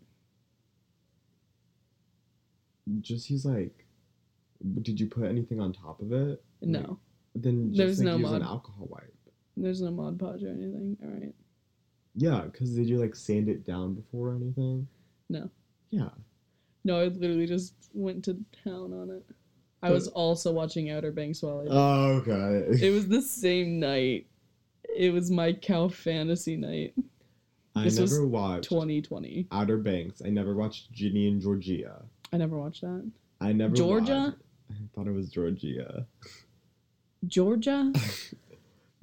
Just 3.02 3.30
use 3.30 3.46
like. 3.46 3.86
Did 4.84 5.00
you 5.00 5.08
put 5.08 5.26
anything 5.26 5.60
on 5.60 5.74
top 5.74 6.02
of 6.02 6.12
it? 6.14 6.44
No, 6.62 7.00
Then 7.34 7.70
just 7.74 7.78
There's 7.78 8.00
like, 8.00 8.06
no 8.06 8.18
use 8.18 8.32
an 8.32 8.40
mod. 8.40 8.48
alcohol 8.48 8.88
wipe. 8.92 9.14
there's 9.58 9.82
no 9.82 9.90
Mod 9.90 10.20
Podge 10.20 10.44
or 10.44 10.50
anything. 10.50 10.96
All 11.04 11.10
right. 11.10 11.34
Yeah, 12.16 12.42
because 12.42 12.76
did 12.76 12.88
you 12.88 13.00
like 13.00 13.16
sand 13.16 13.50
it 13.50 13.66
down 13.66 13.96
before 13.96 14.30
or 14.30 14.36
anything? 14.36 14.88
No. 15.30 15.50
Yeah. 15.90 16.10
No, 16.84 17.00
I 17.00 17.06
literally 17.06 17.48
just 17.48 17.74
went 17.94 18.24
to 18.26 18.38
town 18.64 18.94
on 18.94 19.10
it. 19.10 19.26
I 19.82 19.90
was 19.90 20.08
also 20.10 20.52
watching 20.52 20.92
Outer 20.92 21.12
Banks 21.12 21.42
while 21.42 21.62
I. 21.62 21.64
Did. 21.64 21.72
Oh, 21.72 22.24
okay. 22.28 22.86
it 22.86 22.92
was 22.92 23.08
the 23.08 23.22
same 23.22 23.80
night. 23.80 24.28
It 24.96 25.12
was 25.12 25.32
my 25.32 25.54
cow 25.54 25.88
fantasy 25.88 26.56
night, 26.56 26.94
I 27.76 27.86
this 27.86 27.98
never 27.98 28.28
watched 28.28 28.70
2020. 28.70 29.48
Outer 29.52 29.78
Banks. 29.78 30.22
I 30.24 30.30
never 30.30 30.54
watched 30.54 30.92
Ginny 30.92 31.28
and 31.30 31.42
Georgia. 31.42 32.04
I 32.34 32.38
never 32.38 32.58
watched 32.58 32.82
that. 32.82 33.10
I 33.40 33.52
never 33.54 33.76
Georgia? 33.76 34.36
watched- 34.36 34.38
I 34.72 34.76
thought 34.96 35.08
it 35.08 35.14
was 35.14 35.30
Georgia. 35.30 36.06
Georgia. 37.28 37.92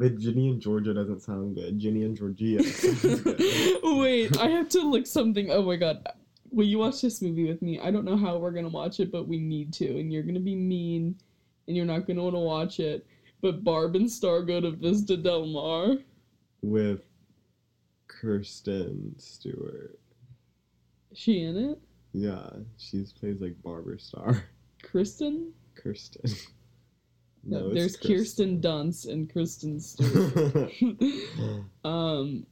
But 0.01 0.17
Ginny 0.21 0.51
and 0.51 0.61
Georgia 0.61 0.95
doesn't 0.95 1.23
sound 1.23 1.57
good. 1.57 1.77
Ginny 1.81 2.05
and 2.05 2.17
Georgia. 2.17 2.59
Wait, 3.83 4.39
I 4.39 4.47
have 4.47 4.69
to 4.69 4.81
look 4.89 5.09
something. 5.09 5.51
Oh 5.51 5.61
my 5.63 5.75
god. 5.75 6.07
Will 6.53 6.67
you 6.69 6.79
watch 6.79 7.03
this 7.03 7.21
movie 7.21 7.49
with 7.49 7.61
me? 7.63 7.81
I 7.81 7.91
don't 7.91 8.05
know 8.05 8.17
how 8.17 8.39
we're 8.39 8.53
gonna 8.53 8.69
watch 8.69 9.01
it, 9.01 9.11
but 9.11 9.27
we 9.27 9.41
need 9.41 9.73
to. 9.73 9.99
And 9.99 10.13
you're 10.13 10.23
gonna 10.23 10.39
be 10.39 10.55
mean, 10.55 11.17
and 11.67 11.77
you're 11.77 11.85
not 11.85 12.07
gonna 12.07 12.23
want 12.23 12.37
to 12.37 12.39
watch 12.39 12.79
it. 12.79 13.09
But 13.41 13.65
Barb 13.65 13.97
and 13.97 14.09
Star 14.09 14.43
go 14.43 14.61
to 14.61 14.71
Vista 14.71 15.17
Del 15.17 15.47
Mar. 15.47 15.97
With 16.63 17.03
Kirsten 18.07 19.17
Stewart. 19.19 19.99
Is 21.11 21.19
she 21.19 21.43
in 21.43 21.57
it? 21.57 21.81
Yeah, 22.13 22.49
she 22.77 23.05
plays 23.19 23.41
like 23.41 23.61
Barber 23.63 23.99
Star. 23.99 24.45
Kristen? 24.83 25.53
Kirsten. 25.75 26.31
No, 27.45 27.67
it's 27.67 27.75
there's 27.75 27.97
Kirsten 27.97 28.61
Dunst 28.61 29.09
and 29.09 29.33
Kristen 29.33 29.81
Stewart. 29.81 30.73
um, 31.85 32.47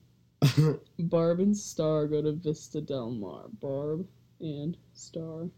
Barb 0.99 1.41
and 1.41 1.57
Star 1.57 2.07
go 2.07 2.23
to 2.23 2.33
Vista 2.33 2.81
Del 2.81 3.11
Mar. 3.11 3.47
Barb 3.61 4.07
and 4.41 4.77
Star. 4.95 5.49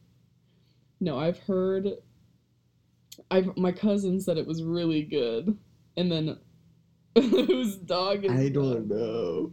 No, 1.01 1.19
I've 1.19 1.39
heard. 1.41 1.89
I've 3.31 3.57
my 3.57 3.73
cousin 3.73 4.21
said 4.21 4.39
it 4.39 4.47
was 4.47 4.63
really 4.63 5.03
good, 5.03 5.57
and 5.97 6.11
then 6.11 6.39
whose 7.15 7.77
dog 7.77 8.25
is 8.25 8.33
I 8.33 8.49
don't 8.49 8.89
know. 8.89 9.53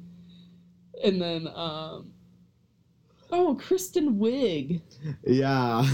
And 1.03 1.21
then 1.21 1.47
um. 1.53 2.14
Oh, 3.31 3.55
Kristen 3.55 4.15
Wiig. 4.19 4.81
Yeah. 5.25 5.85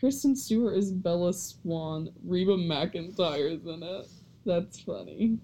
Kristen 0.00 0.34
Stewart 0.36 0.76
is 0.76 0.90
Bella 0.92 1.32
Swan. 1.32 2.08
Reba 2.24 2.56
McEntire's 2.56 3.64
in 3.66 3.82
it. 3.82 4.06
That's 4.44 4.80
funny. 4.80 5.38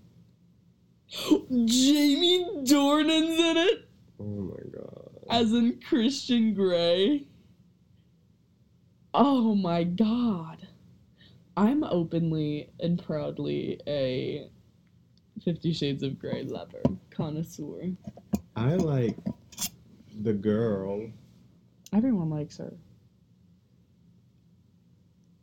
Jamie 1.64 2.47
Dornan's 2.64 3.39
in 3.41 3.57
it, 3.57 3.89
Oh 4.20 4.24
my 4.24 4.62
god. 4.72 5.11
as 5.28 5.53
in 5.53 5.81
Christian 5.89 6.55
Grey. 6.55 7.26
Oh 9.12 9.55
my 9.57 9.83
god. 9.85 10.68
I'm 11.57 11.83
openly 11.85 12.70
and 12.78 13.03
proudly 13.03 13.81
a 13.89 14.49
Fifty 15.45 15.72
Shades 15.72 16.03
of 16.05 16.18
Grey 16.18 16.45
lover, 16.45 16.83
connoisseur. 17.11 17.91
I 18.55 18.74
like 18.76 19.16
the 20.21 20.33
girl. 20.33 21.09
Everyone 21.93 22.31
likes 22.31 22.59
her. 22.59 22.73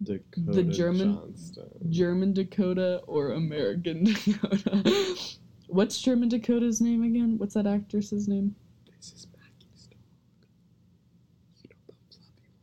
Dakota 0.03 0.63
German- 0.63 1.15
Johnson. 1.15 1.69
German 1.89 2.33
Dakota 2.33 3.01
or 3.07 3.31
American 3.31 4.03
Dakota. 4.25 5.15
What's 5.67 5.99
German 5.99 6.29
Dakota's 6.29 6.79
name 6.79 7.03
again? 7.03 7.37
What's 7.37 7.55
that 7.55 7.65
actress's 7.67 8.27
name? 8.27 8.55
This 8.95 9.11
is 9.13 9.27
Maggie's 9.35 9.87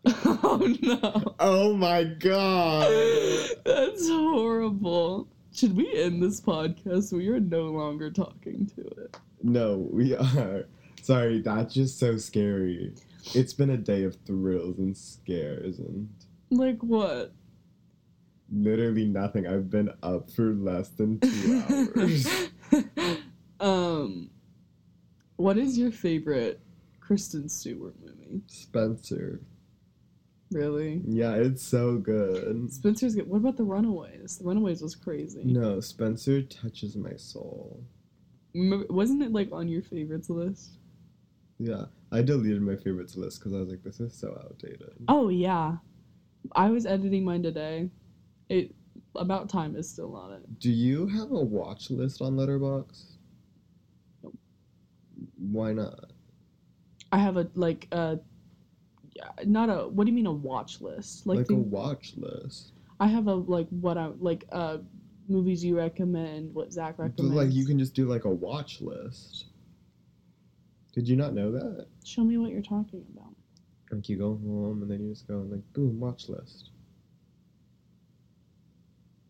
dog. 0.08 0.14
You 0.14 0.14
know 0.14 0.36
the 0.36 0.40
fluffy 0.40 0.88
one. 0.88 1.00
oh 1.02 1.22
no. 1.24 1.34
Oh 1.40 1.74
my 1.76 2.04
god. 2.04 2.90
That's 3.64 4.08
horrible. 4.08 5.28
Should 5.52 5.76
we 5.76 5.92
end 6.00 6.22
this 6.22 6.40
podcast? 6.40 7.12
We 7.12 7.28
are 7.28 7.40
no 7.40 7.64
longer 7.64 8.10
talking 8.10 8.70
to 8.76 8.80
it. 9.02 9.16
No, 9.42 9.88
we 9.92 10.14
are. 10.16 10.66
Sorry, 11.04 11.42
that's 11.42 11.74
just 11.74 11.98
so 11.98 12.16
scary. 12.16 12.94
It's 13.34 13.52
been 13.52 13.68
a 13.68 13.76
day 13.76 14.04
of 14.04 14.16
thrills 14.24 14.78
and 14.78 14.96
scares 14.96 15.78
and 15.78 16.08
Like 16.50 16.78
what? 16.82 17.34
literally 18.50 19.04
nothing. 19.04 19.46
I've 19.46 19.68
been 19.68 19.90
up 20.02 20.30
for 20.30 20.54
less 20.54 20.88
than 20.88 21.20
two 21.20 21.62
hours. 21.68 22.26
um, 23.60 24.30
what 25.36 25.58
is 25.58 25.76
your 25.76 25.90
favorite 25.90 26.58
Kristen 27.00 27.50
Stewart 27.50 27.94
movie? 28.02 28.40
Spencer. 28.46 29.42
Really? 30.52 31.02
Yeah, 31.06 31.34
it's 31.34 31.62
so 31.62 31.98
good. 31.98 32.72
Spencer's 32.72 33.14
good. 33.14 33.28
What 33.28 33.38
about 33.38 33.58
The 33.58 33.64
Runaways? 33.64 34.38
The 34.38 34.44
Runaways 34.46 34.80
was 34.80 34.94
crazy. 34.94 35.42
No, 35.44 35.80
Spencer 35.80 36.40
touches 36.40 36.96
my 36.96 37.14
soul. 37.16 37.84
Remember, 38.54 38.86
wasn't 38.88 39.22
it 39.22 39.32
like 39.32 39.50
on 39.52 39.68
your 39.68 39.82
favorites 39.82 40.30
list? 40.30 40.78
Yeah, 41.58 41.84
I 42.10 42.22
deleted 42.22 42.62
my 42.62 42.76
favorites 42.76 43.16
list 43.16 43.38
because 43.38 43.54
I 43.54 43.58
was 43.60 43.68
like, 43.68 43.82
this 43.82 44.00
is 44.00 44.12
so 44.14 44.38
outdated. 44.44 44.92
Oh 45.08 45.28
yeah, 45.28 45.76
I 46.52 46.70
was 46.70 46.86
editing 46.86 47.24
mine 47.24 47.42
today. 47.42 47.90
It 48.48 48.74
about 49.16 49.48
time 49.48 49.76
is 49.76 49.88
still 49.88 50.16
on 50.16 50.32
it. 50.32 50.58
Do 50.58 50.70
you 50.70 51.06
have 51.06 51.30
a 51.30 51.40
watch 51.40 51.90
list 51.90 52.20
on 52.20 52.34
Letterboxd? 52.36 53.04
Nope. 54.22 54.34
Why 55.38 55.72
not? 55.72 56.10
I 57.12 57.18
have 57.18 57.36
a 57.36 57.48
like 57.54 57.86
a 57.92 58.18
yeah, 59.14 59.30
not 59.44 59.68
a 59.68 59.88
what 59.88 60.04
do 60.04 60.10
you 60.10 60.16
mean 60.16 60.26
a 60.26 60.32
watch 60.32 60.80
list? 60.80 61.26
Like, 61.26 61.38
Like, 61.38 61.50
a 61.50 61.54
watch 61.54 62.14
list. 62.16 62.72
I 62.98 63.06
have 63.06 63.28
a 63.28 63.34
like 63.34 63.68
what 63.68 63.96
I 63.96 64.06
like 64.18 64.44
uh 64.50 64.78
movies 65.28 65.64
you 65.64 65.76
recommend, 65.76 66.52
what 66.52 66.72
Zach 66.72 66.96
But, 66.96 67.04
recommends. 67.04 67.36
like 67.36 67.52
you 67.52 67.64
can 67.64 67.78
just 67.78 67.94
do 67.94 68.06
like 68.06 68.24
a 68.24 68.30
watch 68.30 68.80
list. 68.80 69.46
Did 70.94 71.08
you 71.08 71.16
not 71.16 71.34
know 71.34 71.50
that? 71.50 71.86
show 72.04 72.22
me 72.22 72.38
what 72.38 72.50
you're 72.50 72.62
talking 72.62 73.04
about. 73.12 73.34
Like 73.90 74.08
you 74.08 74.16
go 74.16 74.38
home 74.44 74.82
and 74.82 74.90
then 74.90 75.02
you 75.02 75.10
just 75.12 75.26
go 75.26 75.34
and 75.40 75.50
like 75.50 75.72
boom 75.72 75.98
watch 76.00 76.28
list. 76.28 76.70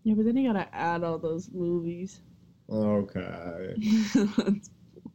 Yeah, 0.02 0.14
but 0.14 0.26
then 0.26 0.36
you 0.36 0.52
gotta 0.52 0.68
add 0.74 1.02
all 1.02 1.18
those 1.18 1.50
movies. 1.52 2.20
Okay. 2.70 3.76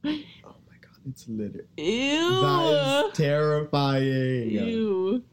Oh 0.06 0.56
my 0.66 0.76
god, 0.82 1.02
it's 1.10 1.28
literally 1.28 1.66
that 1.78 3.10
is 3.12 3.18
terrifying. 3.18 4.50
Ew. 4.50 5.24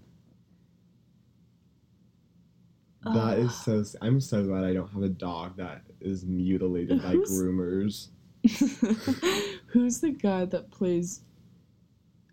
That 3.05 3.39
is 3.39 3.51
Ah. 3.51 3.83
so. 3.85 3.85
I'm 4.03 4.21
so 4.21 4.43
glad 4.45 4.65
I 4.65 4.73
don't 4.73 4.91
have 4.91 5.03
a 5.03 5.09
dog 5.09 5.57
that 5.59 5.83
is 6.01 6.25
mutilated 6.27 7.01
by 7.03 7.15
groomers. 7.31 8.09
Who's 9.67 10.01
the 10.01 10.11
guy 10.11 10.45
that 10.47 10.71
plays? 10.71 11.23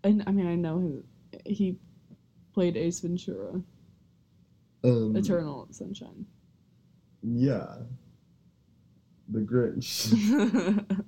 And 0.02 0.22
I 0.26 0.32
mean, 0.32 0.46
I 0.46 0.54
know 0.54 0.78
him. 0.78 1.04
He 1.46 1.76
played 2.52 2.76
Ace 2.76 3.00
Ventura, 3.00 3.60
Um, 4.84 5.16
Eternal 5.16 5.66
Sunshine. 5.70 6.26
Yeah. 7.22 7.76
The 9.28 9.40
Grinch. 9.40 10.12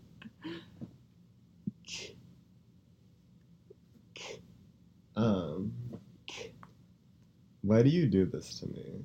um. 5.16 5.72
Why 7.62 7.82
do 7.82 7.90
you 7.90 8.06
do 8.06 8.26
this 8.26 8.60
to 8.60 8.66
me? 8.68 9.04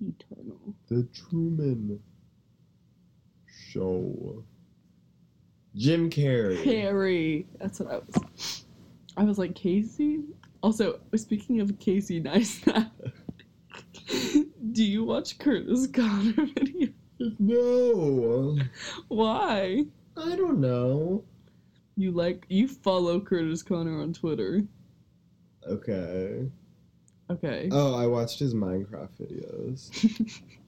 Eternal. 0.00 0.74
The 0.88 1.06
Truman 1.12 2.00
Show. 3.74 4.44
Jim 5.74 6.08
Carrey. 6.08 6.62
Carrie. 6.62 7.46
That's 7.58 7.80
what 7.80 7.90
I 7.90 7.96
was. 7.96 8.64
I 9.16 9.24
was 9.24 9.36
like 9.36 9.56
Casey. 9.56 10.20
Also, 10.62 11.00
speaking 11.16 11.60
of 11.60 11.76
Casey 11.80 12.22
Neistat, 12.22 12.88
do 14.72 14.84
you 14.84 15.02
watch 15.02 15.38
Curtis 15.40 15.88
Conner 15.88 16.32
videos? 16.32 16.92
No. 17.40 18.56
Why? 19.08 19.84
I 20.16 20.36
don't 20.36 20.60
know. 20.60 21.24
You 21.96 22.12
like 22.12 22.46
you 22.48 22.68
follow 22.68 23.20
Curtis 23.20 23.64
Conner 23.64 24.00
on 24.00 24.12
Twitter? 24.12 24.62
Okay. 25.66 26.48
Okay. 27.28 27.68
Oh, 27.72 27.94
I 27.94 28.06
watched 28.06 28.38
his 28.38 28.54
Minecraft 28.54 29.10
videos. 29.20 30.40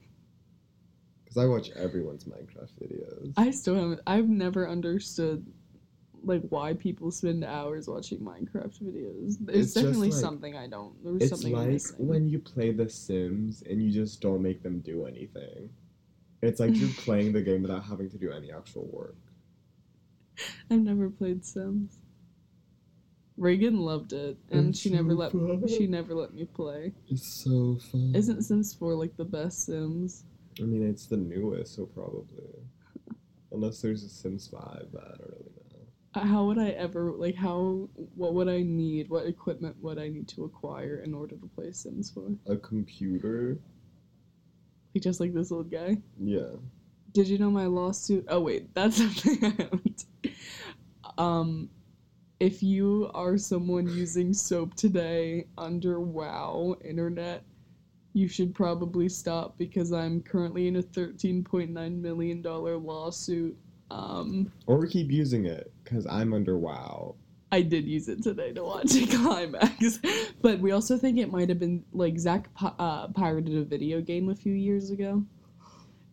Because 1.27 1.43
I 1.43 1.45
watch 1.45 1.71
everyone's 1.71 2.23
Minecraft 2.23 2.69
videos. 2.81 3.33
I 3.35 3.51
still 3.51 3.75
haven't. 3.75 3.99
I've 4.07 4.29
never 4.29 4.67
understood 4.69 5.45
like 6.23 6.41
why 6.49 6.73
people 6.73 7.11
spend 7.11 7.43
hours 7.43 7.87
watching 7.89 8.19
Minecraft 8.19 8.81
videos. 8.81 9.35
There's 9.41 9.65
It's 9.65 9.73
definitely 9.73 10.09
like- 10.11 10.19
something 10.19 10.55
I 10.55 10.67
don't. 10.67 10.93
It's 11.19 11.29
something 11.29 11.51
like 11.53 11.67
missing. 11.69 12.07
when 12.07 12.29
you 12.29 12.39
play 12.39 12.71
The 12.71 12.87
Sims 12.89 13.61
and 13.69 13.81
you 13.83 13.91
just 13.91 14.21
don't 14.21 14.41
make 14.41 14.63
them 14.63 14.79
do 14.79 15.05
anything. 15.05 15.69
It's 16.41 16.59
like 16.61 16.75
you're 16.75 16.89
playing 16.97 17.33
the 17.33 17.41
game 17.41 17.61
without 17.61 17.83
having 17.83 18.09
to 18.09 18.17
do 18.17 18.31
any 18.31 18.51
actual 18.51 18.87
work. 18.91 19.15
I've 20.71 20.79
never 20.79 21.09
played 21.09 21.43
Sims. 21.45 21.97
Reagan 23.37 23.77
loved 23.79 24.13
it, 24.13 24.37
and 24.49 24.69
It's 24.69 24.79
she 24.79 24.89
never 24.89 25.11
so 25.11 25.15
let 25.17 25.31
fun. 25.33 25.67
she 25.67 25.85
never 25.87 26.15
let 26.15 26.33
me 26.33 26.45
play. 26.45 26.93
It's 27.09 27.43
so 27.43 27.77
fun. 27.91 28.13
Isn't 28.15 28.41
Sims 28.43 28.73
4 28.73 28.95
like 28.95 29.15
the 29.17 29.25
best 29.25 29.65
Sims? 29.65 30.23
I 30.59 30.63
mean, 30.63 30.87
it's 30.87 31.05
the 31.05 31.17
newest, 31.17 31.75
so 31.75 31.85
probably. 31.85 32.45
Unless 33.51 33.81
there's 33.81 34.03
a 34.03 34.09
Sims 34.09 34.47
5, 34.47 34.87
but 34.91 35.03
I 35.03 35.07
don't 35.17 35.31
really 35.31 35.51
know. 35.71 36.21
Uh, 36.21 36.25
How 36.25 36.45
would 36.45 36.57
I 36.57 36.69
ever 36.69 37.11
like 37.11 37.35
how 37.35 37.87
what 38.15 38.33
would 38.33 38.47
I 38.49 38.61
need? 38.63 39.09
What 39.09 39.25
equipment 39.25 39.75
would 39.81 39.99
I 39.99 40.07
need 40.09 40.27
to 40.29 40.43
acquire 40.45 41.01
in 41.03 41.13
order 41.13 41.35
to 41.35 41.47
play 41.55 41.71
Sims 41.71 42.09
4? 42.11 42.23
A 42.47 42.57
computer? 42.57 43.57
Like 44.93 45.03
just 45.03 45.19
like 45.19 45.33
this 45.33 45.51
old 45.51 45.69
guy. 45.71 45.97
Yeah. 46.19 46.55
Did 47.13 47.27
you 47.27 47.37
know 47.37 47.51
my 47.51 47.65
lawsuit? 47.65 48.25
Oh 48.27 48.41
wait, 48.41 48.73
that's 48.73 48.97
something 49.23 49.43
I 49.43 49.61
haven't. 49.61 50.05
Um, 51.17 51.69
if 52.39 52.61
you 52.61 53.09
are 53.13 53.37
someone 53.37 53.87
using 53.87 54.31
Soap2Day 54.31 55.47
under 55.57 55.99
WoW 55.99 56.77
internet, 56.83 57.43
you 58.17 58.27
should 58.27 58.55
probably 58.55 59.07
stop 59.07 59.55
because 59.59 59.93
I'm 59.93 60.21
currently 60.23 60.67
in 60.67 60.77
a 60.77 60.81
thirteen 60.81 61.43
point 61.43 61.69
nine 61.69 62.01
million 62.01 62.41
dollar 62.41 62.75
lawsuit. 62.75 63.55
Um, 63.91 64.51
Or 64.65 64.87
keep 64.87 65.11
using 65.11 65.45
it, 65.45 65.71
because 65.83 66.07
I'm 66.07 66.33
under 66.33 66.57
WoW. 66.57 67.15
I 67.51 67.61
did 67.61 67.85
use 67.85 68.09
it 68.09 68.23
today 68.23 68.51
to 68.53 68.63
watch 68.63 68.93
a 68.95 69.05
climax, 69.05 69.99
but 70.41 70.59
we 70.59 70.71
also 70.71 70.97
think 70.97 71.19
it 71.19 71.31
might 71.31 71.47
have 71.47 71.59
been 71.59 71.85
like 71.93 72.17
Zach 72.17 72.49
uh, 72.59 73.07
pirated 73.09 73.55
a 73.55 73.63
video 73.63 74.01
game 74.01 74.29
a 74.29 74.35
few 74.35 74.53
years 74.53 74.89
ago, 74.89 75.23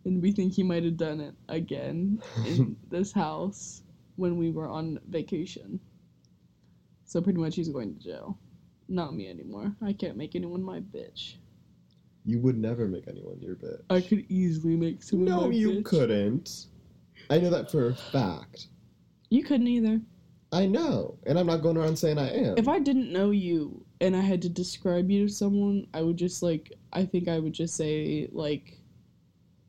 and 0.05 0.21
we 0.21 0.31
think 0.31 0.53
he 0.53 0.63
might 0.63 0.85
have 0.85 0.99
done 0.99 1.21
it 1.21 1.35
again 1.49 2.23
in 2.47 2.77
this 2.91 3.13
house 3.13 3.83
when 4.17 4.37
we 4.37 4.51
were 4.51 4.69
on 4.69 5.01
vacation. 5.09 5.81
So 7.07 7.23
pretty 7.23 7.41
much 7.41 7.57
he's 7.57 7.71
going 7.71 7.95
to 7.95 7.99
jail. 8.01 8.39
Not 8.89 9.15
me 9.15 9.27
anymore. 9.29 9.75
I 9.83 9.95
can't 9.95 10.19
make 10.19 10.37
anyone 10.37 10.63
my 10.63 10.81
bitch. 10.81 11.37
You 12.25 12.39
would 12.41 12.57
never 12.57 12.87
make 12.89 13.07
anyone 13.09 13.39
your 13.41 13.57
bitch. 13.57 13.83
I 13.91 14.01
could 14.01 14.25
easily 14.31 14.77
make 14.77 15.03
someone 15.03 15.29
No, 15.29 15.49
my 15.49 15.55
you 15.55 15.71
bitch. 15.73 15.85
couldn't. 15.85 16.67
I 17.31 17.39
know 17.39 17.51
that 17.51 17.71
for 17.71 17.89
a 17.89 17.95
fact. 17.95 18.69
You 19.31 19.43
couldn't 19.45 19.69
either. 19.69 20.01
I 20.53 20.67
know, 20.67 21.19
and 21.27 21.39
I'm 21.39 21.47
not 21.47 21.63
going 21.63 21.77
around 21.77 21.97
saying 21.99 22.17
I 22.19 22.31
am. 22.31 22.57
If 22.57 22.69
I 22.69 22.79
didn't 22.79 23.13
know 23.13 23.31
you 23.31 23.85
and 24.01 24.15
I 24.17 24.21
had 24.21 24.41
to 24.43 24.49
describe 24.49 25.11
you 25.11 25.27
to 25.27 25.33
someone, 25.33 25.87
I 25.93 26.03
would 26.03 26.17
just 26.17 26.43
like 26.43 26.73
I 26.93 27.05
think 27.05 27.29
I 27.29 27.39
would 27.41 27.53
just 27.53 27.77
say 27.77 28.29
like 28.33 28.79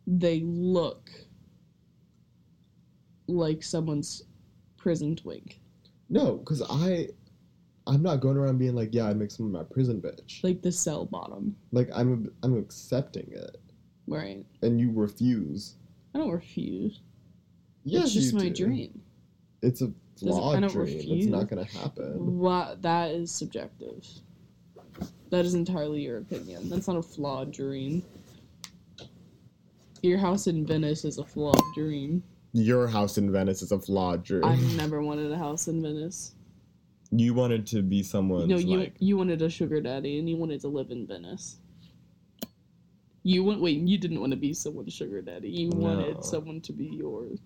they 0.06 0.42
look 0.42 1.10
like 3.28 3.64
someone's 3.64 4.24
prison 4.78 5.16
twink. 5.16 5.60
no, 6.10 6.38
because 6.38 6.62
I, 6.70 7.08
I'm 7.88 8.02
not 8.02 8.20
going 8.20 8.38
around 8.38 8.58
being 8.58 8.76
like, 8.76 8.90
yeah, 8.94 9.06
I 9.06 9.14
make 9.14 9.30
someone 9.32 9.54
my 9.54 9.64
prison 9.64 10.02
bitch. 10.02 10.44
Like 10.44 10.62
the 10.62 10.72
cell 10.72 11.06
bottom. 11.06 11.56
Like 11.72 11.90
I'm, 11.94 12.32
I'm 12.44 12.58
accepting 12.58 13.28
it, 13.32 13.58
Right. 14.08 14.44
and 14.64 14.80
you 14.80 14.92
refuse. 14.94 15.76
I 16.14 16.18
don't 16.20 16.32
refuse. 16.32 17.02
Yes, 17.84 18.06
it's 18.06 18.14
just 18.14 18.34
my 18.34 18.50
do. 18.50 18.66
dream. 18.66 19.02
It's 19.62 19.82
a 19.82 19.92
flawed 20.18 20.62
don't 20.62 20.72
dream. 20.72 21.00
It's 21.00 21.28
not 21.28 21.48
gonna 21.48 21.66
happen. 21.66 22.38
What 22.40 22.82
that 22.82 23.12
is 23.12 23.32
subjective. 23.32 24.06
That 25.30 25.46
is 25.46 25.54
entirely 25.56 26.02
your 26.02 26.18
opinion. 26.18 26.70
That's 26.70 26.88
not 26.88 26.98
a 26.98 27.02
flawed 27.04 27.52
dream. 27.52 28.04
Your 30.02 30.18
house 30.18 30.48
in 30.48 30.66
Venice 30.66 31.04
is 31.04 31.18
a 31.18 31.26
flawed 31.26 31.60
dream. 31.74 32.24
Your 32.54 32.88
house 32.88 33.18
in 33.18 33.32
Venice 33.32 33.62
is 33.62 33.72
a 33.72 33.80
flawed 33.80 34.24
dream. 34.24 34.46
I've 34.46 34.78
never 34.78 35.02
wanted 35.02 35.32
a 35.32 35.38
house 35.38 35.68
in 35.68 35.82
Venice. 35.82 36.35
You 37.12 37.34
wanted 37.34 37.66
to 37.68 37.82
be 37.82 38.04
someone. 38.04 38.48
no, 38.48 38.58
you 38.58 38.78
like 38.80 38.96
you 39.00 39.16
wanted 39.18 39.42
a 39.42 39.50
sugar 39.50 39.80
daddy 39.82 40.20
and 40.20 40.30
you 40.30 40.38
wanted 40.38 40.62
to 40.62 40.68
live 40.68 40.92
in 40.92 41.06
Venice. 41.08 41.58
You 43.24 43.44
want 43.44 43.62
wait, 43.62 43.80
you 43.80 43.98
didn't 43.98 44.20
want 44.20 44.32
to 44.32 44.38
be 44.38 44.54
someone's 44.54 44.94
sugar 44.94 45.22
daddy. 45.22 45.50
You 45.50 45.70
No. 45.70 45.78
wanted 45.78 46.24
someone 46.24 46.62
to 46.62 46.74
be 46.74 46.86
yours. 46.86 47.40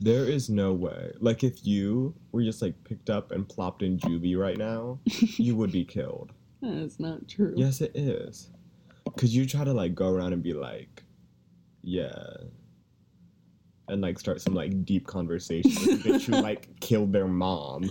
there 0.00 0.24
is 0.24 0.48
no 0.48 0.72
way. 0.72 1.12
Like 1.20 1.44
if 1.44 1.66
you 1.66 2.14
were 2.32 2.42
just 2.42 2.62
like 2.62 2.74
picked 2.84 3.10
up 3.10 3.32
and 3.32 3.46
plopped 3.48 3.82
in 3.82 3.98
juvie 3.98 4.36
right 4.38 4.56
now, 4.56 4.98
you 5.36 5.54
would 5.56 5.72
be 5.72 5.84
killed. 5.84 6.32
That's 6.62 6.98
not 6.98 7.28
true. 7.28 7.52
Yes, 7.56 7.80
it 7.80 7.92
is. 7.94 8.48
Cause 9.16 9.30
you 9.34 9.44
try 9.46 9.64
to 9.64 9.72
like 9.72 9.94
go 9.94 10.08
around 10.08 10.32
and 10.32 10.42
be 10.42 10.54
like, 10.54 11.02
yeah, 11.82 12.12
and 13.88 14.00
like 14.00 14.18
start 14.18 14.40
some 14.40 14.54
like 14.54 14.84
deep 14.84 15.06
conversation 15.06 15.70
with 15.86 16.02
the 16.02 16.10
bitch 16.10 16.22
who 16.26 16.32
like 16.42 16.68
killed 16.80 17.12
their 17.12 17.26
mom. 17.26 17.90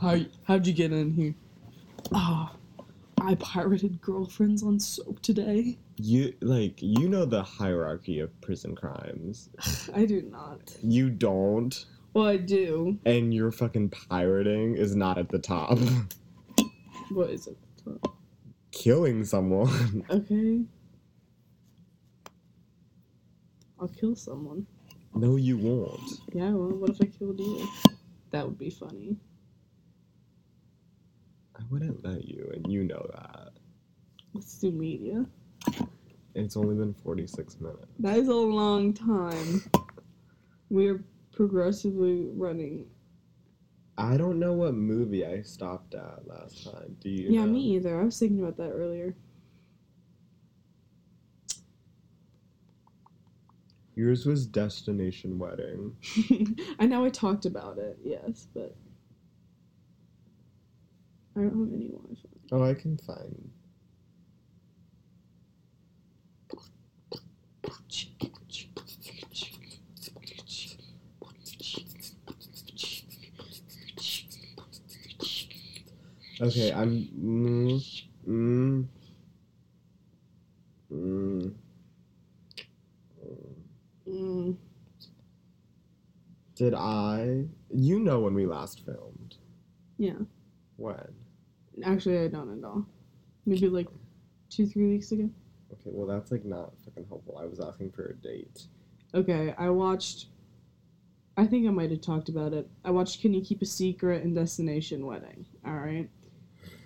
How 0.00 0.18
how'd 0.44 0.66
you 0.66 0.72
get 0.72 0.92
in 0.92 1.12
here? 1.12 1.34
Ah, 2.12 2.54
I 3.20 3.34
pirated 3.36 4.00
girlfriends 4.00 4.62
on 4.62 4.78
Soap2Day. 4.78 5.76
You 5.96 6.32
like 6.40 6.80
you 6.80 7.08
know 7.08 7.24
the 7.26 7.42
hierarchy 7.42 8.20
of 8.20 8.38
prison 8.40 8.74
crimes. 8.74 9.50
I 9.94 10.06
do 10.06 10.22
not. 10.22 10.74
You 10.82 11.10
don't, 11.10 11.84
Well, 12.14 12.26
I 12.26 12.38
do. 12.38 12.98
and 13.04 13.34
your 13.34 13.50
fucking 13.52 13.90
pirating 13.90 14.76
is 14.76 14.96
not 14.96 15.18
at 15.18 15.28
the 15.28 15.38
top. 15.38 15.78
What 17.10 17.30
is 17.30 17.48
it? 17.48 17.58
Killing 18.70 19.24
someone. 19.24 20.04
Okay. 20.10 20.60
I'll 23.80 23.88
kill 23.88 24.14
someone. 24.14 24.64
no, 25.14 25.34
you 25.36 25.56
won't. 25.58 26.20
Yeah, 26.32 26.50
well, 26.50 26.68
what 26.78 26.90
if 26.90 26.98
I 27.02 27.06
killed 27.06 27.40
you? 27.40 27.66
That 28.30 28.46
would 28.46 28.58
be 28.58 28.70
funny. 28.70 29.16
Wouldn't 31.70 32.04
let 32.04 32.24
you, 32.24 32.50
and 32.52 32.70
you 32.70 32.82
know 32.82 33.08
that. 33.14 33.50
Let's 34.34 34.58
do 34.58 34.72
media. 34.72 35.24
It's 36.34 36.56
only 36.56 36.74
been 36.74 36.94
forty 36.94 37.26
six 37.26 37.60
minutes. 37.60 37.86
That 38.00 38.18
is 38.18 38.28
a 38.28 38.34
long 38.34 38.92
time. 38.92 39.62
We're 40.68 41.04
progressively 41.32 42.28
running. 42.34 42.86
I 43.96 44.16
don't 44.16 44.38
know 44.38 44.52
what 44.52 44.74
movie 44.74 45.24
I 45.24 45.42
stopped 45.42 45.94
at 45.94 46.26
last 46.26 46.64
time. 46.64 46.96
Do 47.00 47.08
you? 47.08 47.30
yeah, 47.30 47.44
know? 47.44 47.52
me 47.52 47.60
either. 47.76 48.00
I 48.00 48.04
was 48.04 48.18
thinking 48.18 48.40
about 48.40 48.56
that 48.56 48.70
earlier. 48.70 49.14
Yours 53.94 54.24
was 54.24 54.46
Destination 54.46 55.38
Wedding. 55.38 55.94
I 56.78 56.86
know 56.86 57.04
I 57.04 57.10
talked 57.10 57.44
about 57.44 57.78
it, 57.78 57.98
yes, 58.02 58.46
but 58.54 58.74
I 61.36 61.40
don't 61.40 61.50
have 61.50 61.72
any 61.72 61.88
Wi-Fi. 61.88 62.28
Oh, 62.52 62.62
I 62.62 62.74
can 62.74 62.96
find. 62.98 63.50
Okay, 76.40 76.72
I'm. 76.72 76.90
Mm, 77.20 78.02
mm, 78.26 78.86
mm, 80.90 81.54
Mm, 84.08 84.56
Did 86.56 86.74
I? 86.74 87.44
You 87.72 88.00
know 88.00 88.20
when 88.20 88.34
we 88.34 88.46
last 88.46 88.84
filmed. 88.84 89.36
yeah, 89.98 90.14
When? 90.80 90.96
actually, 91.84 92.18
I 92.18 92.28
don't 92.28 92.58
at 92.58 92.64
all. 92.64 92.86
Maybe 93.46 93.68
like 93.68 93.86
two, 94.48 94.66
three 94.66 94.86
weeks 94.88 95.12
ago. 95.12 95.28
Okay, 95.72 95.90
well 95.92 96.06
that's 96.06 96.30
like 96.30 96.44
not 96.44 96.72
fucking 96.84 97.06
helpful. 97.08 97.38
I 97.40 97.44
was 97.46 97.60
asking 97.60 97.92
for 97.92 98.06
a 98.06 98.14
date. 98.14 98.62
Okay, 99.14 99.54
I 99.58 99.68
watched. 99.70 100.26
I 101.36 101.46
think 101.46 101.66
I 101.66 101.70
might 101.70 101.90
have 101.90 102.00
talked 102.00 102.28
about 102.28 102.52
it. 102.52 102.68
I 102.84 102.90
watched 102.90 103.20
Can 103.20 103.32
You 103.32 103.40
Keep 103.42 103.62
a 103.62 103.66
Secret 103.66 104.24
and 104.24 104.34
Destination 104.34 105.06
Wedding. 105.06 105.46
All 105.66 105.74
right, 105.74 106.08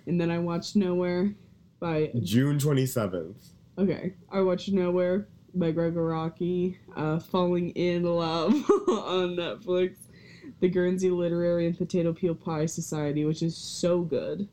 and 0.07 0.19
then 0.19 0.29
I 0.29 0.39
watched 0.39 0.75
Nowhere 0.75 1.33
by. 1.79 2.11
June 2.21 2.59
twenty 2.59 2.85
seventh. 2.85 3.49
Okay, 3.77 4.13
I 4.31 4.41
watched 4.41 4.69
Nowhere 4.71 5.27
by 5.53 5.71
Gregg 5.71 5.95
Araki. 5.95 6.77
Uh, 6.95 7.19
Falling 7.19 7.69
in 7.71 8.03
Love 8.03 8.53
on 8.87 9.35
Netflix. 9.35 9.95
The 10.61 10.69
Guernsey 10.69 11.09
Literary 11.09 11.67
and 11.67 11.77
Potato 11.77 12.13
Peel 12.13 12.35
Pie 12.35 12.65
Society, 12.65 13.25
which 13.25 13.41
is 13.43 13.55
so 13.57 14.01
good. 14.01 14.47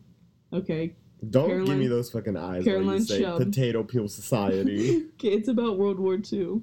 Okay, 0.52 0.94
Don't 1.30 1.64
give 1.64 1.78
me 1.78 1.86
those 1.86 2.10
fucking 2.10 2.36
eyes 2.36 2.64
Caroline 2.64 2.98
you 2.98 3.04
say 3.04 3.20
Chubb. 3.22 3.38
Potato 3.38 3.82
Peel 3.82 4.08
Society. 4.08 5.06
okay, 5.14 5.28
it's 5.28 5.48
about 5.48 5.78
World 5.78 5.98
War 5.98 6.18
II. 6.30 6.60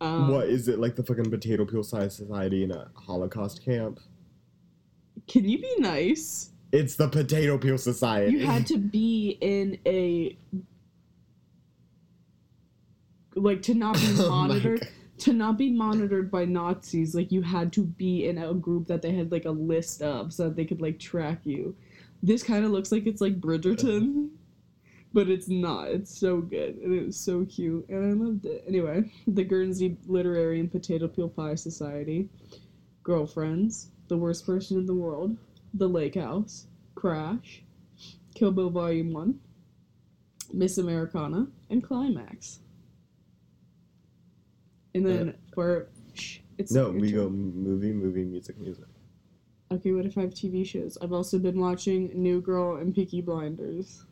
Um, 0.00 0.28
what 0.28 0.46
is 0.46 0.68
it 0.68 0.78
like 0.78 0.96
the 0.96 1.02
fucking 1.02 1.30
Potato 1.30 1.66
Peel 1.66 1.82
Society 1.82 2.64
in 2.64 2.70
a 2.70 2.90
Holocaust 2.94 3.62
camp? 3.62 4.00
Can 5.28 5.46
you 5.46 5.58
be 5.58 5.74
nice? 5.78 6.50
It's 6.72 6.94
the 6.94 7.08
Potato 7.08 7.58
Peel 7.58 7.76
Society. 7.76 8.32
You 8.38 8.46
had 8.46 8.66
to 8.68 8.78
be 8.78 9.36
in 9.40 9.78
a 9.84 10.38
like 13.34 13.62
to 13.62 13.74
not 13.74 13.96
be 13.96 14.06
Oh 14.18 14.28
monitored 14.30 14.80
God. 14.80 14.88
To 15.20 15.32
not 15.32 15.58
be 15.58 15.70
monitored 15.70 16.30
by 16.30 16.44
Nazis. 16.44 17.14
Like 17.14 17.30
you 17.30 17.42
had 17.42 17.72
to 17.74 17.84
be 17.84 18.26
in 18.26 18.38
a 18.38 18.54
group 18.54 18.86
that 18.88 19.02
they 19.02 19.12
had 19.12 19.30
like 19.30 19.44
a 19.44 19.50
list 19.50 20.02
of 20.02 20.32
so 20.32 20.44
that 20.44 20.56
they 20.56 20.64
could 20.64 20.80
like 20.80 20.98
track 20.98 21.40
you. 21.44 21.76
This 22.22 22.42
kind 22.42 22.64
of 22.64 22.70
looks 22.70 22.90
like 22.92 23.06
it's 23.06 23.20
like 23.20 23.40
Bridgerton, 23.40 24.30
but 25.12 25.28
it's 25.28 25.48
not. 25.48 25.88
It's 25.88 26.18
so 26.18 26.40
good 26.40 26.76
and 26.76 26.94
it 26.94 27.06
was 27.06 27.16
so 27.16 27.44
cute 27.44 27.88
and 27.88 28.04
I 28.04 28.24
loved 28.24 28.46
it. 28.46 28.64
Anyway, 28.66 29.10
the 29.26 29.44
Guernsey 29.44 29.96
Literary 30.06 30.60
and 30.60 30.70
Potato 30.70 31.08
Peel 31.08 31.28
Pie 31.28 31.54
Society, 31.54 32.28
Girlfriends, 33.02 33.90
The 34.08 34.16
Worst 34.16 34.46
Person 34.46 34.78
in 34.78 34.86
the 34.86 34.94
World, 34.94 35.36
The 35.74 35.88
Lake 35.88 36.14
House, 36.16 36.66
Crash, 36.94 37.62
Kill 38.34 38.52
Bill 38.52 38.70
Volume 38.70 39.12
1, 39.12 39.40
Miss 40.52 40.78
Americana, 40.78 41.46
and 41.68 41.82
Climax. 41.82 42.60
And 44.94 45.06
then 45.06 45.34
for. 45.54 45.88
Shh, 46.14 46.38
it's 46.58 46.72
No, 46.72 46.90
we 46.90 47.10
turn. 47.12 47.20
go 47.20 47.28
movie, 47.30 47.92
movie, 47.92 48.24
music, 48.24 48.58
music. 48.58 48.84
Okay, 49.72 49.92
what 49.92 50.04
if 50.04 50.18
I 50.18 50.22
have 50.22 50.34
TV 50.34 50.66
shows? 50.66 50.98
I've 51.00 51.12
also 51.12 51.38
been 51.38 51.60
watching 51.60 52.10
New 52.14 52.40
Girl 52.40 52.76
and 52.76 52.92
Peaky 52.94 53.20
Blinders. 53.20 54.04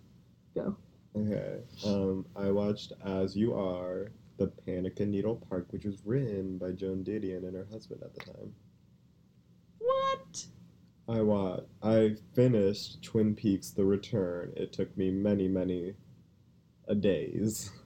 Go. 0.55 0.77
Okay. 1.17 1.59
Um, 1.85 2.25
I 2.37 2.51
watched 2.51 2.93
As 3.05 3.37
You 3.37 3.55
Are, 3.55 4.13
The 4.37 4.47
Panic 4.47 5.01
in 5.01 5.11
Needle 5.11 5.43
Park, 5.49 5.67
which 5.71 5.85
was 5.85 6.01
written 6.05 6.59
by 6.59 6.71
Joan 6.73 7.03
Didion 7.03 7.39
and 7.47 7.57
her 7.57 7.67
husband 7.73 8.03
at 8.05 8.15
the 8.15 8.21
time. 8.21 8.55
What? 9.79 10.45
I 11.09 11.23
watched. 11.23 11.67
I 11.83 12.15
finished 12.35 13.03
Twin 13.03 13.35
Peaks: 13.35 13.71
The 13.71 13.85
Return. 13.85 14.53
It 14.57 14.73
took 14.73 14.97
me 14.97 15.11
many, 15.11 15.49
many, 15.49 15.95
a 16.87 16.95
days. 16.95 17.71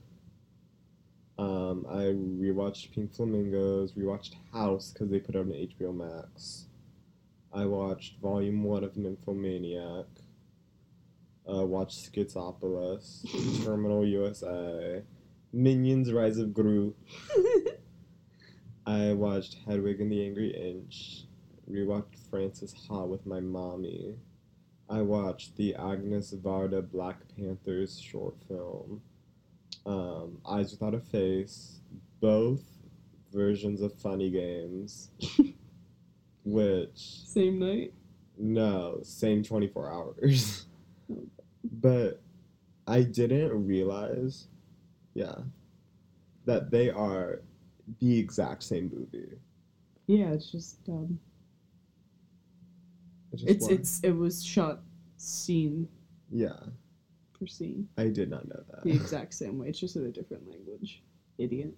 Um, 1.37 1.85
I 1.89 2.03
rewatched 2.03 2.91
Pink 2.91 3.13
Flamingos. 3.13 3.93
Rewatched 3.93 4.35
House 4.51 4.91
because 4.91 5.09
they 5.09 5.19
put 5.19 5.35
it 5.35 5.39
on 5.39 5.47
HBO 5.47 5.95
Max. 5.95 6.67
I 7.51 7.65
watched 7.65 8.19
Volume 8.19 8.63
One 8.63 8.83
of 8.83 8.97
Nymphomaniac. 8.97 10.05
Uh, 11.47 11.65
watched 11.65 12.11
Schizopolis, 12.11 13.25
Terminal 13.65 14.05
USA, 14.05 15.03
Minions: 15.51 16.13
Rise 16.13 16.37
of 16.37 16.53
Gru. 16.53 16.95
I 18.85 19.13
watched 19.13 19.57
Hedwig 19.65 20.01
and 20.01 20.11
the 20.11 20.25
Angry 20.25 20.49
Inch. 20.49 21.25
Rewatched 21.69 22.17
Frances 22.29 22.73
Ha 22.87 23.03
with 23.05 23.25
my 23.25 23.39
mommy. 23.39 24.15
I 24.89 25.01
watched 25.01 25.55
the 25.55 25.75
Agnes 25.75 26.33
Varda 26.33 26.89
Black 26.89 27.17
Panthers 27.35 27.99
short 27.99 28.35
film. 28.47 29.01
Um, 29.85 30.37
Eyes 30.47 30.71
Without 30.71 30.93
a 30.93 30.99
Face. 30.99 31.79
Both 32.19 32.61
versions 33.31 33.81
of 33.81 33.93
Funny 33.95 34.29
Games. 34.29 35.09
which 36.45 36.89
Same 37.25 37.59
night? 37.59 37.93
no, 38.37 38.99
same 39.03 39.43
24 39.43 39.91
hours. 39.91 40.65
but 41.63 42.21
I 42.87 43.03
didn't 43.03 43.65
realize, 43.65 44.47
yeah, 45.13 45.35
that 46.45 46.71
they 46.71 46.89
are 46.89 47.41
the 47.99 48.19
exact 48.19 48.63
same 48.63 48.91
movie. 48.93 49.37
Yeah, 50.07 50.31
it's 50.31 50.51
just 50.51 50.77
um, 50.89 51.19
just 53.31 53.47
it's 53.47 53.67
it's 53.67 53.99
it 54.03 54.11
was 54.11 54.43
shot 54.43 54.81
scene 55.17 55.87
yeah. 56.33 56.57
I 57.97 58.07
did 58.09 58.29
not 58.29 58.47
know 58.47 58.63
that. 58.71 58.83
the 58.83 58.91
exact 58.91 59.33
same 59.33 59.59
way. 59.59 59.67
It's 59.69 59.79
just 59.79 59.95
in 59.95 60.05
a 60.05 60.11
different 60.11 60.49
language. 60.49 61.01
Idiot. 61.37 61.75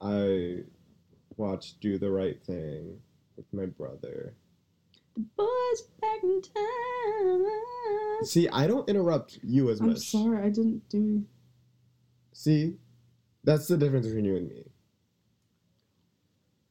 I 0.00 0.58
watched 1.36 1.80
Do 1.80 1.98
the 1.98 2.10
Right 2.10 2.40
Thing 2.44 2.98
with 3.36 3.46
my 3.52 3.66
brother. 3.66 4.34
The 5.14 5.24
boys 5.36 5.82
back 6.00 6.22
in 6.22 6.40
town. 6.42 8.24
See, 8.24 8.48
I 8.48 8.66
don't 8.66 8.88
interrupt 8.88 9.38
you 9.42 9.70
as 9.70 9.80
I'm 9.80 9.88
much. 9.88 9.98
sorry, 9.98 10.38
I 10.38 10.50
didn't 10.50 10.88
do. 10.88 11.24
See, 12.32 12.76
that's 13.42 13.66
the 13.66 13.76
difference 13.76 14.06
between 14.06 14.24
you 14.24 14.36
and 14.36 14.48
me. 14.48 14.64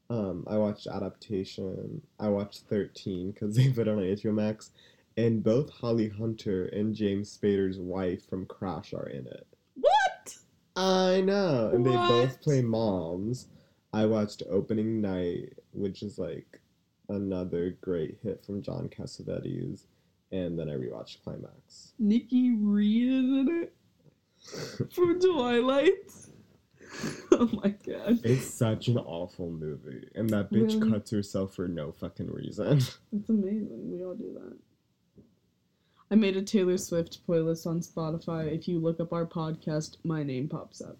Um, 0.09 0.45
I 0.47 0.57
watched 0.57 0.87
Adaptation. 0.87 2.01
I 2.19 2.29
watched 2.29 2.61
Thirteen 2.69 3.31
because 3.31 3.55
they 3.55 3.69
put 3.69 3.87
it 3.87 3.91
on 3.91 3.97
HBO 3.97 4.33
Max, 4.33 4.71
and 5.17 5.43
both 5.43 5.69
Holly 5.71 6.09
Hunter 6.09 6.65
and 6.67 6.95
James 6.95 7.35
Spader's 7.35 7.79
wife 7.79 8.27
from 8.29 8.45
Crash 8.45 8.93
are 8.93 9.07
in 9.09 9.25
it. 9.27 9.47
What? 9.75 10.35
I 10.75 11.21
know, 11.21 11.71
and 11.73 11.85
they 11.85 11.91
both 11.91 12.39
play 12.41 12.61
moms. 12.61 13.47
I 13.93 14.05
watched 14.05 14.43
Opening 14.49 15.01
Night, 15.01 15.53
which 15.73 16.03
is 16.03 16.19
like 16.19 16.59
another 17.09 17.77
great 17.81 18.17
hit 18.21 18.45
from 18.45 18.61
John 18.61 18.89
Cassavetes, 18.89 19.85
and 20.31 20.57
then 20.59 20.69
I 20.69 20.73
rewatched 20.73 21.23
Climax. 21.23 21.93
Nikki 21.97 22.51
Reed 22.55 23.07
is 23.07 23.23
in 23.23 23.63
it 23.63 23.73
from 24.93 25.19
Twilight. 25.19 26.11
oh 27.31 27.49
my 27.63 27.69
god, 27.69 28.19
It's 28.23 28.45
such 28.53 28.87
an 28.87 28.97
awful 28.97 29.49
movie, 29.49 30.07
and 30.15 30.29
that 30.29 30.51
bitch 30.51 30.79
Really? 30.79 30.91
cuts 30.91 31.11
herself 31.11 31.55
for 31.55 31.67
no 31.67 31.91
fucking 31.91 32.31
reason. 32.31 32.77
It's 33.11 33.29
amazing. 33.29 33.91
We 33.91 34.03
all 34.05 34.15
do 34.15 34.31
that. 34.35 34.57
I 36.09 36.15
made 36.15 36.37
a 36.37 36.41
Taylor 36.41 36.77
Swift 36.77 37.19
playlist 37.27 37.67
on 37.67 37.81
Spotify. 37.81 38.53
If 38.53 38.67
you 38.67 38.79
look 38.79 38.99
up 38.99 39.11
our 39.11 39.25
podcast, 39.25 39.97
my 40.03 40.23
name 40.23 40.47
pops 40.47 40.81
up. 40.81 40.97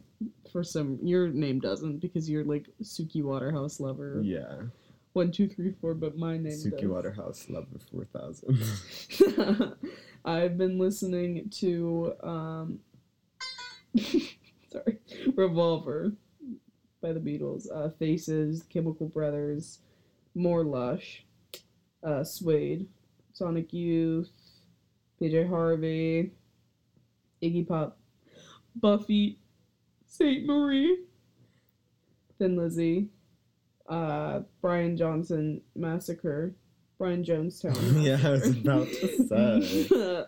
For 0.51 0.63
some, 0.63 0.99
your 1.01 1.29
name 1.29 1.59
doesn't 1.59 1.99
because 1.99 2.29
you're 2.29 2.43
like 2.43 2.67
Suki 2.81 3.23
Waterhouse 3.23 3.79
lover. 3.79 4.19
yeah, 4.23 4.63
One, 5.13 5.31
two, 5.31 5.47
three, 5.47 5.73
four, 5.79 5.93
but 5.93 6.17
my 6.17 6.33
name 6.37 6.53
Suki 6.57 6.81
does. 6.81 6.89
Waterhouse, 6.89 7.45
Lover 7.49 7.67
Four 7.91 8.05
Thousand. 8.05 9.75
I've 10.25 10.57
been 10.57 10.77
listening 10.77 11.49
to 11.51 12.13
um 12.23 12.79
sorry, 14.71 14.97
Revolver 15.35 16.11
by 17.01 17.13
the 17.13 17.19
Beatles, 17.19 17.67
uh 17.73 17.89
Faces, 17.97 18.63
Chemical 18.69 19.07
Brothers, 19.07 19.79
More 20.35 20.63
Lush, 20.63 21.23
uh 22.03 22.23
Suede, 22.23 22.87
Sonic 23.33 23.71
Youth, 23.71 24.31
PJ 25.19 25.49
Harvey, 25.49 26.31
Iggy 27.41 27.67
Pop, 27.67 27.97
Buffy, 28.75 29.39
Sainte-Marie, 30.07 31.03
Thin 32.37 32.55
Lizzy, 32.55 33.09
uh 33.89 34.41
Brian 34.61 34.97
Johnson 34.97 35.61
Massacre, 35.75 36.55
Brian 36.97 37.23
Jonestown. 37.23 38.03
yeah, 38.03 38.19
I 38.23 38.31
was 38.31 38.49
about 38.49 38.87
to 38.87 39.27
say. 39.27 40.27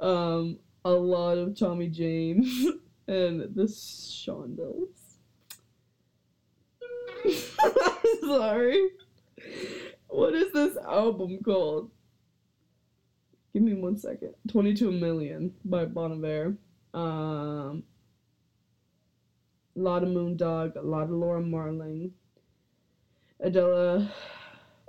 um, 0.00 0.58
a 0.84 0.90
lot 0.90 1.38
of 1.38 1.58
Tommy 1.58 1.88
James 1.88 2.66
and 3.08 3.40
the 3.54 3.64
Shondells. 3.64 4.88
Sorry. 8.20 8.88
What 10.08 10.34
is 10.34 10.52
this 10.52 10.76
album 10.76 11.38
called? 11.44 11.90
Give 13.54 13.62
me 13.62 13.74
one 13.74 13.96
second. 13.96 14.34
22 14.50 14.90
Million 14.90 15.54
by 15.64 15.84
Bon 15.84 16.12
Iver. 16.12 16.56
Um, 16.92 17.84
a 19.76 19.80
lot 19.80 20.02
of 20.02 20.08
Moondog, 20.08 20.74
a 20.76 20.80
lot 20.80 21.04
of 21.04 21.10
Laura 21.10 21.40
Marling, 21.40 22.12
Adela, 23.40 24.12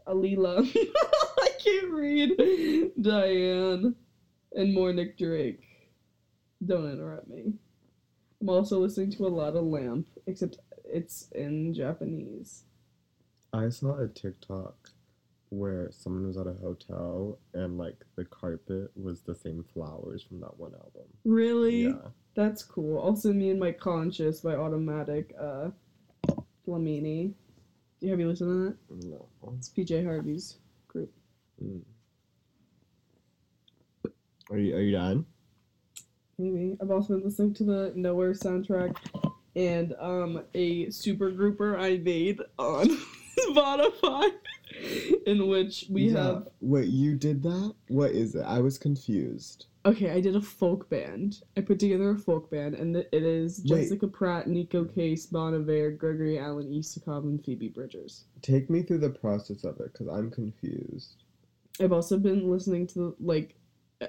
Alila, 0.07 0.67
I 1.37 1.49
can't 1.63 1.91
read, 1.91 2.91
Diane, 3.01 3.95
and 4.53 4.73
more 4.73 4.93
Nick 4.93 5.17
Drake. 5.17 5.63
Don't 6.65 6.91
interrupt 6.91 7.27
me. 7.27 7.53
I'm 8.41 8.49
also 8.49 8.79
listening 8.79 9.11
to 9.13 9.25
a 9.25 9.29
lot 9.29 9.55
of 9.55 9.63
Lamp, 9.63 10.07
except 10.27 10.57
it's 10.83 11.29
in 11.33 11.73
Japanese. 11.73 12.63
I 13.53 13.69
saw 13.69 13.99
a 13.99 14.07
TikTok 14.07 14.89
where 15.49 15.89
someone 15.91 16.27
was 16.27 16.37
at 16.37 16.47
a 16.47 16.53
hotel 16.53 17.37
and 17.53 17.77
like 17.77 18.03
the 18.15 18.25
carpet 18.25 18.91
was 18.95 19.21
the 19.21 19.35
same 19.35 19.63
flowers 19.73 20.23
from 20.23 20.39
that 20.41 20.57
one 20.57 20.73
album. 20.73 21.07
Really? 21.23 21.83
Yeah. 21.83 22.09
That's 22.35 22.63
cool. 22.63 22.97
Also, 22.97 23.31
Me 23.31 23.49
and 23.49 23.59
My 23.59 23.71
Conscious 23.71 24.41
by 24.41 24.55
Automatic, 24.55 25.33
uh, 25.39 25.69
Dlamini. 26.67 27.33
Do 27.99 28.05
you 28.05 28.11
have 28.11 28.19
you 28.19 28.27
listened 28.27 28.77
to 28.89 28.95
that? 28.97 29.05
No. 29.07 29.25
It's 29.57 29.69
PJ 29.69 30.05
Harvey's 30.05 30.57
group. 30.87 31.11
Mm. 31.63 31.81
Are 34.51 34.57
you 34.57 34.75
are 34.75 34.81
you 34.81 34.91
done? 34.91 35.25
Maybe. 36.37 36.77
I've 36.81 36.91
also 36.91 37.15
been 37.15 37.23
listening 37.23 37.53
to 37.55 37.63
the 37.63 37.93
Nowhere 37.95 38.33
soundtrack 38.33 38.97
and 39.55 39.95
um 39.99 40.43
a 40.53 40.89
super 40.89 41.31
grouper 41.31 41.77
I 41.77 41.97
made 41.97 42.41
on 42.59 42.89
Spotify 43.49 44.29
in 45.25 45.47
which 45.47 45.85
we 45.89 46.09
Yeah. 46.09 46.23
have 46.23 46.47
Wait, 46.61 46.87
you 46.89 47.15
did 47.15 47.43
that? 47.43 47.73
What 47.87 48.11
is 48.11 48.35
it? 48.35 48.43
I 48.45 48.59
was 48.59 48.77
confused. 48.77 49.67
okay, 49.85 50.11
I 50.11 50.19
did 50.19 50.35
a 50.35 50.41
folk 50.41 50.89
band. 50.89 51.41
I 51.55 51.61
put 51.61 51.79
together 51.79 52.09
a 52.11 52.17
folk 52.17 52.49
band 52.49 52.75
and 52.75 52.95
it 52.95 53.09
is 53.13 53.61
Wait. 53.65 53.81
Jessica 53.83 54.07
Pratt, 54.07 54.47
Neko 54.47 54.93
Case, 54.93 55.25
Bon 55.27 55.53
Iver, 55.53 55.91
Gregory 55.91 56.39
Alan 56.39 56.67
Isakov, 56.71 57.23
and 57.23 57.43
Phoebe 57.43 57.69
Bridgers. 57.69 58.25
Take 58.41 58.69
me 58.69 58.81
through 58.83 58.99
the 58.99 59.09
process 59.11 59.63
of 59.63 59.79
it 59.79 59.93
because 59.93 60.07
I'm 60.07 60.31
confused. 60.31 61.23
I've 61.79 61.91
also 61.91 62.17
been 62.17 62.49
listening 62.49 62.87
to 62.87 63.15
like 63.19 63.55
eh, 64.01 64.07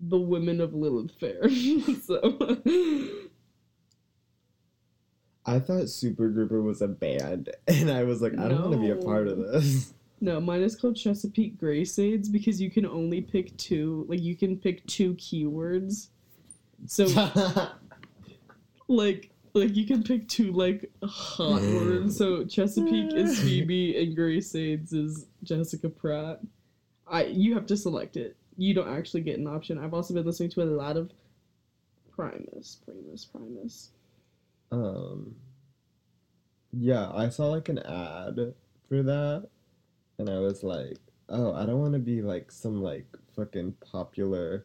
the 0.00 0.18
women 0.18 0.60
of 0.60 0.74
Lilith 0.74 1.12
Fair. 1.20 1.48
so 2.02 2.58
I 5.46 5.58
thought 5.58 5.84
Supergrouper 5.84 6.62
was 6.62 6.80
a 6.80 6.88
band, 6.88 7.50
and 7.68 7.90
I 7.90 8.04
was 8.04 8.22
like, 8.22 8.38
I 8.38 8.48
don't 8.48 8.62
want 8.62 8.72
to 8.72 8.78
be 8.78 8.90
a 8.90 8.96
part 8.96 9.28
of 9.28 9.38
this. 9.38 9.92
No, 10.20 10.40
mine 10.40 10.62
is 10.62 10.74
called 10.74 10.96
Chesapeake 10.96 11.60
Graysades 11.60 12.32
because 12.32 12.60
you 12.60 12.70
can 12.70 12.86
only 12.86 13.20
pick 13.20 13.54
two. 13.58 14.06
Like 14.08 14.22
you 14.22 14.36
can 14.36 14.56
pick 14.56 14.86
two 14.86 15.14
keywords. 15.16 16.08
So 16.86 17.06
like 18.88 19.30
like 19.52 19.76
you 19.76 19.86
can 19.86 20.02
pick 20.02 20.28
two 20.28 20.52
like 20.52 20.90
hot 21.02 21.60
words. 21.60 22.16
So 22.16 22.44
Chesapeake 22.44 23.12
is 23.12 23.38
Phoebe 23.42 24.02
and 24.02 24.16
Graysades 24.16 24.94
is 24.94 25.26
Jessica 25.42 25.90
Pratt. 25.90 26.40
I 27.06 27.24
you 27.24 27.54
have 27.54 27.66
to 27.66 27.76
select 27.76 28.16
it. 28.16 28.36
You 28.56 28.72
don't 28.72 28.88
actually 28.88 29.20
get 29.22 29.38
an 29.38 29.46
option. 29.46 29.78
I've 29.78 29.94
also 29.94 30.14
been 30.14 30.24
listening 30.24 30.50
to 30.50 30.62
a 30.62 30.64
lot 30.64 30.96
of 30.96 31.10
Primus, 32.14 32.78
Primus, 32.84 33.24
Primus. 33.24 33.90
Um, 34.72 35.34
yeah, 36.72 37.10
I 37.12 37.28
saw 37.28 37.46
like 37.48 37.68
an 37.68 37.78
ad 37.78 38.54
for 38.88 39.02
that, 39.02 39.48
and 40.18 40.28
I 40.30 40.38
was 40.38 40.62
like, 40.62 40.98
oh, 41.28 41.52
I 41.54 41.64
don't 41.66 41.80
want 41.80 41.94
to 41.94 41.98
be 42.00 42.22
like 42.22 42.50
some 42.50 42.82
like 42.82 43.06
fucking 43.36 43.74
popular. 43.92 44.64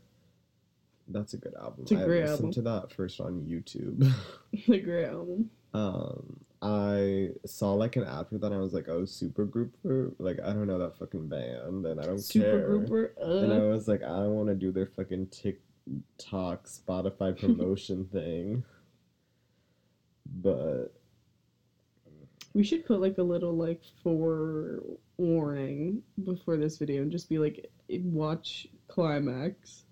That's 1.07 1.33
a 1.33 1.37
good 1.37 1.55
album. 1.55 1.81
It's 1.83 1.91
a 1.91 2.01
I 2.01 2.05
great 2.05 2.21
listened 2.21 2.37
album. 2.39 2.51
to 2.53 2.61
that 2.63 2.93
first 2.93 3.19
on 3.19 3.41
YouTube. 3.41 4.11
the 4.67 4.79
great 4.79 5.05
album. 5.07 5.49
um, 5.73 6.39
I 6.61 7.29
saw 7.45 7.73
like 7.73 7.95
an 7.95 8.03
ad 8.03 8.27
for 8.29 8.37
that, 8.37 8.47
and 8.47 8.55
I 8.55 8.59
was 8.59 8.73
like, 8.73 8.89
oh, 8.89 9.03
Supergrouper, 9.03 10.13
like 10.19 10.39
I 10.43 10.47
don't 10.53 10.67
know 10.67 10.77
that 10.79 10.97
fucking 10.99 11.27
band, 11.29 11.85
and 11.85 11.99
I 12.01 12.05
don't 12.05 12.19
Super 12.19 12.45
care. 12.45 12.67
Grouper. 12.67 13.13
And 13.21 13.53
I 13.53 13.57
Uh, 13.57 13.69
was 13.69 13.87
like, 13.87 14.03
I 14.03 14.07
don't 14.17 14.35
want 14.35 14.49
to 14.49 14.55
do 14.55 14.71
their 14.71 14.87
fucking 14.87 15.27
TikTok, 15.27 16.65
Spotify 16.67 17.35
promotion 17.39 18.05
thing. 18.11 18.63
But 20.35 20.93
we 22.53 22.63
should 22.63 22.85
put 22.85 23.01
like 23.01 23.17
a 23.17 23.23
little 23.23 23.53
like 23.53 23.81
forewarning 24.03 26.01
before 26.23 26.57
this 26.57 26.77
video 26.77 27.01
and 27.01 27.11
just 27.11 27.29
be 27.29 27.37
like 27.37 27.69
watch 27.89 28.67
climax 28.87 29.85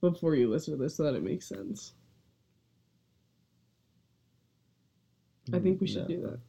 before 0.00 0.34
you 0.34 0.48
listen 0.50 0.76
to 0.76 0.82
this 0.82 0.96
so 0.96 1.04
that 1.04 1.14
it 1.14 1.22
makes 1.22 1.46
sense. 1.46 1.92
I 5.52 5.58
think 5.58 5.80
we 5.80 5.86
should 5.86 6.08
do 6.08 6.20
that. 6.22 6.40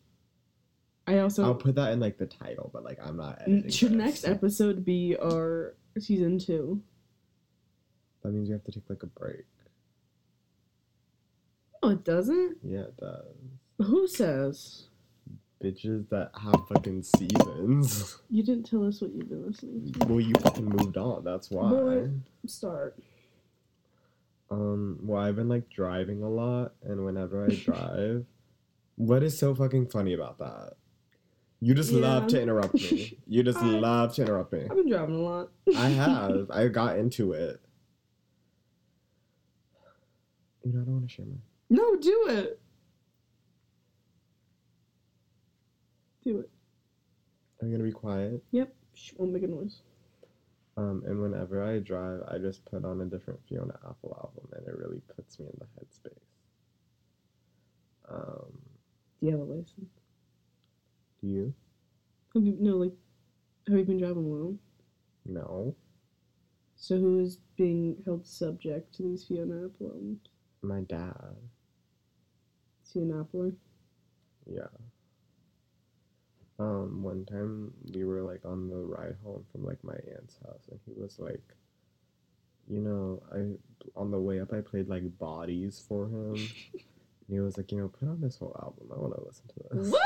I 1.08 1.20
also 1.20 1.44
I'll 1.44 1.56
put 1.56 1.76
that 1.76 1.92
in 1.92 2.00
like 2.00 2.18
the 2.18 2.28
title, 2.28 2.70
but 2.74 2.84
like 2.84 3.00
I'm 3.04 3.18
not 3.18 3.42
editing. 3.42 3.70
should 3.72 3.92
this. 3.92 3.98
next 3.98 4.26
episode 4.26 4.86
be 4.86 5.16
our 5.18 5.76
season 5.98 6.38
two? 6.38 6.82
That 8.22 8.34
means 8.34 8.48
you 8.48 8.54
have 8.54 8.64
to 8.66 8.72
take 8.72 8.90
like 8.90 9.04
a 9.04 9.08
break. 9.08 9.46
Oh, 11.82 11.90
it 11.90 12.04
doesn't. 12.04 12.58
Yeah, 12.64 12.82
it 12.82 12.98
does. 12.98 13.26
Who 13.88 14.08
says? 14.08 14.86
bitches 15.64 16.08
that 16.10 16.32
have 16.42 16.56
fucking 16.70 17.04
seasons. 17.04 18.18
You 18.30 18.44
didn't 18.44 18.64
tell 18.64 18.86
us 18.88 19.02
what 19.02 19.12
you've 19.14 19.28
been 19.28 19.46
listening 19.46 19.92
to. 19.92 20.06
well, 20.08 20.22
you 20.22 20.34
fucking 20.40 20.64
moved 20.64 20.96
on. 20.96 21.26
That's 21.26 21.52
why. 21.52 21.70
Boy. 21.70 22.10
Start. 22.46 22.98
Um, 24.50 25.00
well, 25.04 25.22
I've 25.22 25.36
been 25.36 25.50
like 25.50 25.70
driving 25.70 26.24
a 26.24 26.30
lot, 26.30 26.76
and 26.84 27.04
whenever 27.04 27.46
I 27.46 27.50
drive, 27.66 28.26
what 28.96 29.22
is 29.22 29.38
so 29.38 29.54
fucking 29.54 29.88
funny 29.88 30.14
about 30.14 30.38
that? 30.40 30.74
You 31.60 31.74
just 31.74 31.92
love 31.92 32.28
to 32.28 32.42
interrupt 32.42 32.74
me. 32.76 33.18
You 33.28 33.44
just 33.44 33.60
I- 33.60 33.66
love 33.66 34.16
to 34.16 34.22
interrupt 34.22 34.54
me. 34.54 34.62
I've 34.62 34.78
been 34.78 34.90
driving 34.90 35.16
a 35.16 35.22
lot. 35.22 35.50
I 35.76 35.90
have. 35.90 36.50
I 36.54 36.70
got 36.70 36.98
into 36.98 37.34
it. 37.34 37.60
You 40.64 40.72
know, 40.72 40.82
I 40.82 40.86
don't 40.86 40.94
want 40.94 41.08
to 41.10 41.14
share 41.14 41.26
mine. 41.26 41.42
No, 41.70 41.96
do 41.98 42.26
it. 42.30 42.60
Do 46.24 46.40
it. 46.40 46.50
Are 47.62 47.68
you 47.68 47.72
gonna 47.74 47.84
be 47.84 47.92
quiet? 47.92 48.44
Yep. 48.52 48.74
Shh, 48.94 49.14
won't 49.18 49.32
make 49.34 49.44
a 49.44 49.48
noise. 49.48 49.82
Um, 50.78 51.04
and 51.06 51.22
whenever 51.22 51.64
I 51.64 51.80
drive, 51.80 52.22
I 52.28 52.38
just 52.38 52.64
put 52.66 52.86
on 52.86 53.02
a 53.02 53.06
different 53.06 53.40
Fiona 53.48 53.78
Apple 53.88 54.18
album, 54.24 54.50
and 54.56 54.66
it 54.68 54.78
really 54.78 55.02
puts 55.16 55.38
me 55.40 55.46
in 55.48 55.60
the 55.60 55.66
headspace. 55.66 56.14
Um, 58.10 58.54
Do 59.20 59.26
you 59.28 59.32
have 59.32 59.42
a 59.42 59.44
license? 59.44 59.90
do 61.22 61.28
you? 61.28 61.54
Have 62.34 62.44
you 62.46 62.56
no 62.60 62.78
like? 62.78 62.94
Have 63.68 63.78
you 63.78 63.84
been 63.84 63.98
driving 64.00 64.26
alone? 64.26 64.58
No. 65.26 65.76
So 66.78 66.98
who 66.98 67.20
is 67.20 67.40
being 67.58 67.98
held 68.06 68.26
subject 68.26 68.96
to 68.96 69.04
these 69.04 69.26
Fiona 69.26 69.66
Apple 69.66 69.88
albums? 69.88 70.20
My 70.62 70.80
dad. 70.82 71.36
Is 72.90 72.94
he 72.94 73.02
an 73.02 73.12
Appler? 73.12 73.54
Yeah. 74.52 74.64
Um, 76.58 77.04
one 77.04 77.24
time 77.24 77.72
we 77.94 78.04
were 78.04 78.24
like 78.24 78.44
on 78.46 78.68
the 78.68 78.78
ride 78.78 79.16
home 79.24 79.46
from 79.52 79.64
like 79.64 79.78
my 79.84 79.94
aunt's 79.94 80.38
house, 80.44 80.64
and 80.72 80.80
he 80.88 81.00
was 81.00 81.20
like, 81.20 81.44
you 82.68 82.80
know, 82.80 83.22
I 83.32 83.58
on 83.96 84.10
the 84.10 84.20
way 84.20 84.42
up 84.42 84.54
I 84.54 84.62
played 84.62 84.90
like 84.90 85.20
bodies 85.20 85.80
for 85.88 86.06
him. 86.06 86.34
and 86.74 87.30
he 87.30 87.40
was 87.40 87.58
like, 87.58 87.72
you 87.72 87.78
know, 87.78 87.90
put 87.90 88.10
on 88.10 88.22
this 88.22 88.38
whole 88.38 88.60
album. 88.60 88.88
I 88.92 89.00
want 89.00 89.14
to 89.14 89.24
listen 89.24 89.46
to 89.50 89.76
this. 89.76 89.92
What? 89.92 90.02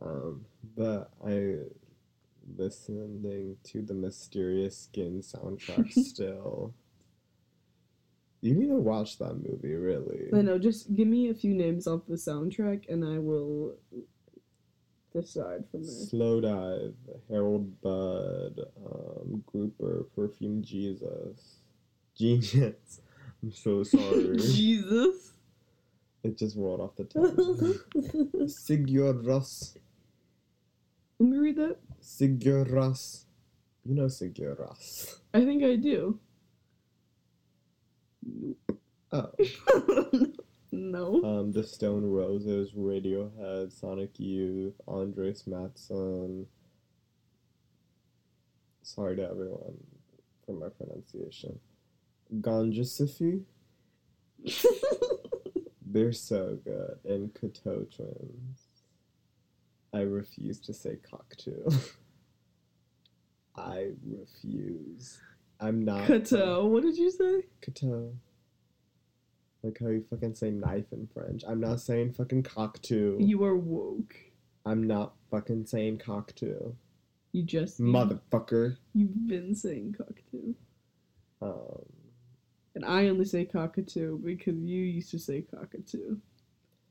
Um, 0.00 0.44
but 0.76 1.10
I 1.26 1.56
listening 2.56 3.56
to 3.64 3.82
the 3.82 3.94
Mysterious 3.94 4.78
Skin 4.78 5.20
soundtrack 5.20 5.92
still. 6.06 6.74
You 8.40 8.54
need 8.54 8.68
to 8.68 8.76
watch 8.76 9.18
that 9.18 9.34
movie, 9.34 9.74
really. 9.74 10.28
I 10.32 10.42
know. 10.42 10.58
Just 10.58 10.94
give 10.94 11.08
me 11.08 11.28
a 11.30 11.34
few 11.34 11.54
names 11.54 11.86
off 11.86 12.02
the 12.06 12.14
soundtrack, 12.14 12.88
and 12.88 13.04
I 13.04 13.18
will 13.18 13.74
decide 15.12 15.64
from 15.70 15.82
there. 15.84 15.92
Slowdive, 15.92 16.94
Harold 17.28 17.80
Budd, 17.80 18.60
um, 18.86 19.42
Grouper, 19.46 20.06
Perfume 20.14 20.62
Jesus, 20.62 21.58
Genius. 22.16 23.00
I'm 23.42 23.52
so 23.52 23.82
sorry. 23.82 24.36
Jesus. 24.38 25.32
it 26.22 26.36
just 26.36 26.56
rolled 26.56 26.80
off 26.80 26.96
the 26.96 27.04
tongue. 27.04 27.78
Sigur 28.46 29.24
Rós. 29.24 29.76
Let 31.18 31.28
me 31.28 31.38
read 31.38 31.56
that. 31.56 31.76
Sigur 32.00 32.68
Rós. 32.70 33.24
You 33.84 33.94
know 33.94 34.06
Sigur 34.06 34.56
Rós. 34.58 35.18
I 35.34 35.44
think 35.44 35.62
I 35.62 35.76
do. 35.76 36.18
Oh. 39.12 39.30
no. 40.72 41.22
Um, 41.24 41.52
The 41.52 41.64
Stone 41.64 42.04
Roses, 42.04 42.72
Radiohead, 42.72 43.72
Sonic 43.72 44.18
Youth, 44.18 44.74
Andres 44.86 45.46
Matson. 45.46 46.46
Sorry 48.82 49.16
to 49.16 49.28
everyone 49.28 49.76
for 50.44 50.52
my 50.52 50.68
pronunciation. 50.68 51.58
Ganja 52.40 52.80
Sifi. 52.80 53.42
They're 55.86 56.12
so 56.12 56.58
good. 56.64 56.98
And 57.04 57.34
Kato 57.34 57.86
Twins. 57.94 58.68
I 59.92 60.00
refuse 60.00 60.60
to 60.60 60.74
say 60.74 60.98
cocktail. 61.10 61.72
I 63.56 63.88
refuse. 64.06 65.18
I'm 65.60 65.84
not. 65.84 66.06
Kato. 66.06 66.66
What 66.66 66.82
did 66.82 66.96
you 66.96 67.10
say? 67.10 67.42
Kato. 67.60 68.12
Like 69.62 69.78
how 69.80 69.88
you 69.88 70.04
fucking 70.08 70.36
say 70.36 70.50
knife 70.50 70.92
in 70.92 71.08
French. 71.12 71.42
I'm 71.46 71.60
not 71.60 71.80
saying 71.80 72.12
fucking 72.12 72.44
cocktail. 72.44 73.20
You 73.20 73.42
are 73.44 73.56
woke. 73.56 74.14
I'm 74.64 74.86
not 74.86 75.14
fucking 75.30 75.66
saying 75.66 75.98
cocktail. 75.98 76.76
You 77.32 77.42
just 77.42 77.80
Motherfucker. 77.80 78.76
You've 78.94 79.26
been 79.26 79.54
saying 79.54 79.96
cockatoo, 79.98 80.54
Um, 81.42 81.84
and 82.74 82.84
I 82.84 83.08
only 83.08 83.24
say 83.24 83.44
cockatoo 83.44 84.18
because 84.18 84.54
you 84.54 84.82
used 84.82 85.10
to 85.10 85.18
say 85.18 85.42
cockatoo. 85.42 86.16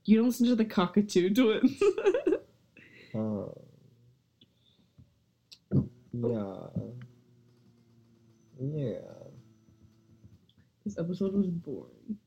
You 0.05 0.17
don't 0.17 0.27
listen 0.27 0.47
to 0.47 0.55
the 0.55 0.65
cockatoo 0.65 1.33
twins. 1.33 1.81
um, 3.15 3.49
yeah. 6.13 6.67
Yeah. 8.59 8.99
this 10.85 10.97
episode 10.97 11.33
was 11.33 11.47
boring. 11.47 12.17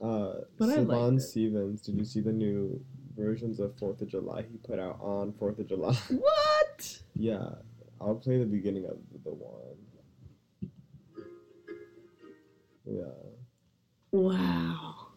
Uh, 0.00 0.40
But 0.58 0.68
Sufjan. 0.68 1.20
Stevens, 1.20 1.80
did 1.82 1.96
you 1.96 2.04
see 2.04 2.20
the 2.20 2.32
new 2.32 2.84
versions 3.16 3.58
of 3.60 3.74
4th 3.76 4.00
of 4.02 4.08
July 4.08 4.42
he 4.42 4.56
put 4.58 4.78
out 4.78 4.98
on 5.00 5.32
4th 5.32 5.58
of 5.58 5.66
July? 5.66 5.96
What? 6.10 7.02
yeah. 7.14 7.50
I'll 8.00 8.14
play 8.14 8.38
the 8.38 8.44
beginning 8.46 8.84
of 8.86 8.98
the 9.24 9.30
one. 9.34 10.70
Yeah. 12.84 13.04
Wow. 14.12 15.08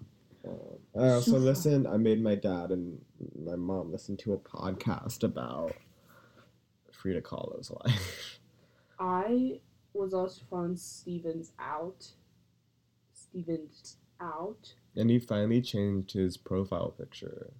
Um, 0.47 0.57
I 0.99 1.09
also 1.09 1.31
So- 1.33 1.37
listened. 1.37 1.87
I 1.87 1.97
made 1.97 2.21
my 2.21 2.35
dad 2.35 2.71
and 2.71 2.99
my 3.39 3.55
mom 3.55 3.91
listen 3.91 4.17
to 4.17 4.33
a 4.33 4.37
podcast 4.37 5.23
about 5.23 5.73
Frida 6.91 7.21
Kahlo's 7.21 7.71
life. 7.85 8.39
I 8.99 9.61
was 9.93 10.13
also 10.13 10.41
following 10.49 10.75
Stevens 10.77 11.51
out. 11.59 12.07
Stevens 13.13 13.97
out. 14.19 14.73
And 14.95 15.09
he 15.09 15.19
finally 15.19 15.61
changed 15.61 16.13
his 16.13 16.37
profile 16.37 16.89
picture. 16.97 17.53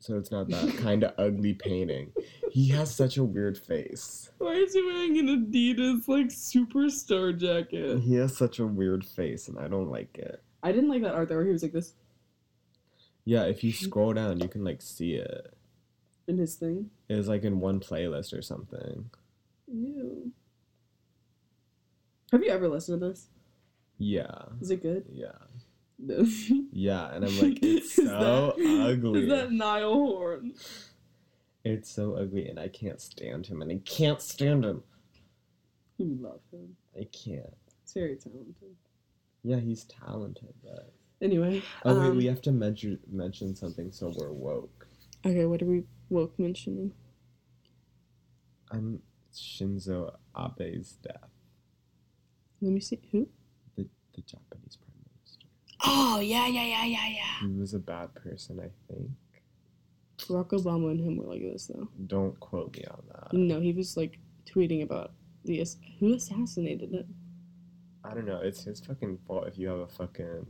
So 0.00 0.16
it's 0.16 0.30
not 0.30 0.48
that 0.48 0.76
kind 0.78 1.02
of 1.04 1.14
ugly 1.18 1.54
painting. 1.54 2.12
He 2.50 2.68
has 2.68 2.94
such 2.94 3.16
a 3.16 3.24
weird 3.24 3.58
face. 3.58 4.30
Why 4.38 4.52
is 4.52 4.72
he 4.74 4.82
wearing 4.82 5.18
an 5.18 5.46
Adidas 5.50 6.06
like 6.06 6.28
superstar 6.28 7.36
jacket? 7.36 8.00
He 8.00 8.14
has 8.14 8.36
such 8.36 8.58
a 8.58 8.66
weird 8.66 9.04
face, 9.04 9.48
and 9.48 9.58
I 9.58 9.66
don't 9.68 9.90
like 9.90 10.16
it. 10.18 10.42
I 10.62 10.72
didn't 10.72 10.90
like 10.90 11.02
that 11.02 11.14
art 11.14 11.28
there 11.28 11.38
where 11.38 11.46
he 11.46 11.52
was 11.52 11.62
like 11.62 11.72
this 11.72 11.94
Yeah, 13.24 13.44
if 13.44 13.62
you 13.64 13.72
scroll 13.72 14.12
down, 14.12 14.40
you 14.40 14.48
can 14.48 14.64
like 14.64 14.82
see 14.82 15.14
it. 15.14 15.54
in 16.26 16.38
his 16.38 16.54
thing. 16.56 16.90
It 17.08 17.14
was 17.16 17.28
like 17.28 17.42
in 17.44 17.58
one 17.60 17.80
playlist 17.80 18.36
or 18.36 18.42
something. 18.42 19.10
Ew. 19.66 20.30
Have 22.32 22.42
you 22.42 22.50
ever 22.50 22.68
listened 22.68 23.00
to 23.00 23.08
this? 23.08 23.28
Yeah, 23.98 24.30
Is 24.60 24.70
it 24.70 24.82
good? 24.82 25.06
yeah, 25.10 25.32
No. 25.98 26.24
yeah. 26.72 27.12
And 27.12 27.24
I'm 27.24 27.38
like, 27.40 27.58
it's 27.62 27.94
so 27.94 28.04
that- 28.56 28.86
ugly. 28.98 29.22
Is 29.24 29.28
that 29.28 29.50
Niall 29.52 29.94
Horan? 29.94 30.54
It's 31.64 31.90
so 31.90 32.14
ugly, 32.14 32.48
and 32.48 32.58
I 32.60 32.68
can't 32.68 33.00
stand 33.00 33.46
him, 33.46 33.60
and 33.62 33.72
I 33.72 33.80
can't 33.84 34.22
stand 34.22 34.64
him. 34.64 34.82
You 35.98 36.16
love 36.20 36.40
him. 36.52 36.76
I 36.96 37.04
can't. 37.12 37.56
He's 37.82 37.92
very 37.92 38.16
talented. 38.16 38.76
Yeah, 39.42 39.56
he's 39.58 39.84
talented, 39.84 40.54
but 40.62 40.92
Anyway. 41.20 41.62
oh 41.84 41.98
wait, 41.98 42.06
um, 42.10 42.16
we 42.16 42.26
have 42.26 42.40
to 42.42 42.52
mention 42.52 42.98
mention 43.10 43.56
something 43.56 43.90
so 43.90 44.12
we're 44.16 44.30
woke. 44.32 44.86
Okay, 45.26 45.44
what 45.46 45.60
are 45.60 45.66
we 45.66 45.82
woke 46.10 46.38
mentioning? 46.38 46.92
I'm 48.70 49.00
Shinzo 49.34 50.14
Abe's 50.36 50.92
death, 51.02 51.30
Let 52.60 52.72
me 52.72 52.80
see. 52.80 53.00
Who? 53.12 53.28
the 53.76 53.86
the 54.14 54.22
Japanese 54.22 54.76
prime 54.76 54.98
minister. 55.14 55.46
Oh, 55.84 56.20
yeah, 56.20 56.46
yeah, 56.46 56.64
yeah, 56.64 56.84
yeah, 56.84 57.08
yeah. 57.08 57.48
He 57.48 57.58
was 57.58 57.74
a 57.74 57.78
bad 57.78 58.14
person, 58.14 58.58
I 58.60 58.70
think. 58.92 59.10
Barack 60.18 60.50
Obama 60.50 60.90
and 60.90 61.00
him 61.00 61.16
were 61.16 61.26
like 61.26 61.42
this, 61.42 61.66
though. 61.66 61.88
Don't 62.06 62.38
quote 62.40 62.76
me 62.76 62.84
on 62.90 63.02
that. 63.12 63.32
No, 63.32 63.60
he 63.60 63.72
was 63.72 63.96
like 63.96 64.18
tweeting 64.44 64.82
about 64.82 65.12
the 65.44 65.64
who 66.00 66.14
assassinated 66.14 66.92
it. 66.92 67.06
I 68.04 68.14
don't 68.14 68.26
know. 68.26 68.40
It's 68.40 68.64
his 68.64 68.80
fucking 68.80 69.18
fault 69.26 69.46
if 69.46 69.58
you 69.58 69.68
have 69.68 69.78
a 69.78 69.86
fucking 69.86 70.46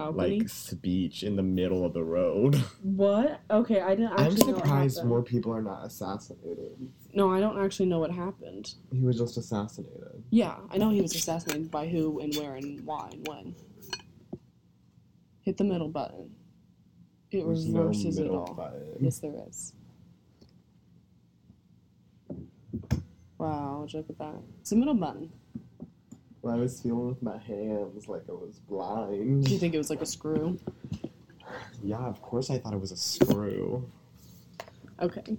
Balcony. 0.00 0.38
like 0.40 0.48
speech 0.48 1.22
in 1.22 1.36
the 1.36 1.42
middle 1.42 1.84
of 1.84 1.92
the 1.92 2.02
road. 2.02 2.54
what? 2.82 3.40
Okay, 3.50 3.80
I 3.80 3.90
didn't. 3.90 4.12
I'm 4.12 4.26
Actually 4.26 4.46
know 4.46 4.52
what 4.52 4.64
surprised 4.64 5.04
more 5.04 5.22
people 5.22 5.52
are 5.52 5.60
not 5.62 5.84
assassinated. 5.84 6.90
No, 7.12 7.30
I 7.30 7.40
don't 7.40 7.62
actually 7.62 7.86
know 7.86 7.98
what 7.98 8.10
happened. 8.10 8.74
He 8.92 9.00
was 9.02 9.18
just 9.18 9.36
assassinated. 9.36 10.24
Yeah, 10.30 10.56
I 10.70 10.78
know 10.78 10.90
he 10.90 11.02
was 11.02 11.14
assassinated 11.14 11.70
by 11.70 11.86
who 11.86 12.20
and 12.20 12.34
where 12.36 12.56
and 12.56 12.80
why 12.86 13.10
and 13.12 13.28
when. 13.28 13.54
Hit 15.42 15.58
the 15.58 15.64
middle 15.64 15.88
button. 15.88 16.30
It 17.30 17.44
There's 17.44 17.66
no 17.66 17.80
reverses 17.82 18.18
it 18.18 18.22
middle 18.22 18.38
all. 18.38 18.54
button. 18.54 18.96
Yes, 19.00 19.18
there 19.18 19.34
is. 19.48 19.74
Wow, 23.38 23.86
look 23.92 24.06
at 24.08 24.18
that. 24.18 24.34
It's 24.60 24.72
a 24.72 24.76
middle 24.76 24.94
button. 24.94 25.30
Well, 26.42 26.54
I 26.54 26.58
was 26.58 26.80
feeling 26.80 27.08
with 27.08 27.22
my 27.22 27.36
hands 27.38 28.08
like 28.08 28.22
I 28.28 28.32
was 28.32 28.58
blind. 28.68 29.44
Do 29.44 29.52
you 29.52 29.58
think 29.58 29.74
it 29.74 29.78
was 29.78 29.90
like 29.90 30.00
a 30.02 30.06
screw? 30.06 30.58
Yeah, 31.82 31.98
of 32.06 32.20
course 32.22 32.50
I 32.50 32.58
thought 32.58 32.74
it 32.74 32.80
was 32.80 32.92
a 32.92 32.96
screw. 32.96 33.90
Okay. 35.00 35.36